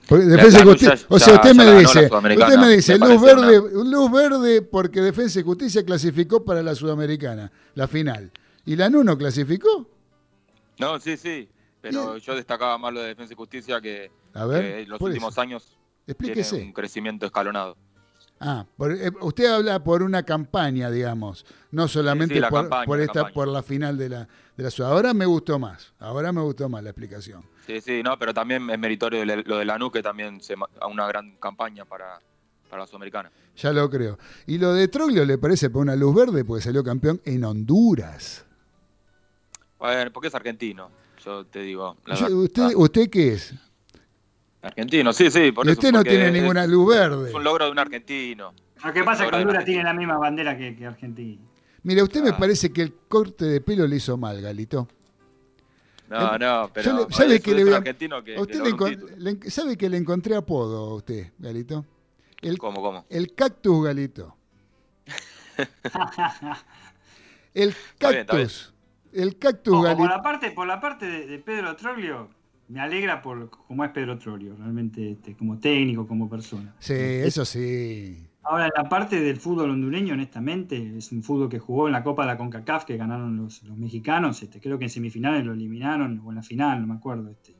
Defensa 0.09 0.61
y 0.61 0.63
Justicia, 0.63 0.99
o 1.09 1.19
sea, 1.19 1.33
usted 1.33 1.53
me 1.53 1.79
dice, 1.79 2.05
usted 2.05 2.57
me 2.57 2.69
dice, 2.69 2.97
luz 2.97 3.21
verde, 3.21 3.61
luz 3.73 4.11
verde 4.11 4.61
porque 4.61 5.01
Defensa 5.01 5.39
y 5.39 5.43
Justicia 5.43 5.83
clasificó 5.85 6.45
para 6.45 6.63
la 6.63 6.75
Sudamericana, 6.75 7.51
la 7.75 7.87
final. 7.87 8.31
¿Y 8.65 8.75
Lanús 8.75 9.03
no 9.03 9.17
clasificó? 9.17 9.89
No, 10.79 10.99
sí, 10.99 11.17
sí. 11.17 11.49
Pero 11.81 12.17
yo 12.17 12.35
destacaba 12.35 12.77
más 12.77 12.93
lo 12.93 13.01
de 13.01 13.09
Defensa 13.09 13.33
y 13.33 13.35
Justicia 13.35 13.81
que, 13.81 14.11
en 14.33 14.89
los 14.89 15.01
últimos 15.01 15.37
años 15.37 15.77
Explíquese. 16.05 16.51
tiene 16.51 16.67
un 16.67 16.73
crecimiento 16.73 17.25
escalonado. 17.25 17.75
Ah, 18.39 18.65
eh, 18.79 19.11
usted 19.21 19.45
habla 19.47 19.83
por 19.83 20.03
una 20.03 20.23
campaña, 20.23 20.91
digamos, 20.91 21.45
no 21.71 21.87
solamente 21.87 22.39
por, 22.85 22.99
esta, 23.01 23.29
por 23.29 23.47
la 23.47 23.63
final 23.63 23.97
de 23.97 24.09
la, 24.09 24.27
de 24.55 24.63
la 24.63 24.69
ciudad. 24.69 24.91
Ahora 24.91 25.13
me 25.13 25.25
gustó 25.25 25.57
más, 25.57 25.93
ahora 25.99 26.31
me 26.31 26.41
gustó 26.41 26.69
más 26.69 26.83
la 26.83 26.91
explicación. 26.91 27.43
Sí, 27.67 27.81
sí, 27.81 28.01
no, 28.01 28.17
pero 28.17 28.33
también 28.33 28.69
es 28.69 28.79
meritorio 28.79 29.23
lo 29.25 29.57
de 29.57 29.65
Lanús, 29.65 29.91
que 29.91 30.01
también 30.01 30.41
se, 30.41 30.55
a 30.79 30.87
una 30.87 31.05
gran 31.07 31.35
campaña 31.35 31.85
para, 31.85 32.19
para 32.69 32.83
la 32.83 32.87
Sudamericana. 32.87 33.29
Ya 33.55 33.71
lo 33.71 33.89
creo. 33.89 34.17
¿Y 34.47 34.57
lo 34.57 34.73
de 34.73 34.87
Troglio 34.87 35.25
le 35.25 35.37
parece 35.37 35.69
por 35.69 35.81
una 35.81 35.95
luz 35.95 36.15
verde? 36.15 36.45
Porque 36.45 36.63
salió 36.63 36.83
campeón 36.83 37.21
en 37.25 37.43
Honduras. 37.43 38.45
Bueno, 39.77 40.11
porque 40.11 40.29
es 40.29 40.35
argentino 40.35 40.89
te 41.49 41.61
digo. 41.61 41.97
usted, 42.05 42.73
¿Usted 42.75 43.09
qué 43.09 43.33
es? 43.33 43.53
Argentino, 44.61 45.13
sí, 45.13 45.29
sí. 45.29 45.51
Por 45.51 45.67
usted 45.67 45.91
no 45.91 46.03
tiene 46.03 46.31
ninguna 46.31 46.65
luz 46.65 46.95
verde. 46.95 47.29
Es 47.29 47.35
un 47.35 47.43
logro 47.43 47.65
de 47.65 47.71
un 47.71 47.79
argentino. 47.79 48.53
Lo 48.83 48.93
que 48.93 49.03
pasa 49.03 49.25
es 49.25 49.29
que 49.31 49.35
Honduras 49.37 49.65
tiene 49.65 49.83
la 49.83 49.93
misma 49.93 50.17
bandera 50.17 50.57
que, 50.57 50.85
Argentina. 50.85 51.41
Mira, 51.83 52.03
usted 52.03 52.21
me 52.21 52.29
ah. 52.29 52.37
parece 52.37 52.71
que 52.71 52.81
el 52.81 52.93
corte 53.07 53.45
de 53.45 53.61
pelo 53.61 53.87
le 53.87 53.95
hizo 53.95 54.17
mal, 54.17 54.41
Galito. 54.41 54.87
No, 56.09 56.35
eh, 56.35 56.39
no, 56.39 56.69
pero 56.73 57.07
¿sabe 57.09 57.39
que 57.41 57.53
le 57.53 57.75
argentino 57.75 58.23
que, 58.23 58.39
usted 58.39 58.61
le, 59.17 59.49
¿Sabe 59.49 59.75
que 59.77 59.89
le 59.89 59.97
encontré 59.97 60.35
apodo 60.35 60.91
a 60.91 60.95
usted, 60.95 61.33
Galito? 61.37 61.85
El, 62.41 62.57
¿Cómo, 62.57 62.81
cómo? 62.81 63.05
El 63.09 63.33
cactus 63.33 63.83
Galito. 63.83 64.35
el 67.53 67.75
cactus. 67.97 68.73
El 69.11 69.37
cactus 69.37 69.73
Por 69.73 70.09
la 70.09 70.21
parte, 70.21 70.51
por 70.51 70.67
la 70.67 70.79
parte 70.79 71.05
de, 71.05 71.39
Pedro 71.39 71.75
Troglio, 71.75 72.29
me 72.67 72.79
alegra 72.79 73.21
por 73.21 73.49
cómo 73.49 73.83
es 73.83 73.91
Pedro 73.91 74.17
Troglio, 74.17 74.55
realmente 74.57 75.11
este, 75.11 75.35
como 75.35 75.57
técnico, 75.57 76.07
como 76.07 76.29
persona. 76.29 76.75
Sí, 76.79 76.93
eso 76.93 77.43
sí. 77.43 78.26
Ahora, 78.49 78.69
la 78.75 78.87
parte 78.87 79.19
del 79.19 79.37
fútbol 79.37 79.71
hondureño, 79.71 80.13
honestamente, 80.13 80.97
es 80.97 81.11
un 81.11 81.21
fútbol 81.21 81.49
que 81.49 81.59
jugó 81.59 81.87
en 81.87 81.93
la 81.93 82.03
Copa 82.03 82.23
de 82.23 82.27
la 82.27 82.37
CONCACAF 82.37 82.85
que 82.85 82.95
ganaron 82.95 83.35
los, 83.35 83.63
mexicanos. 83.75 84.41
Este, 84.41 84.61
creo 84.61 84.77
que 84.77 84.85
en 84.85 84.89
semifinales 84.89 85.45
lo 85.45 85.53
eliminaron, 85.53 86.21
o 86.25 86.29
en 86.29 86.35
la 86.35 86.43
final, 86.43 86.81
no 86.81 86.87
me 86.87 86.95
acuerdo. 86.95 87.29
Este. 87.29 87.55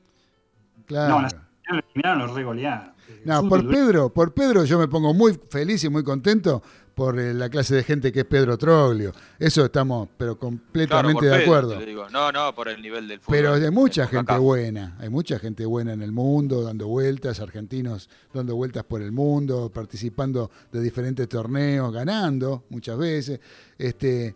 Claro. 0.85 1.09
No, 1.09 1.17
en 1.17 1.23
la 1.23 1.29
final 1.29 1.43
lo 1.67 1.79
eliminaron, 1.79 2.19
lo 2.19 2.33
regolearon. 2.33 2.93
No, 3.25 3.49
por 3.49 3.67
Pedro, 3.67 4.13
por 4.13 4.33
Pedro 4.33 4.63
yo 4.63 4.79
me 4.79 4.87
pongo 4.87 5.13
muy 5.13 5.37
feliz 5.49 5.83
y 5.83 5.89
muy 5.89 6.03
contento 6.03 6.61
por 6.97 7.19
eh, 7.19 7.31
la 7.31 7.47
clase 7.47 7.75
de 7.75 7.83
gente 7.83 8.11
que 8.11 8.21
es 8.21 8.25
Pedro 8.25 8.57
Troglio. 8.57 9.13
Eso 9.37 9.63
estamos, 9.63 10.09
pero 10.17 10.39
completamente 10.39 11.27
de 11.27 11.43
acuerdo. 11.43 11.79
No, 12.11 12.31
no, 12.31 12.55
por 12.55 12.69
el 12.69 12.81
nivel 12.81 13.07
del 13.07 13.19
fútbol. 13.19 13.37
Pero 13.37 13.53
hay 13.53 13.69
mucha 13.69 14.07
gente 14.07 14.35
buena, 14.35 14.97
hay 14.99 15.07
mucha 15.07 15.37
gente 15.37 15.63
buena 15.67 15.93
en 15.93 16.01
el 16.01 16.11
mundo, 16.11 16.63
dando 16.63 16.87
vueltas, 16.87 17.39
argentinos 17.39 18.09
dando 18.33 18.55
vueltas 18.55 18.83
por 18.83 19.03
el 19.03 19.11
mundo, 19.11 19.71
participando 19.71 20.49
de 20.71 20.81
diferentes 20.81 21.29
torneos, 21.29 21.93
ganando 21.93 22.63
muchas 22.71 22.97
veces. 22.97 23.39
Este, 23.77 24.35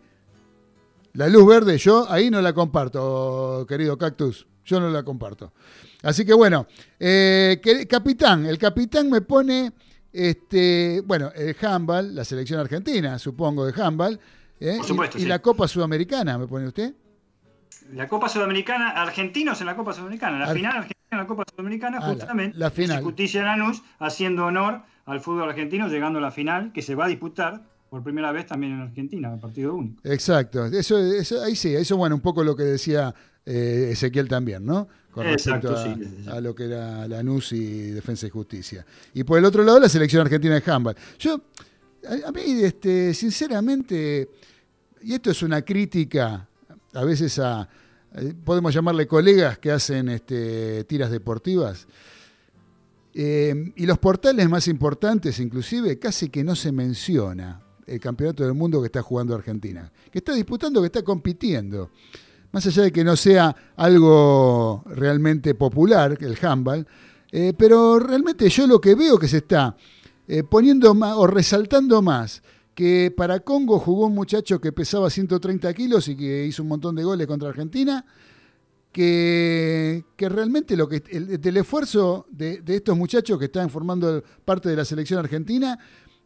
la 1.14 1.26
luz 1.26 1.44
verde, 1.44 1.76
yo 1.78 2.06
ahí 2.08 2.30
no 2.30 2.40
la 2.40 2.52
comparto, 2.52 3.66
querido 3.68 3.98
Cactus, 3.98 4.46
yo 4.64 4.78
no 4.78 4.88
la 4.88 5.02
comparto. 5.02 5.52
Así 6.04 6.24
que 6.24 6.32
bueno, 6.32 6.68
eh, 7.00 7.60
capitán, 7.90 8.46
el 8.46 8.56
capitán 8.56 9.10
me 9.10 9.20
pone 9.20 9.72
este, 10.12 11.02
bueno, 11.04 11.30
el 11.34 11.56
handball, 11.60 12.14
la 12.14 12.24
selección 12.24 12.60
argentina, 12.60 13.18
supongo, 13.18 13.66
de 13.66 13.82
handball. 13.82 14.18
¿eh? 14.60 14.78
y, 15.16 15.24
la 15.24 15.40
Copa 15.40 15.66
Sudamericana, 15.66 16.38
¿me 16.38 16.46
pone 16.46 16.66
usted? 16.66 16.94
La 17.92 18.08
Copa 18.08 18.28
Sudamericana, 18.28 18.90
argentinos 18.90 19.60
en 19.60 19.66
la 19.66 19.76
Copa 19.76 19.92
Sudamericana, 19.92 20.38
la 20.38 20.54
final 20.54 20.76
argentina 20.76 21.08
en 21.10 21.18
la 21.18 21.26
Copa 21.26 21.44
Sudamericana, 21.50 21.98
ah, 22.00 22.12
justamente, 22.12 22.56
la, 22.58 22.70
final. 22.70 23.02
Justicia 23.02 23.42
Lanús 23.42 23.82
haciendo 23.98 24.46
honor 24.46 24.82
al 25.04 25.20
fútbol 25.20 25.48
argentino, 25.48 25.88
llegando 25.88 26.18
a 26.18 26.22
la 26.22 26.30
final, 26.30 26.72
que 26.72 26.80
se 26.80 26.94
va 26.94 27.06
a 27.06 27.08
disputar 27.08 27.64
por 27.90 28.02
primera 28.02 28.32
vez 28.32 28.46
también 28.46 28.72
en 28.72 28.80
Argentina, 28.80 29.36
partido 29.38 29.74
único. 29.74 30.00
Exacto, 30.04 30.64
eso, 30.66 30.98
eso 30.98 31.42
ahí 31.42 31.54
sí, 31.54 31.74
eso 31.74 31.96
bueno, 31.96 32.14
un 32.14 32.22
poco 32.22 32.42
lo 32.42 32.56
que 32.56 32.62
decía 32.62 33.14
eh, 33.44 33.90
Ezequiel 33.92 34.28
también, 34.28 34.64
¿no? 34.64 34.88
Con 35.12 35.24
respecto 35.24 35.76
a, 36.28 36.40
lo 36.40 36.54
que 36.54 36.64
era 36.64 37.06
Lanús 37.06 37.52
y 37.52 37.90
Defensa 37.90 38.26
y 38.26 38.30
Justicia. 38.30 38.84
Y 39.12 39.24
por 39.24 39.38
el 39.38 39.44
otro 39.44 39.62
lado, 39.62 39.78
la 39.78 39.88
selección 39.88 40.22
argentina 40.22 40.58
de 40.58 40.72
handball. 40.72 40.96
Yo, 41.18 41.42
a, 42.26 42.32
mí, 42.32 42.40
este, 42.62 43.12
sinceramente, 43.12 44.30
y 45.02 45.12
esto 45.12 45.30
es 45.30 45.42
una 45.42 45.60
crítica 45.62 46.48
a 46.94 47.04
veces 47.04 47.38
a, 47.38 47.68
eh, 48.14 48.34
podemos 48.44 48.74
llamarle 48.74 49.06
colegas 49.06 49.58
que 49.58 49.70
hacen 49.70 50.08
este, 50.08 50.84
tiras 50.84 51.10
deportivas, 51.10 51.86
eh, 53.14 53.72
y 53.76 53.86
los 53.86 53.98
portales 53.98 54.48
más 54.48 54.68
importantes, 54.68 55.38
inclusive, 55.38 55.98
casi 55.98 56.28
que 56.28 56.42
no 56.44 56.56
se 56.56 56.72
menciona 56.72 57.60
el 57.86 58.00
campeonato 58.00 58.44
del 58.44 58.54
mundo 58.54 58.80
que 58.80 58.86
está 58.86 59.02
jugando 59.02 59.34
Argentina, 59.34 59.90
que 60.10 60.18
está 60.18 60.32
disputando, 60.32 60.80
que 60.80 60.86
está 60.86 61.02
compitiendo 61.02 61.90
más 62.52 62.66
allá 62.66 62.84
de 62.84 62.92
que 62.92 63.04
no 63.04 63.16
sea 63.16 63.54
algo 63.76 64.84
realmente 64.86 65.54
popular, 65.54 66.16
el 66.20 66.38
handball, 66.40 66.86
Eh, 67.34 67.54
pero 67.56 67.98
realmente 67.98 68.46
yo 68.50 68.66
lo 68.66 68.78
que 68.78 68.94
veo 68.94 69.18
que 69.18 69.26
se 69.26 69.38
está 69.38 69.74
eh, 70.28 70.42
poniendo 70.42 70.92
más 70.92 71.16
o 71.16 71.26
resaltando 71.26 72.02
más 72.02 72.42
que 72.74 73.12
para 73.16 73.40
Congo 73.40 73.78
jugó 73.78 74.06
un 74.06 74.14
muchacho 74.14 74.60
que 74.60 74.72
pesaba 74.72 75.10
130 75.10 75.72
kilos 75.74 76.08
y 76.08 76.16
que 76.16 76.46
hizo 76.46 76.62
un 76.62 76.68
montón 76.68 76.94
de 76.94 77.04
goles 77.04 77.26
contra 77.26 77.48
Argentina, 77.48 78.04
que, 78.92 80.04
que 80.16 80.28
realmente 80.28 80.76
lo 80.76 80.88
que 80.88 81.02
el, 81.10 81.40
del 81.40 81.56
esfuerzo 81.56 82.26
de, 82.30 82.62
estos 82.66 82.96
muchachos 82.96 83.38
que 83.38 83.46
están 83.46 83.70
formando 83.70 84.22
parte 84.44 84.68
de 84.68 84.76
la 84.76 84.84
selección 84.84 85.18
argentina, 85.18 85.78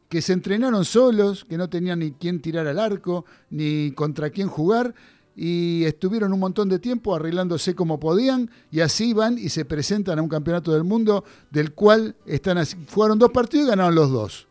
que 0.09 0.23
se 0.23 0.33
entrenaron 0.33 0.85
solos, 0.85 1.45
que 1.45 1.57
no 1.57 1.69
tenían 1.69 1.99
ni 2.01 2.13
quién 2.13 2.41
tirar 2.41 2.67
al 2.67 2.79
arco, 2.79 3.25
ni 3.51 3.93
contra 3.93 4.31
quién 4.31 4.49
jugar, 4.49 4.95
y 5.37 5.85
estuvieron 5.85 6.33
un 6.33 6.41
montón 6.41 6.71
de 6.71 6.79
tiempo 6.79 7.15
arreglándose 7.15 7.75
como 7.75 8.01
podían, 8.01 8.51
y 8.71 8.81
así 8.81 9.13
van 9.13 9.37
y 9.39 9.51
se 9.51 9.67
presentan 9.67 10.19
a 10.19 10.23
un 10.23 10.31
campeonato 10.31 10.73
del 10.73 10.83
mundo 10.83 11.25
del 11.51 11.73
cual 11.73 12.17
están 12.25 12.59
jugaron 12.91 13.19
dos 13.19 13.31
partidos 13.31 13.67
y 13.67 13.71
ganaron 13.71 13.95
los 13.95 14.11
dos. 14.11 14.49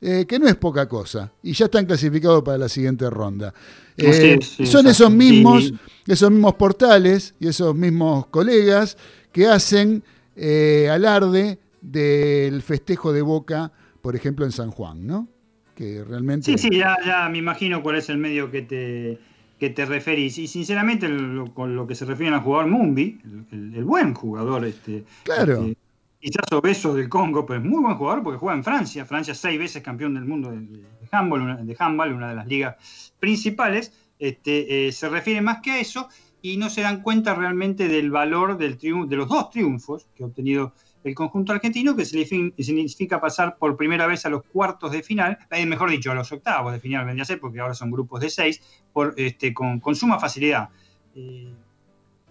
Eh, 0.00 0.26
que 0.26 0.38
no 0.38 0.46
es 0.46 0.56
poca 0.56 0.86
cosa, 0.86 1.32
y 1.42 1.52
ya 1.52 1.64
están 1.64 1.86
clasificados 1.86 2.42
para 2.42 2.58
la 2.58 2.68
siguiente 2.68 3.08
ronda. 3.08 3.54
Eh, 3.96 4.38
sí, 4.42 4.56
sí, 4.56 4.66
son 4.66 4.86
esos 4.86 5.10
mismos, 5.10 5.72
esos 6.06 6.30
mismos 6.30 6.54
portales 6.54 7.34
y 7.40 7.48
esos 7.48 7.74
mismos 7.74 8.26
colegas 8.26 8.98
que 9.32 9.46
hacen 9.46 10.02
eh, 10.36 10.90
alarde 10.90 11.58
del 11.80 12.60
festejo 12.60 13.14
de 13.14 13.22
Boca, 13.22 13.72
por 14.02 14.14
ejemplo, 14.14 14.44
en 14.44 14.52
San 14.52 14.70
Juan, 14.70 15.06
¿no? 15.06 15.28
Que 15.74 16.04
realmente. 16.04 16.52
Sí, 16.52 16.58
sí, 16.58 16.76
ya, 16.76 16.96
ya 17.06 17.28
me 17.30 17.38
imagino 17.38 17.82
cuál 17.82 17.96
es 17.96 18.10
el 18.10 18.18
medio 18.18 18.50
que 18.50 18.60
te, 18.60 19.18
que 19.58 19.70
te 19.70 19.84
referís. 19.86 20.38
Y 20.38 20.46
sinceramente, 20.46 21.08
lo, 21.08 21.52
con 21.52 21.76
lo 21.76 21.86
que 21.86 21.94
se 21.94 22.04
refieren 22.04 22.34
al 22.34 22.40
jugador 22.40 22.68
Mumbi, 22.68 23.20
el, 23.52 23.74
el, 23.74 23.84
buen 23.84 24.14
jugador, 24.14 24.64
este. 24.64 25.04
Claro. 25.22 25.64
Este, 25.64 25.76
quizás 26.20 26.50
obeso 26.52 26.94
del 26.94 27.08
Congo, 27.08 27.44
pero 27.44 27.60
es 27.60 27.66
muy 27.66 27.82
buen 27.82 27.96
jugador 27.96 28.22
porque 28.22 28.38
juega 28.38 28.56
en 28.56 28.64
Francia. 28.64 29.04
Francia 29.04 29.34
seis 29.34 29.58
veces 29.58 29.82
campeón 29.82 30.14
del 30.14 30.24
mundo 30.24 30.50
de, 30.50 30.60
de 30.60 30.84
handball, 31.10 31.42
una, 31.42 31.56
de 31.56 31.76
handball, 31.78 32.14
una 32.14 32.30
de 32.30 32.36
las 32.36 32.46
ligas 32.46 33.12
principales. 33.20 33.92
Este, 34.18 34.86
eh, 34.86 34.92
se 34.92 35.08
refiere 35.08 35.42
más 35.42 35.60
que 35.60 35.72
a 35.72 35.80
eso 35.80 36.08
y 36.40 36.56
no 36.56 36.70
se 36.70 36.82
dan 36.82 37.02
cuenta 37.02 37.34
realmente 37.34 37.88
del 37.88 38.10
valor 38.10 38.56
del 38.56 38.78
de 38.78 39.16
los 39.16 39.28
dos 39.28 39.50
triunfos 39.50 40.06
que 40.14 40.22
ha 40.22 40.26
obtenido 40.26 40.72
el 41.04 41.14
conjunto 41.14 41.52
argentino, 41.52 41.94
que 41.94 42.04
significa 42.04 43.20
pasar 43.20 43.56
por 43.56 43.76
primera 43.76 44.06
vez 44.06 44.24
a 44.24 44.30
los 44.30 44.42
cuartos 44.42 44.90
de 44.90 45.02
final, 45.02 45.38
eh, 45.50 45.66
mejor 45.66 45.90
dicho, 45.90 46.10
a 46.10 46.14
los 46.14 46.32
octavos 46.32 46.72
de 46.72 46.80
final, 46.80 47.04
vendría 47.04 47.22
a 47.22 47.26
ser, 47.26 47.38
porque 47.38 47.60
ahora 47.60 47.74
son 47.74 47.90
grupos 47.90 48.20
de 48.20 48.30
seis, 48.30 48.60
por, 48.92 49.14
este, 49.18 49.52
con, 49.52 49.80
suma 49.94 50.18
facilidad. 50.18 50.70
Eh, 51.14 51.54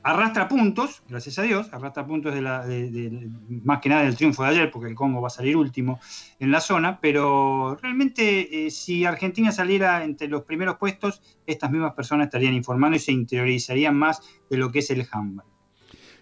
arrastra 0.01 0.47
puntos, 0.47 1.03
gracias 1.07 1.39
a 1.39 1.43
Dios, 1.43 1.71
arrastra 1.71 2.05
puntos 2.05 2.33
de 2.33 2.41
la, 2.41 2.65
más 3.63 3.79
que 3.79 3.89
nada 3.89 4.03
del 4.03 4.15
triunfo 4.15 4.43
de 4.43 4.49
ayer, 4.49 4.71
porque 4.71 4.89
el 4.89 4.95
Congo 4.95 5.21
va 5.21 5.27
a 5.27 5.31
salir 5.31 5.55
último 5.55 5.99
en 6.39 6.51
la 6.51 6.59
zona, 6.59 6.99
pero 6.99 7.77
realmente 7.81 8.65
eh, 8.65 8.71
si 8.71 9.05
Argentina 9.05 9.51
saliera 9.51 10.03
entre 10.03 10.27
los 10.27 10.43
primeros 10.43 10.77
puestos, 10.77 11.21
estas 11.45 11.71
mismas 11.71 11.93
personas 11.93 12.25
estarían 12.25 12.53
informando 12.53 12.97
y 12.97 12.99
se 12.99 13.11
interiorizarían 13.11 13.95
más 13.95 14.21
de 14.49 14.57
lo 14.57 14.71
que 14.71 14.79
es 14.79 14.89
el 14.89 15.07
handball. 15.09 15.52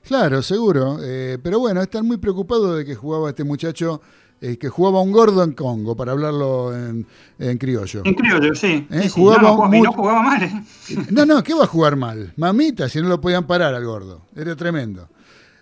Claro, 0.03 0.41
seguro, 0.41 0.97
eh, 1.01 1.37
pero 1.41 1.59
bueno, 1.59 1.81
están 1.81 2.05
muy 2.05 2.17
preocupados 2.17 2.77
de 2.77 2.85
que 2.85 2.95
jugaba 2.95 3.29
este 3.29 3.43
muchacho 3.43 4.01
eh, 4.43 4.57
que 4.57 4.69
jugaba 4.69 5.01
un 5.01 5.11
gordo 5.11 5.43
en 5.43 5.51
Congo, 5.53 5.95
para 5.95 6.13
hablarlo 6.13 6.75
en, 6.75 7.05
en 7.37 7.57
criollo. 7.59 8.01
En 8.03 8.15
criollo, 8.15 8.55
sí. 8.55 8.87
¿Eh? 8.89 9.03
sí, 9.03 9.09
jugaba 9.09 9.41
no, 9.43 9.57
no, 9.57 9.65
muy... 9.67 9.81
no, 9.81 9.93
jugaba 9.93 10.23
mal. 10.23 10.43
¿eh? 10.43 10.63
No, 11.11 11.27
no, 11.27 11.43
¿qué 11.43 11.53
va 11.53 11.65
a 11.65 11.67
jugar 11.67 11.95
mal? 11.95 12.33
Mamita, 12.37 12.89
si 12.89 12.99
no 13.01 13.07
lo 13.07 13.21
podían 13.21 13.45
parar 13.45 13.75
al 13.75 13.85
gordo. 13.85 14.23
Era 14.35 14.55
tremendo. 14.55 15.07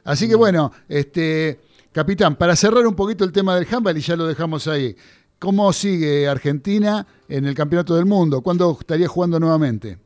Así 0.05 0.29
que 0.29 0.35
bueno, 0.35 0.71
este, 0.87 1.59
capitán, 1.91 2.37
para 2.37 2.55
cerrar 2.55 2.87
un 2.87 2.95
poquito 2.95 3.25
el 3.25 3.33
tema 3.33 3.53
del 3.53 3.67
handball 3.69 3.97
y 3.97 4.01
ya 4.01 4.15
lo 4.15 4.25
dejamos 4.25 4.65
ahí. 4.69 4.95
¿Cómo 5.39 5.73
sigue 5.73 6.29
Argentina 6.29 7.05
en 7.27 7.47
el 7.47 7.55
Campeonato 7.55 7.97
del 7.97 8.05
Mundo? 8.05 8.41
¿Cuándo 8.41 8.77
estaría 8.79 9.09
jugando 9.09 9.41
nuevamente? 9.41 9.97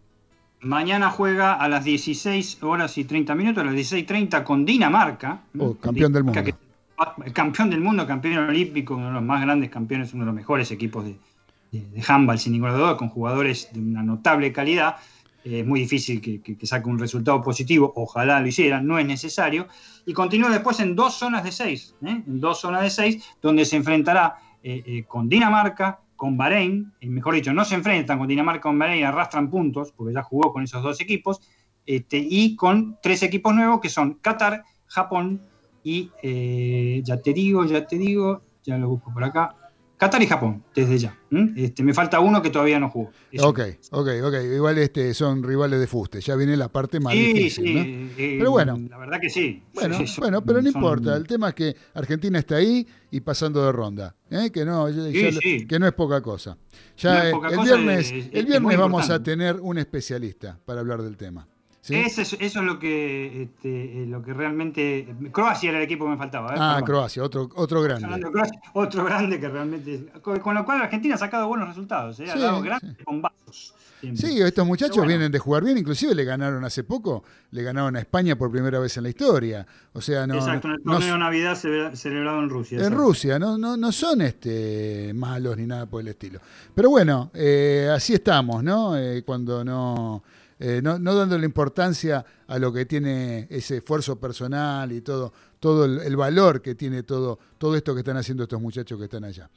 Mañana 0.63 1.09
juega 1.09 1.53
a 1.53 1.67
las 1.67 1.83
16 1.83 2.63
horas 2.63 2.97
y 2.97 3.03
30 3.03 3.35
minutos, 3.35 3.63
a 3.63 3.65
las 3.65 3.75
16.30 3.75 4.43
con 4.43 4.65
Dinamarca. 4.65 5.41
Oh, 5.59 5.75
campeón 5.75 6.13
del 6.13 6.23
mundo. 6.23 6.43
Que, 6.43 6.53
campeón 7.33 7.69
del 7.69 7.81
mundo, 7.81 8.07
campeón 8.07 8.49
olímpico, 8.49 8.95
uno 8.95 9.07
de 9.07 9.13
los 9.13 9.23
más 9.23 9.41
grandes 9.41 9.69
campeones, 9.69 10.13
uno 10.13 10.23
de 10.23 10.27
los 10.27 10.35
mejores 10.35 10.71
equipos 10.71 11.05
de, 11.05 11.17
de, 11.71 11.81
de 11.81 12.03
handball, 12.07 12.39
sin 12.39 12.53
ninguna 12.53 12.73
duda, 12.73 12.95
con 12.95 13.09
jugadores 13.09 13.69
de 13.73 13.79
una 13.79 14.03
notable 14.03 14.53
calidad. 14.53 14.95
Eh, 15.43 15.59
es 15.59 15.65
muy 15.65 15.81
difícil 15.81 16.21
que, 16.21 16.41
que, 16.41 16.57
que, 16.57 16.65
saque 16.65 16.87
un 16.87 16.97
resultado 16.97 17.41
positivo, 17.41 17.91
ojalá 17.95 18.39
lo 18.39 18.47
hiciera, 18.47 18.81
no 18.81 18.97
es 18.97 19.05
necesario. 19.05 19.67
Y 20.05 20.13
continúa 20.13 20.49
después 20.49 20.79
en 20.79 20.95
dos 20.95 21.15
zonas 21.15 21.43
de 21.43 21.51
seis, 21.51 21.93
¿eh? 22.05 22.23
en 22.25 22.39
dos 22.39 22.61
zonas 22.61 22.83
de 22.83 22.89
seis, 22.89 23.23
donde 23.41 23.65
se 23.65 23.75
enfrentará 23.75 24.37
eh, 24.63 25.03
con 25.07 25.27
Dinamarca, 25.27 25.99
con 26.23 26.37
Bahrein, 26.37 26.93
mejor 27.01 27.35
dicho, 27.35 27.51
no 27.51 27.65
se 27.65 27.75
enfrentan 27.75 28.17
con 28.17 28.29
Dinamarca, 28.29 28.61
con 28.61 28.79
Bahrein, 28.79 29.03
arrastran 29.03 29.49
puntos, 29.49 29.91
porque 29.91 30.13
ya 30.13 30.23
jugó 30.23 30.53
con 30.53 30.63
esos 30.63 30.81
dos 30.81 31.01
equipos, 31.01 31.41
este, 31.85 32.17
y 32.17 32.55
con 32.55 32.97
tres 33.01 33.23
equipos 33.23 33.53
nuevos 33.53 33.81
que 33.81 33.89
son 33.89 34.13
Qatar, 34.21 34.63
Japón, 34.85 35.41
y 35.83 36.11
eh, 36.21 37.01
ya 37.03 37.17
te 37.17 37.33
digo, 37.33 37.65
ya 37.65 37.85
te 37.85 37.97
digo, 37.97 38.41
ya 38.63 38.77
lo 38.77 38.87
busco 38.87 39.13
por 39.13 39.21
acá. 39.21 39.57
Qatar 40.03 40.21
y 40.21 40.27
Japón, 40.27 40.61
desde 40.75 40.97
ya. 40.97 41.17
Este, 41.55 41.81
me 41.81 41.93
falta 41.93 42.19
uno 42.19 42.41
que 42.41 42.49
todavía 42.49 42.77
no 42.77 42.89
jugó. 42.89 43.11
Ok, 43.39 43.59
ok, 43.91 44.09
ok. 44.21 44.33
Igual 44.53 44.77
este, 44.79 45.13
son 45.13 45.41
rivales 45.41 45.79
de 45.79 45.87
fuste. 45.87 46.19
Ya 46.19 46.35
viene 46.35 46.57
la 46.57 46.67
parte 46.67 46.99
más 46.99 47.13
sí, 47.13 47.31
difícil. 47.31 47.65
Sí, 47.65 47.73
¿no? 47.73 47.81
eh, 47.81 48.35
pero 48.37 48.51
bueno. 48.51 48.77
La 48.89 48.97
verdad 48.97 49.21
que 49.21 49.29
sí. 49.29 49.63
Bueno, 49.73 50.05
sí, 50.05 50.19
bueno 50.19 50.43
pero 50.43 50.61
no 50.61 50.69
son... 50.69 50.81
importa. 50.81 51.15
El 51.15 51.25
tema 51.25 51.49
es 51.49 51.55
que 51.55 51.75
Argentina 51.93 52.37
está 52.37 52.57
ahí 52.57 52.85
y 53.11 53.21
pasando 53.21 53.65
de 53.65 53.71
ronda. 53.71 54.13
¿eh? 54.29 54.51
Que, 54.51 54.65
no, 54.65 54.89
ya, 54.89 55.07
ya, 55.09 55.39
que 55.65 55.79
no 55.79 55.87
es 55.87 55.93
poca 55.93 56.21
cosa. 56.21 56.57
Ya 56.97 57.13
no 57.13 57.23
es 57.23 57.31
poca 57.31 57.47
el 57.47 57.55
cosa 57.55 57.75
viernes, 57.75 58.11
es, 58.11 58.29
el 58.33 58.45
viernes 58.45 58.77
vamos 58.77 59.03
importante. 59.03 59.13
a 59.13 59.23
tener 59.23 59.55
un 59.61 59.77
especialista 59.77 60.59
para 60.65 60.81
hablar 60.81 61.01
del 61.01 61.15
tema. 61.15 61.47
¿Sí? 61.83 61.95
Eso, 61.95 62.21
es, 62.21 62.31
eso, 62.39 62.59
es 62.61 62.65
lo 62.65 62.79
que, 62.79 63.43
este, 63.43 64.05
lo 64.07 64.23
que 64.23 64.33
realmente. 64.33 65.05
Croacia 65.33 65.67
era 65.67 65.79
el 65.79 65.83
equipo 65.83 66.05
que 66.05 66.11
me 66.11 66.17
faltaba. 66.17 66.53
¿eh? 66.53 66.57
Ah, 66.57 66.75
Perdón. 66.75 66.85
Croacia, 66.85 67.21
otro, 67.21 67.49
otro 67.55 67.81
grande. 67.81 68.21
Croacia, 68.21 68.61
otro 68.71 69.03
grande 69.03 69.37
que 69.37 69.49
realmente. 69.49 70.05
Con, 70.21 70.55
lo 70.55 70.63
cual 70.63 70.81
Argentina 70.81 71.15
ha 71.15 71.17
sacado 71.17 71.49
buenos 71.49 71.67
resultados. 71.67 72.17
¿eh? 72.21 72.29
Ha 72.29 72.35
sí, 72.35 72.39
dado 72.39 72.61
grandes 72.61 72.95
sí. 72.97 73.03
bombazos. 73.05 73.73
Siempre. 73.99 74.29
Sí, 74.29 74.41
estos 74.41 74.65
muchachos 74.65 74.95
bueno. 74.95 75.09
vienen 75.09 75.31
de 75.33 75.39
jugar 75.39 75.65
bien, 75.65 75.77
inclusive 75.77 76.15
le 76.15 76.23
ganaron 76.23 76.63
hace 76.63 76.85
poco, 76.85 77.25
le 77.51 77.63
ganaron 77.63 77.97
a 77.97 77.99
España 77.99 78.37
por 78.37 78.49
primera 78.49 78.79
vez 78.79 78.95
en 78.95 79.03
la 79.03 79.09
historia. 79.09 79.67
O 79.91 79.99
sea, 79.99 80.25
no. 80.25 80.35
Exacto, 80.35 80.69
en 80.69 80.75
el 80.75 80.83
torneo 80.83 80.99
no, 80.99 81.13
de 81.13 81.19
Navidad 81.19 81.55
celebrado 81.93 82.39
en 82.39 82.49
Rusia. 82.49 82.77
En 82.77 82.83
exacto. 82.83 83.03
Rusia, 83.03 83.39
no, 83.39 83.57
no, 83.57 83.75
no 83.75 83.91
son 83.91 84.21
este, 84.21 85.11
malos 85.13 85.57
ni 85.57 85.65
nada 85.65 85.85
por 85.85 85.99
el 85.99 86.07
estilo. 86.07 86.39
Pero 86.73 86.89
bueno, 86.89 87.29
eh, 87.33 87.89
así 87.93 88.13
estamos, 88.13 88.63
¿no? 88.63 88.97
Eh, 88.97 89.23
cuando 89.25 89.65
no 89.65 90.23
eh, 90.65 90.81
no, 90.81 90.97
no, 90.97 91.13
dándole 91.13 91.45
importancia 91.45 92.25
a 92.47 92.57
lo 92.57 92.71
que 92.71 92.85
tiene 92.85 93.47
ese 93.49 93.77
esfuerzo 93.77 94.17
personal 94.17 94.93
y 94.93 95.01
todo, 95.01 95.33
todo 95.59 95.83
el, 95.83 96.15
valor 96.15 96.61
que 96.61 96.73
tiene 96.73 97.03
todo, 97.03 97.37
todo 97.57 97.75
esto 97.75 97.93
que 97.93 97.99
están 97.99 98.15
haciendo 98.15 98.43
estos 98.43 98.61
muchachos 98.61 98.97
que 98.97 99.03
están 99.03 99.25
allá. 99.25 99.49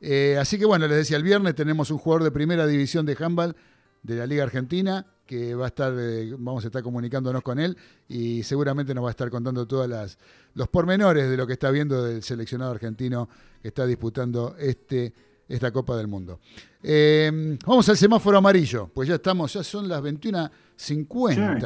Eh, 0.00 0.36
así 0.38 0.56
que 0.56 0.64
bueno, 0.64 0.86
les 0.86 0.98
decía, 0.98 1.16
el 1.16 1.24
viernes 1.24 1.56
tenemos 1.56 1.90
un 1.90 1.98
jugador 1.98 2.22
de 2.22 2.30
primera 2.30 2.68
división 2.68 3.04
de 3.04 3.16
handball 3.18 3.56
de 4.04 4.14
la 4.14 4.28
Liga 4.28 4.44
Argentina 4.44 5.04
que 5.26 5.56
va 5.56 5.64
a 5.64 5.68
estar, 5.68 5.92
eh, 5.98 6.32
vamos 6.38 6.62
a 6.62 6.68
estar 6.68 6.84
comunicándonos 6.84 7.42
con 7.42 7.58
él 7.58 7.76
y 8.06 8.44
seguramente 8.44 8.94
nos 8.94 9.02
va 9.02 9.08
a 9.08 9.10
estar 9.10 9.30
contando 9.30 9.66
todos 9.66 9.88
las, 9.88 10.18
los 10.54 10.68
pormenores 10.68 11.28
de 11.28 11.36
lo 11.36 11.48
que 11.48 11.54
está 11.54 11.72
viendo 11.72 12.04
del 12.04 12.22
seleccionado 12.22 12.70
argentino 12.70 13.28
que 13.60 13.66
está 13.68 13.86
disputando 13.86 14.54
este 14.56 15.12
esta 15.48 15.70
Copa 15.72 15.96
del 15.96 16.08
Mundo. 16.08 16.40
Eh, 16.82 17.56
vamos 17.66 17.88
al 17.88 17.96
semáforo 17.96 18.38
amarillo, 18.38 18.90
pues 18.92 19.08
ya 19.08 19.16
estamos, 19.16 19.52
ya 19.52 19.62
son 19.62 19.88
las 19.88 20.02
21.50. 20.02 20.50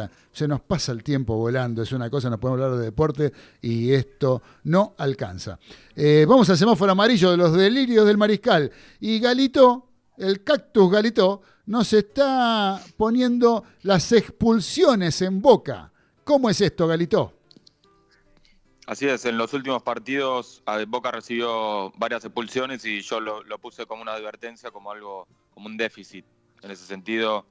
Sí. 0.04 0.14
Se 0.32 0.48
nos 0.48 0.60
pasa 0.60 0.92
el 0.92 1.02
tiempo 1.02 1.36
volando, 1.36 1.82
es 1.82 1.92
una 1.92 2.08
cosa, 2.08 2.30
nos 2.30 2.38
podemos 2.38 2.62
hablar 2.62 2.78
de 2.78 2.84
deporte 2.84 3.32
y 3.62 3.92
esto 3.92 4.42
no 4.64 4.94
alcanza. 4.98 5.58
Eh, 5.94 6.24
vamos 6.28 6.48
al 6.50 6.56
semáforo 6.56 6.92
amarillo 6.92 7.30
de 7.30 7.36
los 7.36 7.52
delirios 7.52 8.06
del 8.06 8.16
mariscal. 8.16 8.70
Y 9.00 9.18
Galito, 9.18 9.88
el 10.16 10.44
cactus 10.44 10.90
Galito, 10.90 11.42
nos 11.66 11.92
está 11.92 12.80
poniendo 12.96 13.64
las 13.82 14.12
expulsiones 14.12 15.20
en 15.22 15.42
boca. 15.42 15.92
¿Cómo 16.24 16.48
es 16.50 16.60
esto, 16.60 16.86
Galito? 16.86 17.37
Así 18.88 19.06
es, 19.06 19.26
en 19.26 19.36
los 19.36 19.52
últimos 19.52 19.82
partidos 19.82 20.62
Boca 20.86 21.10
recibió 21.10 21.92
varias 21.98 22.24
expulsiones 22.24 22.86
y 22.86 23.02
yo 23.02 23.20
lo, 23.20 23.58
puse 23.58 23.84
como 23.84 24.00
una 24.00 24.14
advertencia, 24.14 24.70
como 24.70 24.90
algo, 24.90 25.28
como 25.52 25.66
un 25.66 25.76
déficit 25.76 26.24
en 26.62 26.70
ese 26.70 26.86
sentido, 26.86 27.44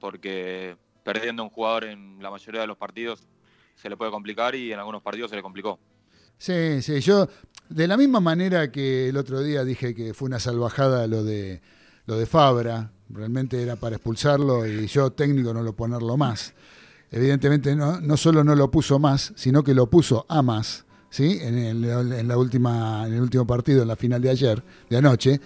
porque 0.00 0.76
perdiendo 1.04 1.44
un 1.44 1.50
jugador 1.50 1.84
en 1.84 2.20
la 2.20 2.32
mayoría 2.32 2.62
de 2.62 2.66
los 2.66 2.76
partidos 2.76 3.28
se 3.76 3.88
le 3.88 3.96
puede 3.96 4.10
complicar 4.10 4.56
y 4.56 4.72
en 4.72 4.80
algunos 4.80 5.02
partidos 5.02 5.30
se 5.30 5.36
le 5.36 5.42
complicó. 5.42 5.78
Sí, 6.36 6.82
sí, 6.82 6.98
yo 6.98 7.28
de 7.68 7.86
la 7.86 7.96
misma 7.96 8.18
manera 8.18 8.72
que 8.72 9.08
el 9.08 9.16
otro 9.16 9.40
día 9.40 9.62
dije 9.62 9.94
que 9.94 10.14
fue 10.14 10.26
una 10.26 10.40
salvajada 10.40 11.06
lo 11.06 11.22
de 11.22 11.62
lo 12.06 12.16
de 12.16 12.26
Fabra, 12.26 12.90
realmente 13.08 13.62
era 13.62 13.76
para 13.76 13.94
expulsarlo 13.94 14.66
y 14.66 14.88
yo 14.88 15.12
técnico 15.12 15.54
no 15.54 15.62
lo 15.62 15.76
ponerlo 15.76 16.16
más 16.16 16.52
evidentemente 17.12 17.76
no, 17.76 18.00
no, 18.00 18.16
solo 18.16 18.42
no 18.42 18.56
lo 18.56 18.70
puso 18.70 18.98
más, 18.98 19.32
sino 19.36 19.62
que 19.62 19.74
lo 19.74 19.88
puso 19.88 20.26
a 20.28 20.42
más, 20.42 20.86
¿sí? 21.10 21.38
En, 21.40 22.26
la 22.26 22.38
última, 22.38 23.06
en 23.06 23.14
el 23.14 23.20
último 23.20 23.46
partido, 23.46 23.82
en 23.82 23.88
la 23.88 23.96
final 23.96 24.20
de 24.20 24.30
ayer, 24.30 24.62
de 24.88 24.96
anoche. 24.96 25.40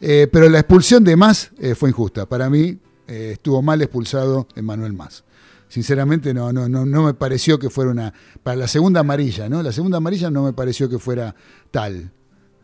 Eh, 0.00 0.28
pero 0.32 0.48
la 0.48 0.60
expulsión 0.60 1.04
de 1.04 1.14
Más 1.14 1.50
eh, 1.58 1.74
fue 1.74 1.90
injusta. 1.90 2.26
Para 2.26 2.48
mí 2.48 2.78
eh, 3.06 3.32
estuvo 3.34 3.60
mal 3.60 3.82
expulsado 3.82 4.48
Manuel 4.56 4.94
Más. 4.94 5.24
Sinceramente 5.68 6.34
no, 6.34 6.52
no, 6.52 6.68
no, 6.68 6.84
no 6.84 7.02
me 7.04 7.14
pareció 7.14 7.58
que 7.58 7.70
fuera 7.70 7.90
una... 7.90 8.12
Para 8.42 8.56
la 8.56 8.66
segunda 8.66 9.00
amarilla, 9.00 9.48
¿no? 9.48 9.62
La 9.62 9.72
segunda 9.72 9.98
amarilla 9.98 10.30
no 10.30 10.42
me 10.42 10.52
pareció 10.52 10.88
que 10.88 10.98
fuera 10.98 11.34
tal. 11.70 12.10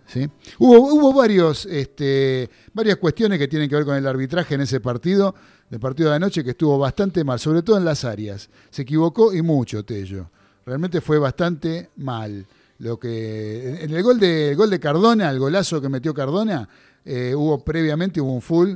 ¿sí? 0.06 0.28
Hubo, 0.58 0.92
hubo 0.92 1.12
varios, 1.12 1.66
este, 1.66 2.50
varias 2.72 2.96
cuestiones 2.96 3.38
que 3.38 3.46
tienen 3.46 3.68
que 3.68 3.76
ver 3.76 3.84
con 3.84 3.96
el 3.96 4.06
arbitraje 4.06 4.54
en 4.54 4.62
ese 4.62 4.80
partido, 4.80 5.34
del 5.70 5.80
partido 5.80 6.10
de 6.10 6.16
anoche, 6.16 6.44
que 6.44 6.50
estuvo 6.50 6.78
bastante 6.78 7.24
mal, 7.24 7.38
sobre 7.38 7.62
todo 7.62 7.76
en 7.76 7.84
las 7.84 8.04
áreas. 8.04 8.48
Se 8.70 8.82
equivocó 8.82 9.34
y 9.34 9.42
mucho, 9.42 9.84
Tello. 9.84 10.30
Realmente 10.64 11.00
fue 11.00 11.18
bastante 11.18 11.90
mal. 11.96 12.46
Lo 12.78 12.98
que, 12.98 13.84
en 13.84 13.90
el 13.90 14.02
gol 14.02 14.20
de, 14.20 14.50
el 14.50 14.56
gol 14.56 14.70
de 14.70 14.78
Cardona, 14.78 15.30
el 15.30 15.38
golazo 15.38 15.80
que 15.80 15.88
metió 15.88 16.12
Cardona, 16.12 16.68
eh, 17.04 17.34
hubo 17.34 17.64
previamente 17.64 18.20
hubo 18.20 18.32
un 18.32 18.42
full, 18.42 18.74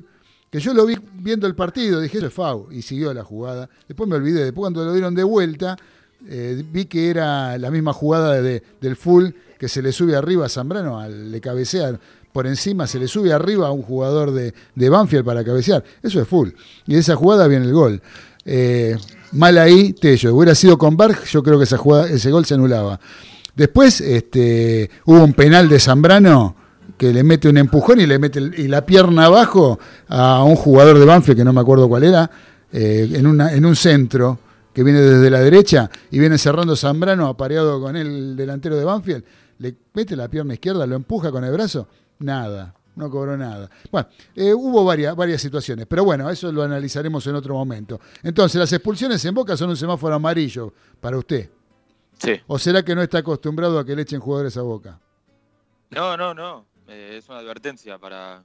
que 0.50 0.58
yo 0.58 0.72
lo 0.72 0.86
vi 0.86 0.96
viendo 1.14 1.46
el 1.46 1.54
partido, 1.54 2.00
dije, 2.00 2.18
eso 2.18 2.26
es 2.26 2.32
FAU, 2.32 2.72
y 2.72 2.82
siguió 2.82 3.12
la 3.12 3.22
jugada. 3.22 3.68
Después 3.86 4.08
me 4.08 4.16
olvidé, 4.16 4.44
después 4.44 4.62
cuando 4.62 4.84
lo 4.84 4.92
dieron 4.92 5.14
de 5.14 5.22
vuelta, 5.22 5.76
eh, 6.26 6.64
vi 6.70 6.86
que 6.86 7.10
era 7.10 7.56
la 7.58 7.70
misma 7.70 7.92
jugada 7.92 8.40
de, 8.42 8.62
del 8.80 8.96
full 8.96 9.30
que 9.58 9.68
se 9.68 9.82
le 9.82 9.92
sube 9.92 10.16
arriba 10.16 10.46
a 10.46 10.48
Zambrano, 10.48 10.98
al, 10.98 11.30
le 11.30 11.40
cabecea 11.40 11.98
por 12.32 12.46
encima, 12.46 12.86
se 12.86 12.98
le 12.98 13.08
sube 13.08 13.32
arriba 13.32 13.68
a 13.68 13.72
un 13.72 13.82
jugador 13.82 14.30
de, 14.32 14.52
Banfield 14.88 15.24
para 15.24 15.44
cabecear. 15.44 15.82
Eso 16.02 16.20
es 16.20 16.28
full. 16.28 16.50
Y 16.86 16.94
de 16.94 17.00
esa 17.00 17.16
jugada 17.16 17.46
viene 17.48 17.66
el 17.66 17.72
gol. 17.72 18.00
Eh, 18.44 18.96
mal 19.32 19.58
ahí, 19.58 19.92
Tello. 19.92 20.34
Hubiera 20.34 20.54
sido 20.54 20.78
con 20.78 20.96
Barg, 20.96 21.24
yo 21.24 21.42
creo 21.42 21.58
que 21.58 21.64
esa 21.64 21.76
jugada, 21.76 22.08
ese 22.08 22.30
gol 22.30 22.44
se 22.44 22.54
anulaba. 22.54 23.00
Después 23.54 24.00
este, 24.00 24.90
hubo 25.04 25.22
un 25.22 25.34
penal 25.34 25.68
de 25.68 25.80
Zambrano 25.80 26.56
que 26.96 27.12
le 27.12 27.22
mete 27.22 27.48
un 27.48 27.56
empujón 27.56 28.00
y 28.00 28.06
le 28.06 28.18
mete 28.18 28.40
y 28.40 28.68
la 28.68 28.84
pierna 28.84 29.24
abajo 29.24 29.78
a 30.08 30.44
un 30.44 30.54
jugador 30.54 30.98
de 30.98 31.04
Banfield, 31.04 31.38
que 31.38 31.44
no 31.44 31.52
me 31.52 31.60
acuerdo 31.60 31.88
cuál 31.88 32.04
era, 32.04 32.30
eh, 32.72 33.10
en, 33.14 33.26
una, 33.26 33.52
en 33.52 33.64
un 33.64 33.74
centro 33.74 34.38
que 34.72 34.84
viene 34.84 35.00
desde 35.00 35.30
la 35.30 35.40
derecha 35.40 35.90
y 36.10 36.18
viene 36.18 36.38
cerrando 36.38 36.76
Zambrano 36.76 37.26
apareado 37.26 37.80
con 37.80 37.96
el 37.96 38.36
delantero 38.36 38.76
de 38.76 38.84
Banfield, 38.84 39.24
le 39.58 39.74
mete 39.94 40.14
la 40.14 40.28
pierna 40.28 40.54
izquierda, 40.54 40.86
lo 40.86 40.96
empuja 40.96 41.30
con 41.30 41.44
el 41.44 41.52
brazo, 41.52 41.88
nada, 42.20 42.74
no 42.94 43.10
cobró 43.10 43.36
nada. 43.36 43.68
Bueno, 43.90 44.08
eh, 44.34 44.54
hubo 44.54 44.84
varias, 44.84 45.16
varias 45.16 45.42
situaciones, 45.42 45.86
pero 45.86 46.04
bueno, 46.04 46.30
eso 46.30 46.52
lo 46.52 46.62
analizaremos 46.62 47.26
en 47.26 47.34
otro 47.34 47.54
momento. 47.54 48.00
Entonces, 48.22 48.58
las 48.58 48.72
expulsiones 48.72 49.24
en 49.24 49.34
Boca 49.34 49.56
son 49.56 49.70
un 49.70 49.76
semáforo 49.76 50.14
amarillo 50.14 50.72
para 51.00 51.18
usted. 51.18 51.50
Sí. 52.18 52.40
¿O 52.46 52.58
será 52.58 52.84
que 52.84 52.94
no 52.94 53.02
está 53.02 53.18
acostumbrado 53.18 53.78
a 53.78 53.84
que 53.84 53.96
le 53.96 54.02
echen 54.02 54.20
jugadores 54.20 54.56
a 54.56 54.62
Boca? 54.62 55.00
No, 55.90 56.16
no, 56.16 56.34
no. 56.34 56.66
Eh, 56.86 57.16
es 57.18 57.28
una 57.28 57.38
advertencia 57.38 57.98
para 57.98 58.44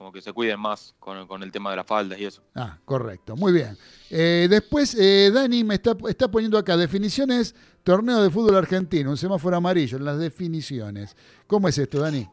como 0.00 0.12
que 0.12 0.22
se 0.22 0.32
cuiden 0.32 0.58
más 0.58 0.94
con, 0.98 1.42
el 1.42 1.52
tema 1.52 1.68
de 1.68 1.76
las 1.76 1.86
faldas 1.86 2.18
y 2.18 2.24
eso. 2.24 2.42
Ah, 2.54 2.78
correcto, 2.86 3.36
muy 3.36 3.52
bien. 3.52 3.76
Eh, 4.08 4.46
después, 4.48 4.96
eh, 4.98 5.30
Dani 5.30 5.62
me 5.62 5.74
está, 5.74 5.94
está 6.08 6.30
poniendo 6.30 6.56
acá 6.56 6.74
definiciones, 6.78 7.54
torneo 7.84 8.22
de 8.22 8.30
fútbol 8.30 8.56
argentino, 8.56 9.10
un 9.10 9.18
semáforo 9.18 9.58
amarillo 9.58 9.98
en 9.98 10.06
las 10.06 10.18
definiciones. 10.18 11.14
¿Cómo 11.46 11.68
es 11.68 11.76
esto, 11.76 12.00
Dani? 12.00 12.26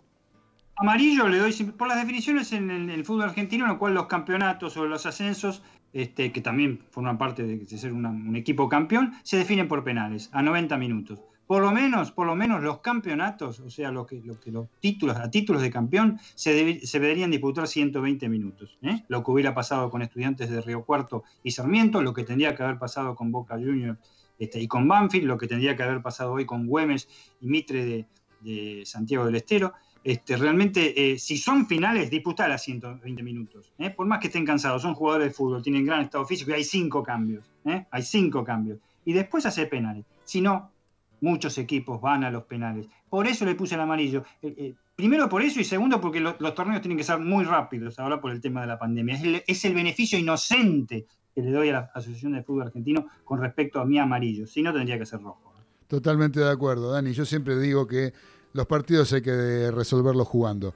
Amarillo 0.80 1.28
le 1.28 1.40
doy 1.40 1.54
por 1.78 1.88
las 1.88 1.98
definiciones 1.98 2.52
en 2.54 2.70
el, 2.90 3.04
fútbol 3.04 3.24
argentino, 3.24 3.66
en 3.66 3.72
lo 3.72 3.80
cual 3.80 3.94
los 3.94 4.08
campeonatos 4.08 4.78
o 4.78 4.86
los 4.86 5.06
ascensos, 5.06 5.64
este, 5.94 6.32
que 6.32 6.42
también 6.42 6.84
forman 6.92 7.18
parte 7.18 7.44
de, 7.44 7.66
ser 7.78 7.94
un 7.94 8.36
equipo 8.36 8.70
campeón, 8.70 9.14
se 9.24 9.38
definen 9.38 9.68
por 9.68 9.84
penales, 9.84 10.30
a 10.34 10.42
90 10.42 10.78
minutos 10.78 11.20
por 11.48 11.62
lo 11.62 11.72
menos, 11.72 12.12
por 12.12 12.28
lo 12.28 12.36
menos 12.36 12.62
los 12.62 12.80
campeonatos, 12.80 13.62
o 13.62 13.70
sea, 13.70 13.90
lo 13.90 14.06
que, 14.06 14.22
lo 14.22 14.38
que 14.38 14.52
los 14.52 14.68
títulos, 14.82 15.16
a 15.16 15.32
títulos 15.32 15.62
de 15.62 15.72
campeón, 15.72 16.20
se, 16.36 16.54
deberían 16.54 17.32
disputar 17.32 17.68
120 17.68 18.28
minutos. 18.28 18.78
¿eh? 18.82 19.06
Lo 19.08 19.24
que 19.24 19.32
hubiera 19.32 19.56
pasado 19.56 19.90
con 19.90 20.02
estudiantes 20.02 20.50
de 20.50 20.62
Río 20.62 20.84
Cuarto 20.84 21.24
y 21.44 21.52
Sarmiento, 21.52 22.02
lo 22.02 22.14
que 22.14 22.26
tendría 22.26 22.54
que 22.54 22.64
haber 22.64 22.78
pasado 22.78 23.16
con 23.16 23.32
Boca 23.32 23.56
Juniors 23.56 23.98
este, 24.38 24.60
y 24.60 24.68
con 24.68 24.90
Banfield, 24.90 25.26
lo 25.26 25.38
que 25.38 25.48
tendría 25.48 25.78
que 25.78 25.84
haber 25.84 26.02
pasado 26.02 26.34
hoy 26.34 26.46
con 26.46 26.68
Güemes 26.68 27.08
y 27.40 27.48
Mitre 27.48 28.06
de, 28.42 28.84
Santiago 28.86 29.26
del 29.26 29.36
Estero. 29.36 29.74
Este, 30.08 30.38
realmente, 30.38 31.12
eh, 31.12 31.20
si 31.20 31.38
son 31.38 31.68
finales, 31.68 32.10
disputar 32.10 32.50
a 32.50 32.58
120 32.58 33.22
minutos. 33.24 33.74
¿eh? 33.78 33.90
Por 33.90 34.08
más 34.08 34.20
que 34.20 34.28
estén 34.28 34.46
cansados, 34.46 34.82
son 34.82 34.94
jugadores 34.94 35.28
de 35.28 35.34
fútbol, 35.34 35.62
tienen 35.62 35.86
gran 35.86 36.00
estado 36.00 36.26
físico 36.26 36.52
y 36.52 36.54
hay 36.54 36.64
cinco 36.64 37.04
cambios. 37.04 37.44
Hay 37.92 38.04
cinco 38.04 38.46
cambios. 38.46 38.80
Y 39.04 39.12
después 39.12 39.46
hace 39.46 39.66
penales. 39.66 40.06
Si 40.24 40.40
no, 40.40 40.72
muchos 41.20 41.58
equipos 41.58 42.00
van 42.00 42.24
a 42.24 42.32
los 42.32 42.44
penales. 42.44 42.88
Por 43.10 43.28
eso 43.28 43.44
le 43.44 43.56
puse 43.56 43.76
el 43.76 43.82
amarillo. 43.82 44.24
Eh, 44.42 44.56
eh, 44.58 44.76
primero 44.96 45.28
por 45.28 45.42
eso 45.42 45.60
y 45.60 45.66
segundo 45.66 46.00
porque 46.00 46.22
los 46.22 46.56
torneos 46.56 46.82
tienen 46.82 46.98
que 46.98 47.04
ser 47.04 47.20
muy 47.20 47.44
rápidos, 47.44 48.00
ahora 48.00 48.22
por 48.22 48.32
el 48.32 48.40
tema 48.40 48.62
de 48.62 48.68
la 48.68 48.80
pandemia. 48.80 49.20
Es 49.46 49.66
el, 49.66 49.74
beneficio 49.74 50.18
inocente 50.18 51.06
que 51.36 51.42
le 51.42 51.52
doy 51.52 51.68
a 51.68 51.74
la 51.74 51.92
Asociación 51.94 52.32
de 52.32 52.44
Fútbol 52.44 52.68
Argentino 52.68 53.08
con 53.26 53.42
respecto 53.42 53.82
a 53.82 53.86
mi 53.86 54.00
amarillo. 54.00 54.48
Si 54.48 54.62
no, 54.62 54.72
tendría 54.72 54.98
que 54.98 55.06
ser 55.06 55.22
rojo. 55.22 55.54
Totalmente 55.88 56.40
de 56.40 56.50
acuerdo, 56.50 56.94
Dani. 56.94 57.12
Yo 57.12 57.26
siempre 57.26 57.60
digo 57.60 57.88
que 57.88 58.14
los 58.58 58.66
partidos 58.66 59.14
hay 59.14 59.22
que 59.22 59.70
resolverlos 59.70 60.28
jugando. 60.28 60.74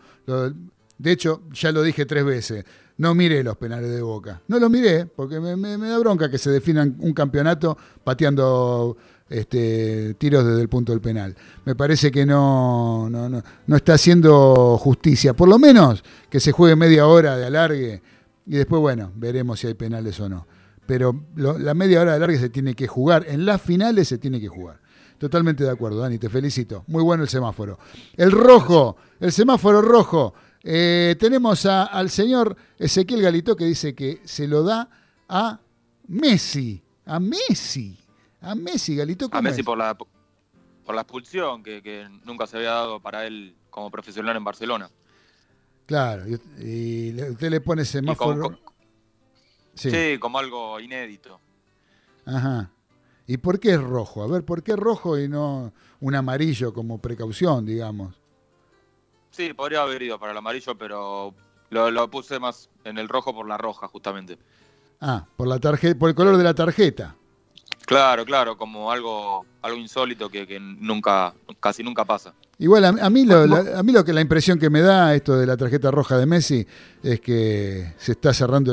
De 0.97 1.11
hecho, 1.11 1.41
ya 1.51 1.71
lo 1.71 1.81
dije 1.81 2.05
tres 2.05 2.23
veces, 2.23 2.63
no 2.97 3.15
miré 3.15 3.43
los 3.43 3.57
penales 3.57 3.89
de 3.89 4.03
Boca. 4.03 4.39
No 4.47 4.59
los 4.59 4.69
miré 4.69 5.07
porque 5.07 5.39
me, 5.39 5.77
da 5.77 5.97
bronca 5.97 6.29
que 6.29 6.37
se 6.37 6.51
definan 6.51 6.95
un 6.99 7.11
campeonato 7.13 7.75
pateando 8.03 8.95
este, 9.27 10.13
tiros 10.13 10.45
desde 10.45 10.61
el 10.61 10.69
punto 10.69 10.91
del 10.91 11.01
penal. 11.01 11.35
Me 11.65 11.73
parece 11.73 12.11
que 12.11 12.23
no, 12.23 13.09
no, 13.09 13.75
está 13.75 13.95
haciendo 13.95 14.77
justicia. 14.77 15.33
Por 15.33 15.49
lo 15.49 15.57
menos 15.57 16.03
que 16.29 16.39
se 16.39 16.51
juegue 16.51 16.75
media 16.75 17.07
hora 17.07 17.35
de 17.35 17.47
alargue 17.47 18.03
y 18.45 18.57
después, 18.57 18.79
bueno, 18.79 19.11
veremos 19.15 19.59
si 19.59 19.65
hay 19.65 19.73
penales 19.73 20.19
o 20.19 20.29
no. 20.29 20.45
Pero 20.85 21.25
la 21.35 21.73
media 21.73 22.01
hora 22.01 22.11
de 22.11 22.17
alargue 22.17 22.37
se 22.37 22.49
tiene 22.49 22.75
que 22.75 22.85
jugar. 22.85 23.25
En 23.27 23.43
las 23.47 23.59
finales 23.59 24.07
se 24.07 24.19
tiene 24.19 24.39
que 24.39 24.49
jugar. 24.49 24.81
Totalmente 25.21 25.63
de 25.63 25.69
acuerdo, 25.69 25.99
Dani, 25.99 26.17
te 26.17 26.31
felicito. 26.31 26.83
Muy 26.87 27.03
bueno 27.03 27.21
el 27.21 27.29
semáforo. 27.29 27.77
El 28.17 28.31
rojo, 28.31 28.97
el 29.19 29.31
semáforo 29.31 29.79
rojo. 29.79 30.33
Eh, 30.63 31.15
tenemos 31.19 31.67
al 31.67 32.09
señor 32.09 32.57
Ezequiel 32.79 33.21
Galito 33.21 33.55
que 33.55 33.65
dice 33.65 33.93
que 33.93 34.21
se 34.23 34.47
lo 34.47 34.63
da 34.63 34.89
a 35.29 35.59
Messi. 36.07 36.81
A 37.05 37.19
Messi. 37.19 37.95
A 38.41 38.55
Messi, 38.55 38.95
Galito. 38.95 39.29
a 39.31 39.43
Messi 39.43 39.61
por 39.61 39.77
la 39.77 39.95
por 39.95 40.95
la 40.95 41.01
expulsión 41.01 41.61
que, 41.61 42.09
nunca 42.25 42.47
se 42.47 42.57
había 42.57 42.71
dado 42.71 42.99
para 42.99 43.27
él 43.27 43.55
como 43.69 43.91
profesional 43.91 44.35
en 44.35 44.43
Barcelona. 44.43 44.89
Claro, 45.85 46.23
y, 46.27 47.13
usted 47.29 47.51
le 47.51 47.61
pone 47.61 47.85
semáforo. 47.85 48.57
sí. 49.75 49.91
sí, 49.91 50.17
como 50.17 50.39
algo 50.39 50.79
inédito. 50.79 51.39
Ajá. 52.25 52.71
¿Y 53.27 53.37
por 53.37 53.59
qué 53.59 53.71
es 53.71 53.81
rojo? 53.81 54.23
A 54.23 54.27
ver, 54.27 54.43
¿por 54.43 54.63
qué 54.63 54.75
rojo 54.75 55.17
y 55.17 55.27
no 55.27 55.71
un 55.99 56.15
amarillo 56.15 56.73
como 56.73 56.99
precaución, 56.99 57.65
digamos? 57.65 58.15
Sí, 59.31 59.53
podría 59.53 59.83
haber 59.83 60.01
ido 60.01 60.19
para 60.19 60.33
el 60.33 60.37
amarillo, 60.37 60.75
pero 60.77 61.33
lo, 61.69 61.89
lo, 61.89 62.09
puse 62.09 62.39
más 62.39 62.69
en 62.83 62.97
el 62.97 63.07
rojo 63.07 63.33
por 63.33 63.47
la 63.47 63.57
roja, 63.57 63.87
justamente. 63.87 64.37
Ah, 64.99 65.25
por 65.37 65.47
la 65.47 65.59
tarjeta, 65.59 65.97
por 65.97 66.09
el 66.09 66.15
color 66.15 66.37
de 66.37 66.43
la 66.43 66.53
tarjeta. 66.53 67.15
Claro, 67.85 68.25
claro, 68.25 68.57
como 68.57 68.91
algo, 68.91 69.45
algo 69.61 69.77
insólito 69.77 70.29
que, 70.29 70.59
nunca, 70.59 71.33
casi 71.59 71.83
nunca 71.83 72.05
pasa. 72.05 72.33
Igual 72.61 72.85
a, 72.85 73.09
mí 73.09 73.25
lo, 73.25 73.47
la, 73.47 73.79
a 73.79 73.81
mí 73.81 73.91
lo 73.91 74.05
que 74.05 74.13
la 74.13 74.21
impresión 74.21 74.59
que 74.59 74.69
me 74.69 74.81
da 74.81 75.15
esto 75.15 75.35
de 75.35 75.47
la 75.47 75.57
tarjeta 75.57 75.89
roja 75.89 76.15
de 76.19 76.27
Messi 76.27 76.67
es 77.01 77.19
que 77.19 77.93
se 77.97 78.11
está 78.11 78.35
cerrando 78.35 78.71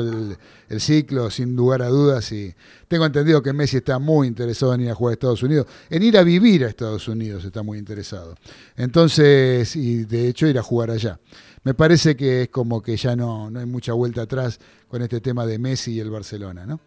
el, 0.69 0.79
ciclo 0.79 1.31
sin 1.31 1.55
lugar 1.55 1.81
a 1.81 1.87
dudas 1.87 2.31
y 2.31 2.53
tengo 2.87 3.07
entendido 3.07 3.41
que 3.41 3.51
Messi 3.51 3.77
está 3.77 3.97
muy 3.97 4.27
interesado 4.27 4.75
en 4.75 4.81
ir 4.81 4.91
a 4.91 4.93
jugar 4.93 5.09
a 5.09 5.13
Estados 5.13 5.41
Unidos, 5.41 5.65
en 5.89 6.03
ir 6.03 6.19
a 6.19 6.23
vivir 6.23 6.65
a 6.65 6.67
Estados 6.67 7.07
Unidos 7.07 7.43
está 7.43 7.63
muy 7.63 7.79
interesado. 7.79 8.35
Entonces, 8.77 9.75
y 9.75 10.03
de 10.03 10.27
hecho 10.27 10.45
ir 10.45 10.59
a 10.59 10.61
jugar 10.61 10.91
allá. 10.91 11.19
Me 11.63 11.73
parece 11.73 12.15
que 12.15 12.43
es 12.43 12.49
como 12.49 12.83
que 12.83 12.95
ya 12.95 13.15
no, 13.15 13.49
no 13.49 13.59
hay 13.59 13.65
mucha 13.65 13.93
vuelta 13.93 14.21
atrás 14.21 14.59
con 14.87 15.01
este 15.01 15.19
tema 15.19 15.47
de 15.47 15.57
Messi 15.57 15.93
y 15.93 15.99
el 15.99 16.11
Barcelona, 16.11 16.63
¿no? 16.67 16.79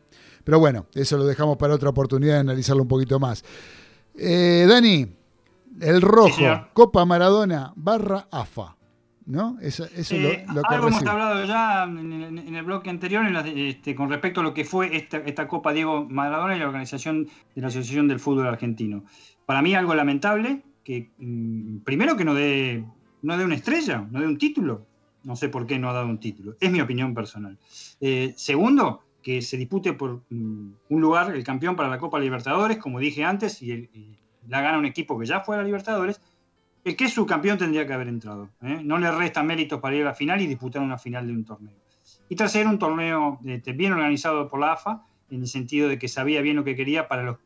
Pero 0.44 0.60
bueno, 0.60 0.86
eso 0.94 1.16
lo 1.16 1.26
dejamos 1.26 1.56
para 1.56 1.74
otra 1.74 1.88
oportunidad 1.88 2.34
de 2.34 2.40
analizarlo 2.40 2.84
un 2.84 2.88
poquito 2.88 3.18
más. 3.18 3.42
Eh, 4.16 4.66
Dani, 4.68 5.21
el 5.80 6.00
rojo, 6.00 6.42
Copa 6.72 7.04
Maradona 7.04 7.72
barra 7.76 8.26
AFA. 8.30 8.76
¿No? 9.24 9.56
Eso, 9.60 9.84
eso 9.94 10.16
lo, 10.16 10.28
eh, 10.30 10.44
lo, 10.52 10.62
que 10.62 10.74
algo 10.74 10.88
hemos 10.88 11.06
hablado 11.06 11.44
ya 11.44 11.84
en 11.84 12.54
el, 12.56 12.62
bloque 12.64 12.90
anterior 12.90 13.24
este, 13.46 13.94
con 13.94 14.10
respecto 14.10 14.40
a 14.40 14.42
lo 14.42 14.52
que 14.52 14.64
fue 14.64 14.96
esta, 14.96 15.46
Copa 15.46 15.72
Diego 15.72 16.04
Maradona 16.08 16.56
y 16.56 16.58
la 16.58 16.66
organización 16.66 17.28
de 17.54 17.62
la 17.62 17.68
Asociación 17.68 18.08
del 18.08 18.18
Fútbol 18.18 18.48
Argentino. 18.48 19.04
Para 19.46 19.62
mí 19.62 19.76
algo 19.76 19.94
lamentable, 19.94 20.64
que 20.82 21.12
mm, 21.18 21.78
primero 21.78 22.16
que 22.16 22.24
no 22.24 22.34
dé, 22.34 22.84
no 23.22 23.38
dé 23.38 23.44
una 23.44 23.54
estrella, 23.54 24.04
no 24.10 24.20
dé 24.20 24.26
un 24.26 24.38
título. 24.38 24.86
No 25.22 25.36
sé 25.36 25.48
por 25.48 25.66
qué 25.66 25.78
no 25.78 25.88
ha 25.88 25.92
dado 25.92 26.06
un 26.06 26.18
título. 26.18 26.56
Es 26.60 26.72
mi 26.72 26.80
opinión 26.80 27.14
personal. 27.14 27.56
Eh, 28.00 28.34
segundo, 28.36 29.04
que 29.22 29.40
se 29.40 29.56
dispute 29.56 29.92
por 29.92 30.22
mm, 30.28 30.72
un 30.88 31.00
lugar, 31.00 31.34
el 31.34 31.44
campeón 31.44 31.76
para 31.76 31.88
la 31.88 31.98
Copa 31.98 32.18
Libertadores, 32.18 32.78
como 32.78 32.98
dije 32.98 33.24
antes, 33.24 33.62
y, 33.62 33.88
la 34.48 34.60
gana 34.60 34.78
un 34.78 34.86
equipo 34.86 35.18
que 35.18 35.26
ya 35.26 35.40
fue 35.40 35.56
a 35.56 35.58
la 35.58 35.64
Libertadores, 35.64 36.20
el 36.84 36.96
que 36.96 37.04
es 37.04 37.12
subcampeón 37.14 37.58
tendría 37.58 37.86
que 37.86 37.92
haber 37.92 38.08
entrado. 38.08 38.50
¿eh? 38.62 38.80
No 38.82 38.98
le 38.98 39.10
resta 39.10 39.42
méritos 39.42 39.80
para 39.80 39.94
ir 39.94 40.02
a 40.02 40.06
la 40.06 40.14
final 40.14 40.40
y 40.40 40.46
disputar 40.46 40.82
una 40.82 40.98
final 40.98 41.26
de 41.26 41.32
un 41.32 41.44
torneo. 41.44 41.74
Y 42.28 42.36
tercero, 42.36 42.70
un 42.70 42.78
torneo 42.78 43.38
este, 43.44 43.72
bien 43.72 43.92
organizado 43.92 44.48
por 44.48 44.60
la 44.60 44.72
AFA, 44.72 45.04
en 45.30 45.42
el 45.42 45.46
sentido 45.46 45.88
de 45.88 45.98
que 45.98 46.08
sabía 46.08 46.40
bien 46.40 46.56
lo 46.56 46.64
que 46.64 46.76
quería 46.76 47.08
para 47.08 47.22
los 47.22 47.38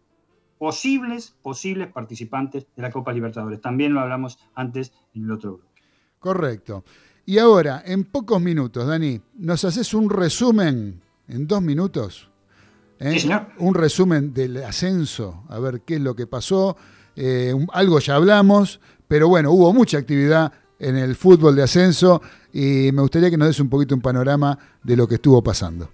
posibles, 0.59 1.35
posibles 1.43 1.89
participantes 1.89 2.67
de 2.75 2.83
la 2.83 2.91
Copa 2.91 3.13
Libertadores. 3.13 3.61
También 3.61 3.93
lo 3.93 4.01
hablamos 4.01 4.39
antes 4.55 4.93
en 5.15 5.25
el 5.25 5.33
otro 5.33 5.55
grupo. 5.55 5.69
Correcto. 6.19 6.85
Y 7.27 7.39
ahora, 7.39 7.83
en 7.85 8.05
pocos 8.05 8.41
minutos, 8.41 8.87
Dani, 8.87 9.21
¿nos 9.35 9.65
haces 9.65 9.93
un 9.93 10.09
resumen 10.09 11.03
en 11.29 11.47
dos 11.47 11.61
minutos? 11.61 12.31
¿Eh? 12.99 13.13
Sí, 13.13 13.21
señor. 13.21 13.47
Un 13.59 13.75
resumen 13.75 14.33
del 14.33 14.63
ascenso, 14.65 15.45
a 15.49 15.59
ver 15.59 15.83
qué 15.83 15.97
es 15.97 16.01
lo 16.01 16.15
que 16.15 16.27
pasó. 16.27 16.77
Eh, 17.15 17.55
algo 17.73 17.99
ya 17.99 18.17
hablamos, 18.17 18.81
pero 19.09 19.29
bueno, 19.29 19.51
hubo 19.51 19.73
mucha 19.73 19.99
actividad 19.99 20.53
en 20.79 20.97
el 20.97 21.17
fútbol 21.17 21.57
de 21.57 21.63
ascenso 21.63 22.21
y 22.53 22.91
me 22.93 23.03
gustaría 23.03 23.31
que 23.31 23.37
nos 23.37 23.49
des 23.49 23.61
un 23.61 23.69
poquito 23.69 23.95
un 23.95 24.03
panorama 24.03 24.59
de 24.83 24.97
lo 24.97 25.07
que 25.09 25.17
estuvo 25.17 25.43
pasando. 25.43 25.91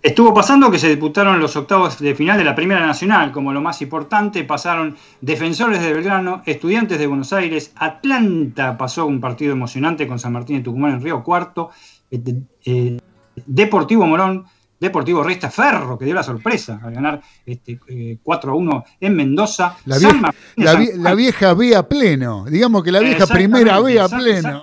Estuvo 0.00 0.32
pasando 0.32 0.70
que 0.70 0.78
se 0.78 0.88
disputaron 0.88 1.40
los 1.40 1.56
octavos 1.56 1.98
de 1.98 2.14
final 2.14 2.38
de 2.38 2.44
la 2.44 2.54
Primera 2.54 2.86
Nacional, 2.86 3.32
como 3.32 3.52
lo 3.52 3.60
más 3.60 3.82
importante, 3.82 4.44
pasaron 4.44 4.96
Defensores 5.20 5.82
de 5.82 5.92
Belgrano, 5.92 6.42
Estudiantes 6.46 7.00
de 7.00 7.08
Buenos 7.08 7.32
Aires, 7.32 7.72
Atlanta 7.74 8.78
pasó 8.78 9.06
un 9.06 9.20
partido 9.20 9.52
emocionante 9.52 10.06
con 10.06 10.20
San 10.20 10.32
Martín 10.32 10.58
de 10.58 10.62
Tucumán 10.62 10.92
en 10.92 11.02
Río 11.02 11.24
Cuarto, 11.24 11.70
eh, 12.12 12.22
eh, 12.64 12.98
Deportivo 13.44 14.06
Morón, 14.06 14.44
Deportivo 14.80 15.22
Resta 15.22 15.50
Ferro, 15.50 15.98
que 15.98 16.04
dio 16.04 16.14
la 16.14 16.22
sorpresa 16.22 16.80
al 16.82 16.92
ganar 16.92 17.20
este, 17.44 17.78
4 18.22 18.52
a 18.52 18.54
1 18.54 18.84
en 19.00 19.16
Mendoza. 19.16 19.76
La 19.84 19.98
vieja, 19.98 20.34
la, 20.56 21.14
vieja 21.14 21.54
B 21.54 21.74
a 21.74 21.88
pleno, 21.88 22.44
digamos 22.44 22.84
que 22.84 22.92
la 22.92 23.00
vieja 23.00 23.26
primera 23.26 23.80
B 23.80 23.98
a 23.98 24.08
pleno. 24.08 24.62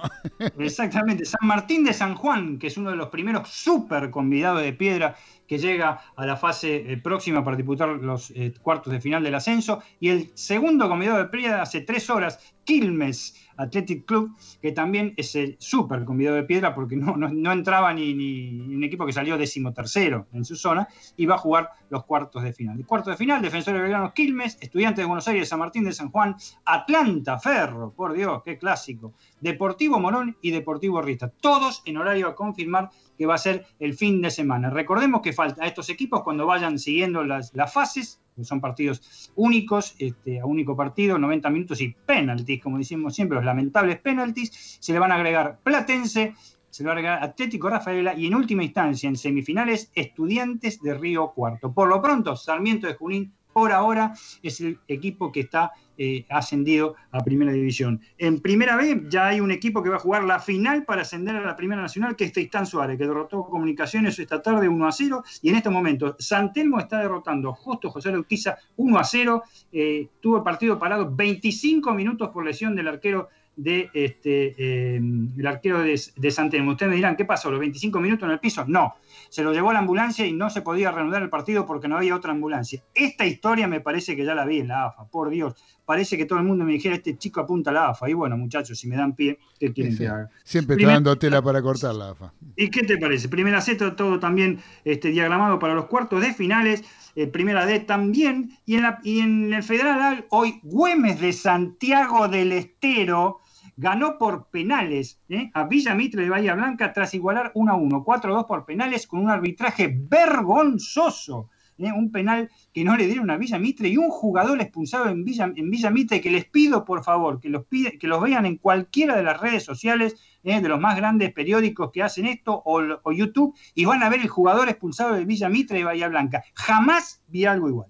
exactamente, 0.57 1.25
San 1.25 1.45
Martín 1.47 1.83
de 1.83 1.93
San 1.93 2.15
Juan, 2.15 2.57
que 2.57 2.67
es 2.67 2.77
uno 2.77 2.91
de 2.91 2.95
los 2.95 3.09
primeros 3.09 3.49
super 3.49 4.09
convidados 4.09 4.61
de 4.61 4.73
piedra 4.73 5.15
que 5.47 5.57
llega 5.57 6.01
a 6.15 6.25
la 6.25 6.37
fase 6.37 6.91
eh, 6.91 6.97
próxima 6.97 7.43
para 7.43 7.55
disputar 7.55 7.89
los 7.89 8.31
eh, 8.31 8.53
cuartos 8.61 8.91
de 8.91 9.01
final 9.01 9.23
del 9.23 9.35
ascenso. 9.35 9.81
Y 9.99 10.09
el 10.09 10.31
segundo 10.33 10.87
convidado 10.89 11.19
de 11.19 11.25
piedra 11.25 11.61
hace 11.61 11.81
tres 11.81 12.09
horas, 12.09 12.39
Quilmes 12.63 13.35
Athletic 13.57 14.05
Club, 14.05 14.35
que 14.61 14.71
también 14.71 15.13
es 15.17 15.35
el 15.35 15.55
súper 15.59 16.05
convidado 16.05 16.35
de 16.35 16.43
piedra 16.43 16.73
porque 16.73 16.95
no, 16.95 17.15
no, 17.15 17.51
entraba 17.51 17.93
ni, 17.93 18.13
ni, 18.13 18.59
un 18.59 18.83
equipo 18.83 19.05
que 19.05 19.13
salió 19.13 19.37
decimotercero 19.37 20.27
en 20.33 20.45
su 20.45 20.55
zona 20.55 20.87
y 21.15 21.25
va 21.25 21.35
a 21.35 21.39
jugar 21.39 21.69
los 21.89 22.05
cuartos 22.05 22.43
de 22.43 22.53
final. 22.53 22.77
El 22.77 22.85
cuarto 22.85 23.09
de 23.09 23.17
final, 23.17 23.41
Defensor 23.41 23.73
de 23.73 23.81
Belgrano 23.81 24.13
Quilmes, 24.13 24.57
Estudiantes 24.61 25.03
de 25.03 25.07
Buenos 25.07 25.27
Aires, 25.27 25.49
San 25.49 25.59
Martín 25.59 25.85
de 25.85 25.93
San 25.93 26.11
Juan, 26.11 26.35
Atlanta 26.65 27.37
Ferro, 27.39 27.93
por 27.95 28.13
Dios, 28.13 28.41
qué 28.43 28.57
clásico, 28.57 29.13
Deportivo 29.39 29.99
Morón 29.99 30.37
y 30.41 30.51
Deportivo 30.51 31.01
Rista, 31.01 31.29
todos 31.29 31.83
en 31.85 31.97
horario 31.97 32.27
a 32.27 32.35
confirmar 32.35 32.89
que 33.17 33.25
va 33.25 33.35
a 33.35 33.39
ser 33.39 33.65
el 33.79 33.93
fin 33.93 34.21
de 34.21 34.31
semana. 34.31 34.69
Recordemos 34.69 35.21
que 35.21 35.33
falta 35.33 35.63
a 35.63 35.67
estos 35.67 35.89
equipos 35.89 36.23
cuando 36.23 36.45
vayan 36.45 36.79
siguiendo 36.79 37.23
las, 37.23 37.53
las 37.53 37.71
fases, 37.71 38.21
son 38.43 38.59
partidos 38.59 39.31
únicos, 39.35 39.95
este, 39.99 40.39
a 40.39 40.45
único 40.45 40.75
partido, 40.75 41.17
90 41.17 41.49
minutos 41.49 41.81
y 41.81 41.95
penaltis, 42.05 42.61
como 42.61 42.77
decimos 42.77 43.15
siempre, 43.15 43.35
los 43.35 43.45
lamentables 43.45 43.99
penaltis, 43.99 44.77
se 44.79 44.93
le 44.93 44.99
van 44.99 45.11
a 45.11 45.15
agregar 45.15 45.59
Platense, 45.63 46.35
se 46.69 46.83
le 46.83 46.87
va 46.87 46.93
a 46.93 46.97
agregar 46.97 47.23
Atlético 47.23 47.69
Rafaela 47.69 48.13
y 48.15 48.27
en 48.27 48.35
última 48.35 48.63
instancia, 48.63 49.07
en 49.07 49.15
semifinales, 49.15 49.91
Estudiantes 49.95 50.81
de 50.81 50.93
Río 50.93 51.31
Cuarto. 51.33 51.71
Por 51.71 51.87
lo 51.87 52.01
pronto, 52.01 52.35
Sarmiento 52.35 52.87
de 52.87 52.95
Junín 52.95 53.33
por 53.53 53.71
ahora 53.71 54.13
es 54.43 54.59
el 54.59 54.79
equipo 54.89 55.31
que 55.31 55.39
está 55.39 55.71
eh, 55.97 56.25
ascendido 56.29 56.95
a 57.11 57.23
Primera 57.23 57.51
División. 57.51 58.01
En 58.17 58.39
Primera 58.39 58.75
B 58.75 59.05
ya 59.09 59.27
hay 59.27 59.39
un 59.39 59.51
equipo 59.51 59.81
que 59.81 59.89
va 59.89 59.97
a 59.97 59.99
jugar 59.99 60.23
la 60.23 60.39
final 60.39 60.83
para 60.85 61.03
ascender 61.03 61.35
a 61.35 61.41
la 61.41 61.55
Primera 61.55 61.81
Nacional, 61.81 62.15
que 62.15 62.25
es 62.25 62.33
Tristán 62.33 62.65
Suárez, 62.65 62.97
que 62.97 63.05
derrotó 63.05 63.43
Comunicaciones 63.43 64.19
esta 64.19 64.41
tarde 64.41 64.67
1 64.67 64.87
a 64.87 64.91
0. 64.91 65.23
Y 65.41 65.49
en 65.49 65.55
este 65.55 65.69
momento, 65.69 66.15
Santelmo 66.19 66.79
está 66.79 66.99
derrotando 66.99 67.53
justo 67.53 67.89
José 67.89 68.09
Urquiza 68.09 68.57
1 68.77 68.97
a 68.97 69.03
0. 69.03 69.43
Eh, 69.71 70.07
tuvo 70.19 70.37
el 70.37 70.43
partido 70.43 70.77
parado 70.79 71.13
25 71.13 71.93
minutos 71.93 72.29
por 72.29 72.45
lesión 72.45 72.75
del 72.75 72.87
arquero 72.87 73.29
de 73.55 73.89
este, 73.93 74.55
eh, 74.57 75.01
arquero 75.45 75.79
de, 75.79 75.99
de 76.15 76.31
Santelmo. 76.31 76.71
Ustedes 76.71 76.89
me 76.89 76.95
dirán, 76.97 77.15
¿qué 77.15 77.25
pasó? 77.25 77.49
¿Los 77.49 77.59
25 77.59 77.99
minutos 77.99 78.25
en 78.27 78.31
el 78.31 78.39
piso? 78.39 78.65
No, 78.67 78.95
se 79.35 79.43
lo 79.43 79.51
llevó 79.51 79.71
a 79.71 79.73
la 79.73 79.79
ambulancia 79.79 80.25
y 80.25 80.31
no 80.31 80.49
se 80.49 80.61
podía 80.61 80.91
reanudar 80.91 81.21
el 81.21 81.29
partido 81.29 81.65
porque 81.65 81.89
no 81.89 81.97
había 81.97 82.15
otra 82.15 82.31
ambulancia. 82.31 82.81
Esta 82.93 83.25
historia 83.25 83.67
me 83.67 83.81
parece 83.81 84.15
que 84.15 84.23
ya 84.23 84.33
la 84.33 84.45
vi 84.45 84.59
en 84.59 84.69
la 84.69 84.85
AFA, 84.85 85.09
por 85.09 85.29
Dios. 85.29 85.55
Parece 85.83 86.15
que 86.15 86.25
todo 86.25 86.39
el 86.39 86.45
mundo 86.45 86.63
me 86.63 86.71
dijera, 86.71 86.95
este 86.95 87.17
chico 87.17 87.41
apunta 87.41 87.69
a 87.69 87.73
la 87.73 87.89
AFA. 87.89 88.09
Y 88.09 88.13
bueno, 88.13 88.37
muchachos, 88.37 88.79
si 88.79 88.87
me 88.87 88.95
dan 88.95 89.13
pie, 89.13 89.37
¿qué 89.59 89.73
quieren 89.73 89.97
que 89.97 90.07
haga? 90.07 90.29
Siempre 90.45 90.77
está 90.77 90.87
dando 90.87 91.17
tela 91.17 91.41
para 91.41 91.61
cortar 91.61 91.93
la 91.95 92.11
AFA. 92.11 92.31
¿Y 92.55 92.69
qué 92.69 92.83
te 92.83 92.97
parece? 92.97 93.27
Primera 93.27 93.59
C, 93.59 93.75
todo 93.75 94.19
también 94.21 94.61
este, 94.85 95.09
diagramado 95.09 95.59
para 95.59 95.73
los 95.73 95.87
cuartos 95.87 96.21
de 96.21 96.33
finales. 96.33 96.85
Eh, 97.17 97.27
primera 97.27 97.65
D 97.65 97.81
también. 97.81 98.57
Y 98.65 98.75
en, 98.75 98.83
la, 98.83 99.01
y 99.03 99.19
en 99.19 99.53
el 99.53 99.63
Federal 99.63 100.27
hoy 100.29 100.61
Güemes 100.63 101.19
de 101.19 101.33
Santiago 101.33 102.29
del 102.29 102.53
Estero 102.53 103.41
ganó 103.77 104.17
por 104.17 104.47
penales 104.49 105.19
¿eh? 105.29 105.51
a 105.53 105.65
Villa 105.65 105.95
Mitre 105.95 106.23
de 106.23 106.29
Bahía 106.29 106.55
Blanca 106.55 106.93
tras 106.93 107.13
igualar 107.13 107.51
1 107.53 107.71
a 107.71 107.75
1, 107.75 108.03
4 108.03 108.31
a 108.31 108.35
2 108.37 108.45
por 108.45 108.65
penales 108.65 109.07
con 109.07 109.19
un 109.19 109.29
arbitraje 109.29 109.93
vergonzoso. 109.95 111.49
¿eh? 111.77 111.91
Un 111.91 112.11
penal 112.11 112.49
que 112.73 112.83
no 112.83 112.95
le 112.95 113.07
dieron 113.07 113.29
a 113.29 113.37
Villa 113.37 113.59
Mitre 113.59 113.89
y 113.89 113.97
un 113.97 114.09
jugador 114.09 114.61
expulsado 114.61 115.09
en 115.09 115.23
Villa, 115.23 115.51
en 115.55 115.69
Villa 115.69 115.91
Mitre 115.91 116.21
que 116.21 116.31
les 116.31 116.45
pido 116.45 116.85
por 116.85 117.03
favor 117.03 117.39
que 117.39 117.49
los, 117.49 117.65
pide, 117.65 117.97
que 117.97 118.07
los 118.07 118.21
vean 118.21 118.45
en 118.45 118.57
cualquiera 118.57 119.15
de 119.15 119.23
las 119.23 119.39
redes 119.39 119.63
sociales 119.63 120.15
¿eh? 120.43 120.61
de 120.61 120.69
los 120.69 120.79
más 120.79 120.95
grandes 120.95 121.33
periódicos 121.33 121.91
que 121.91 122.03
hacen 122.03 122.25
esto 122.25 122.61
o, 122.65 123.11
YouTube 123.11 123.55
y 123.73 123.85
van 123.85 124.03
a 124.03 124.09
ver 124.09 124.21
el 124.21 124.27
jugador 124.27 124.69
expulsado 124.69 125.15
de 125.15 125.25
Villa 125.25 125.49
Mitre 125.49 125.77
de 125.77 125.83
Bahía 125.83 126.07
Blanca. 126.07 126.43
Jamás 126.53 127.21
vi 127.27 127.45
algo 127.45 127.69
igual. 127.69 127.89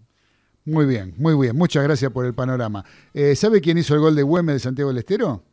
Muy 0.65 0.87
bien, 0.87 1.13
muy 1.17 1.39
bien. 1.39 1.55
Muchas 1.55 1.83
gracias 1.83 2.11
por 2.11 2.25
el 2.25 2.33
panorama. 2.33 2.83
¿Sabe 3.35 3.61
quién 3.61 3.77
hizo 3.77 3.93
el 3.93 3.99
gol 3.99 4.15
de 4.15 4.23
Güemes 4.23 4.55
de 4.55 4.59
Santiago 4.59 4.89
del 4.89 4.97
Estero? 4.97 5.43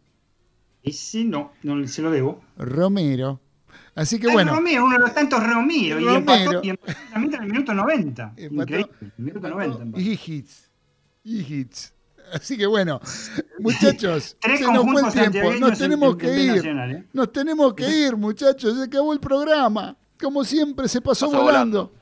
Ese 0.83 1.24
no, 1.24 1.53
no 1.62 1.87
se 1.87 2.03
lo 2.03 2.11
debo. 2.11 2.43
Romero. 2.57 3.41
Así 3.95 4.18
que 4.18 4.28
bueno. 4.28 4.55
Romero, 4.55 4.85
uno 4.85 4.95
de 4.95 5.01
los 5.01 5.14
tantos 5.14 5.47
Romero. 5.47 6.01
Y 6.01 6.09
empató, 6.09 6.61
y 6.62 6.70
empató 6.70 6.97
en 7.14 7.35
el 7.35 7.51
minuto 7.51 7.74
90. 7.74 8.35
Increíble. 8.39 8.93
El 9.01 9.24
minuto 9.24 9.49
90. 9.49 9.99
Y 10.01 10.12
hits. 10.12 10.70
Y 11.24 11.41
hits. 11.41 11.95
Así 12.33 12.57
que 12.57 12.66
bueno, 12.66 12.99
muchachos, 13.59 14.37
se 14.43 14.61
nos 14.61 14.85
fue 14.85 15.24
el 15.24 15.30
tiempo. 15.30 15.53
Nos 15.61 15.78
tenemos 15.78 16.16
que 16.16 16.39
ir. 16.39 16.66
¿eh? 16.66 17.05
Nos 17.12 17.33
tenemos 17.33 17.74
que 17.74 17.89
ir, 18.07 18.16
muchachos. 18.16 18.78
Se 18.78 18.85
acabó 18.85 19.12
el 19.12 19.20
programa. 19.20 19.97
Como 20.20 20.43
siempre, 20.45 20.89
se 20.89 21.01
pasó, 21.01 21.26
volando 21.26 21.45
volando 21.45 22.02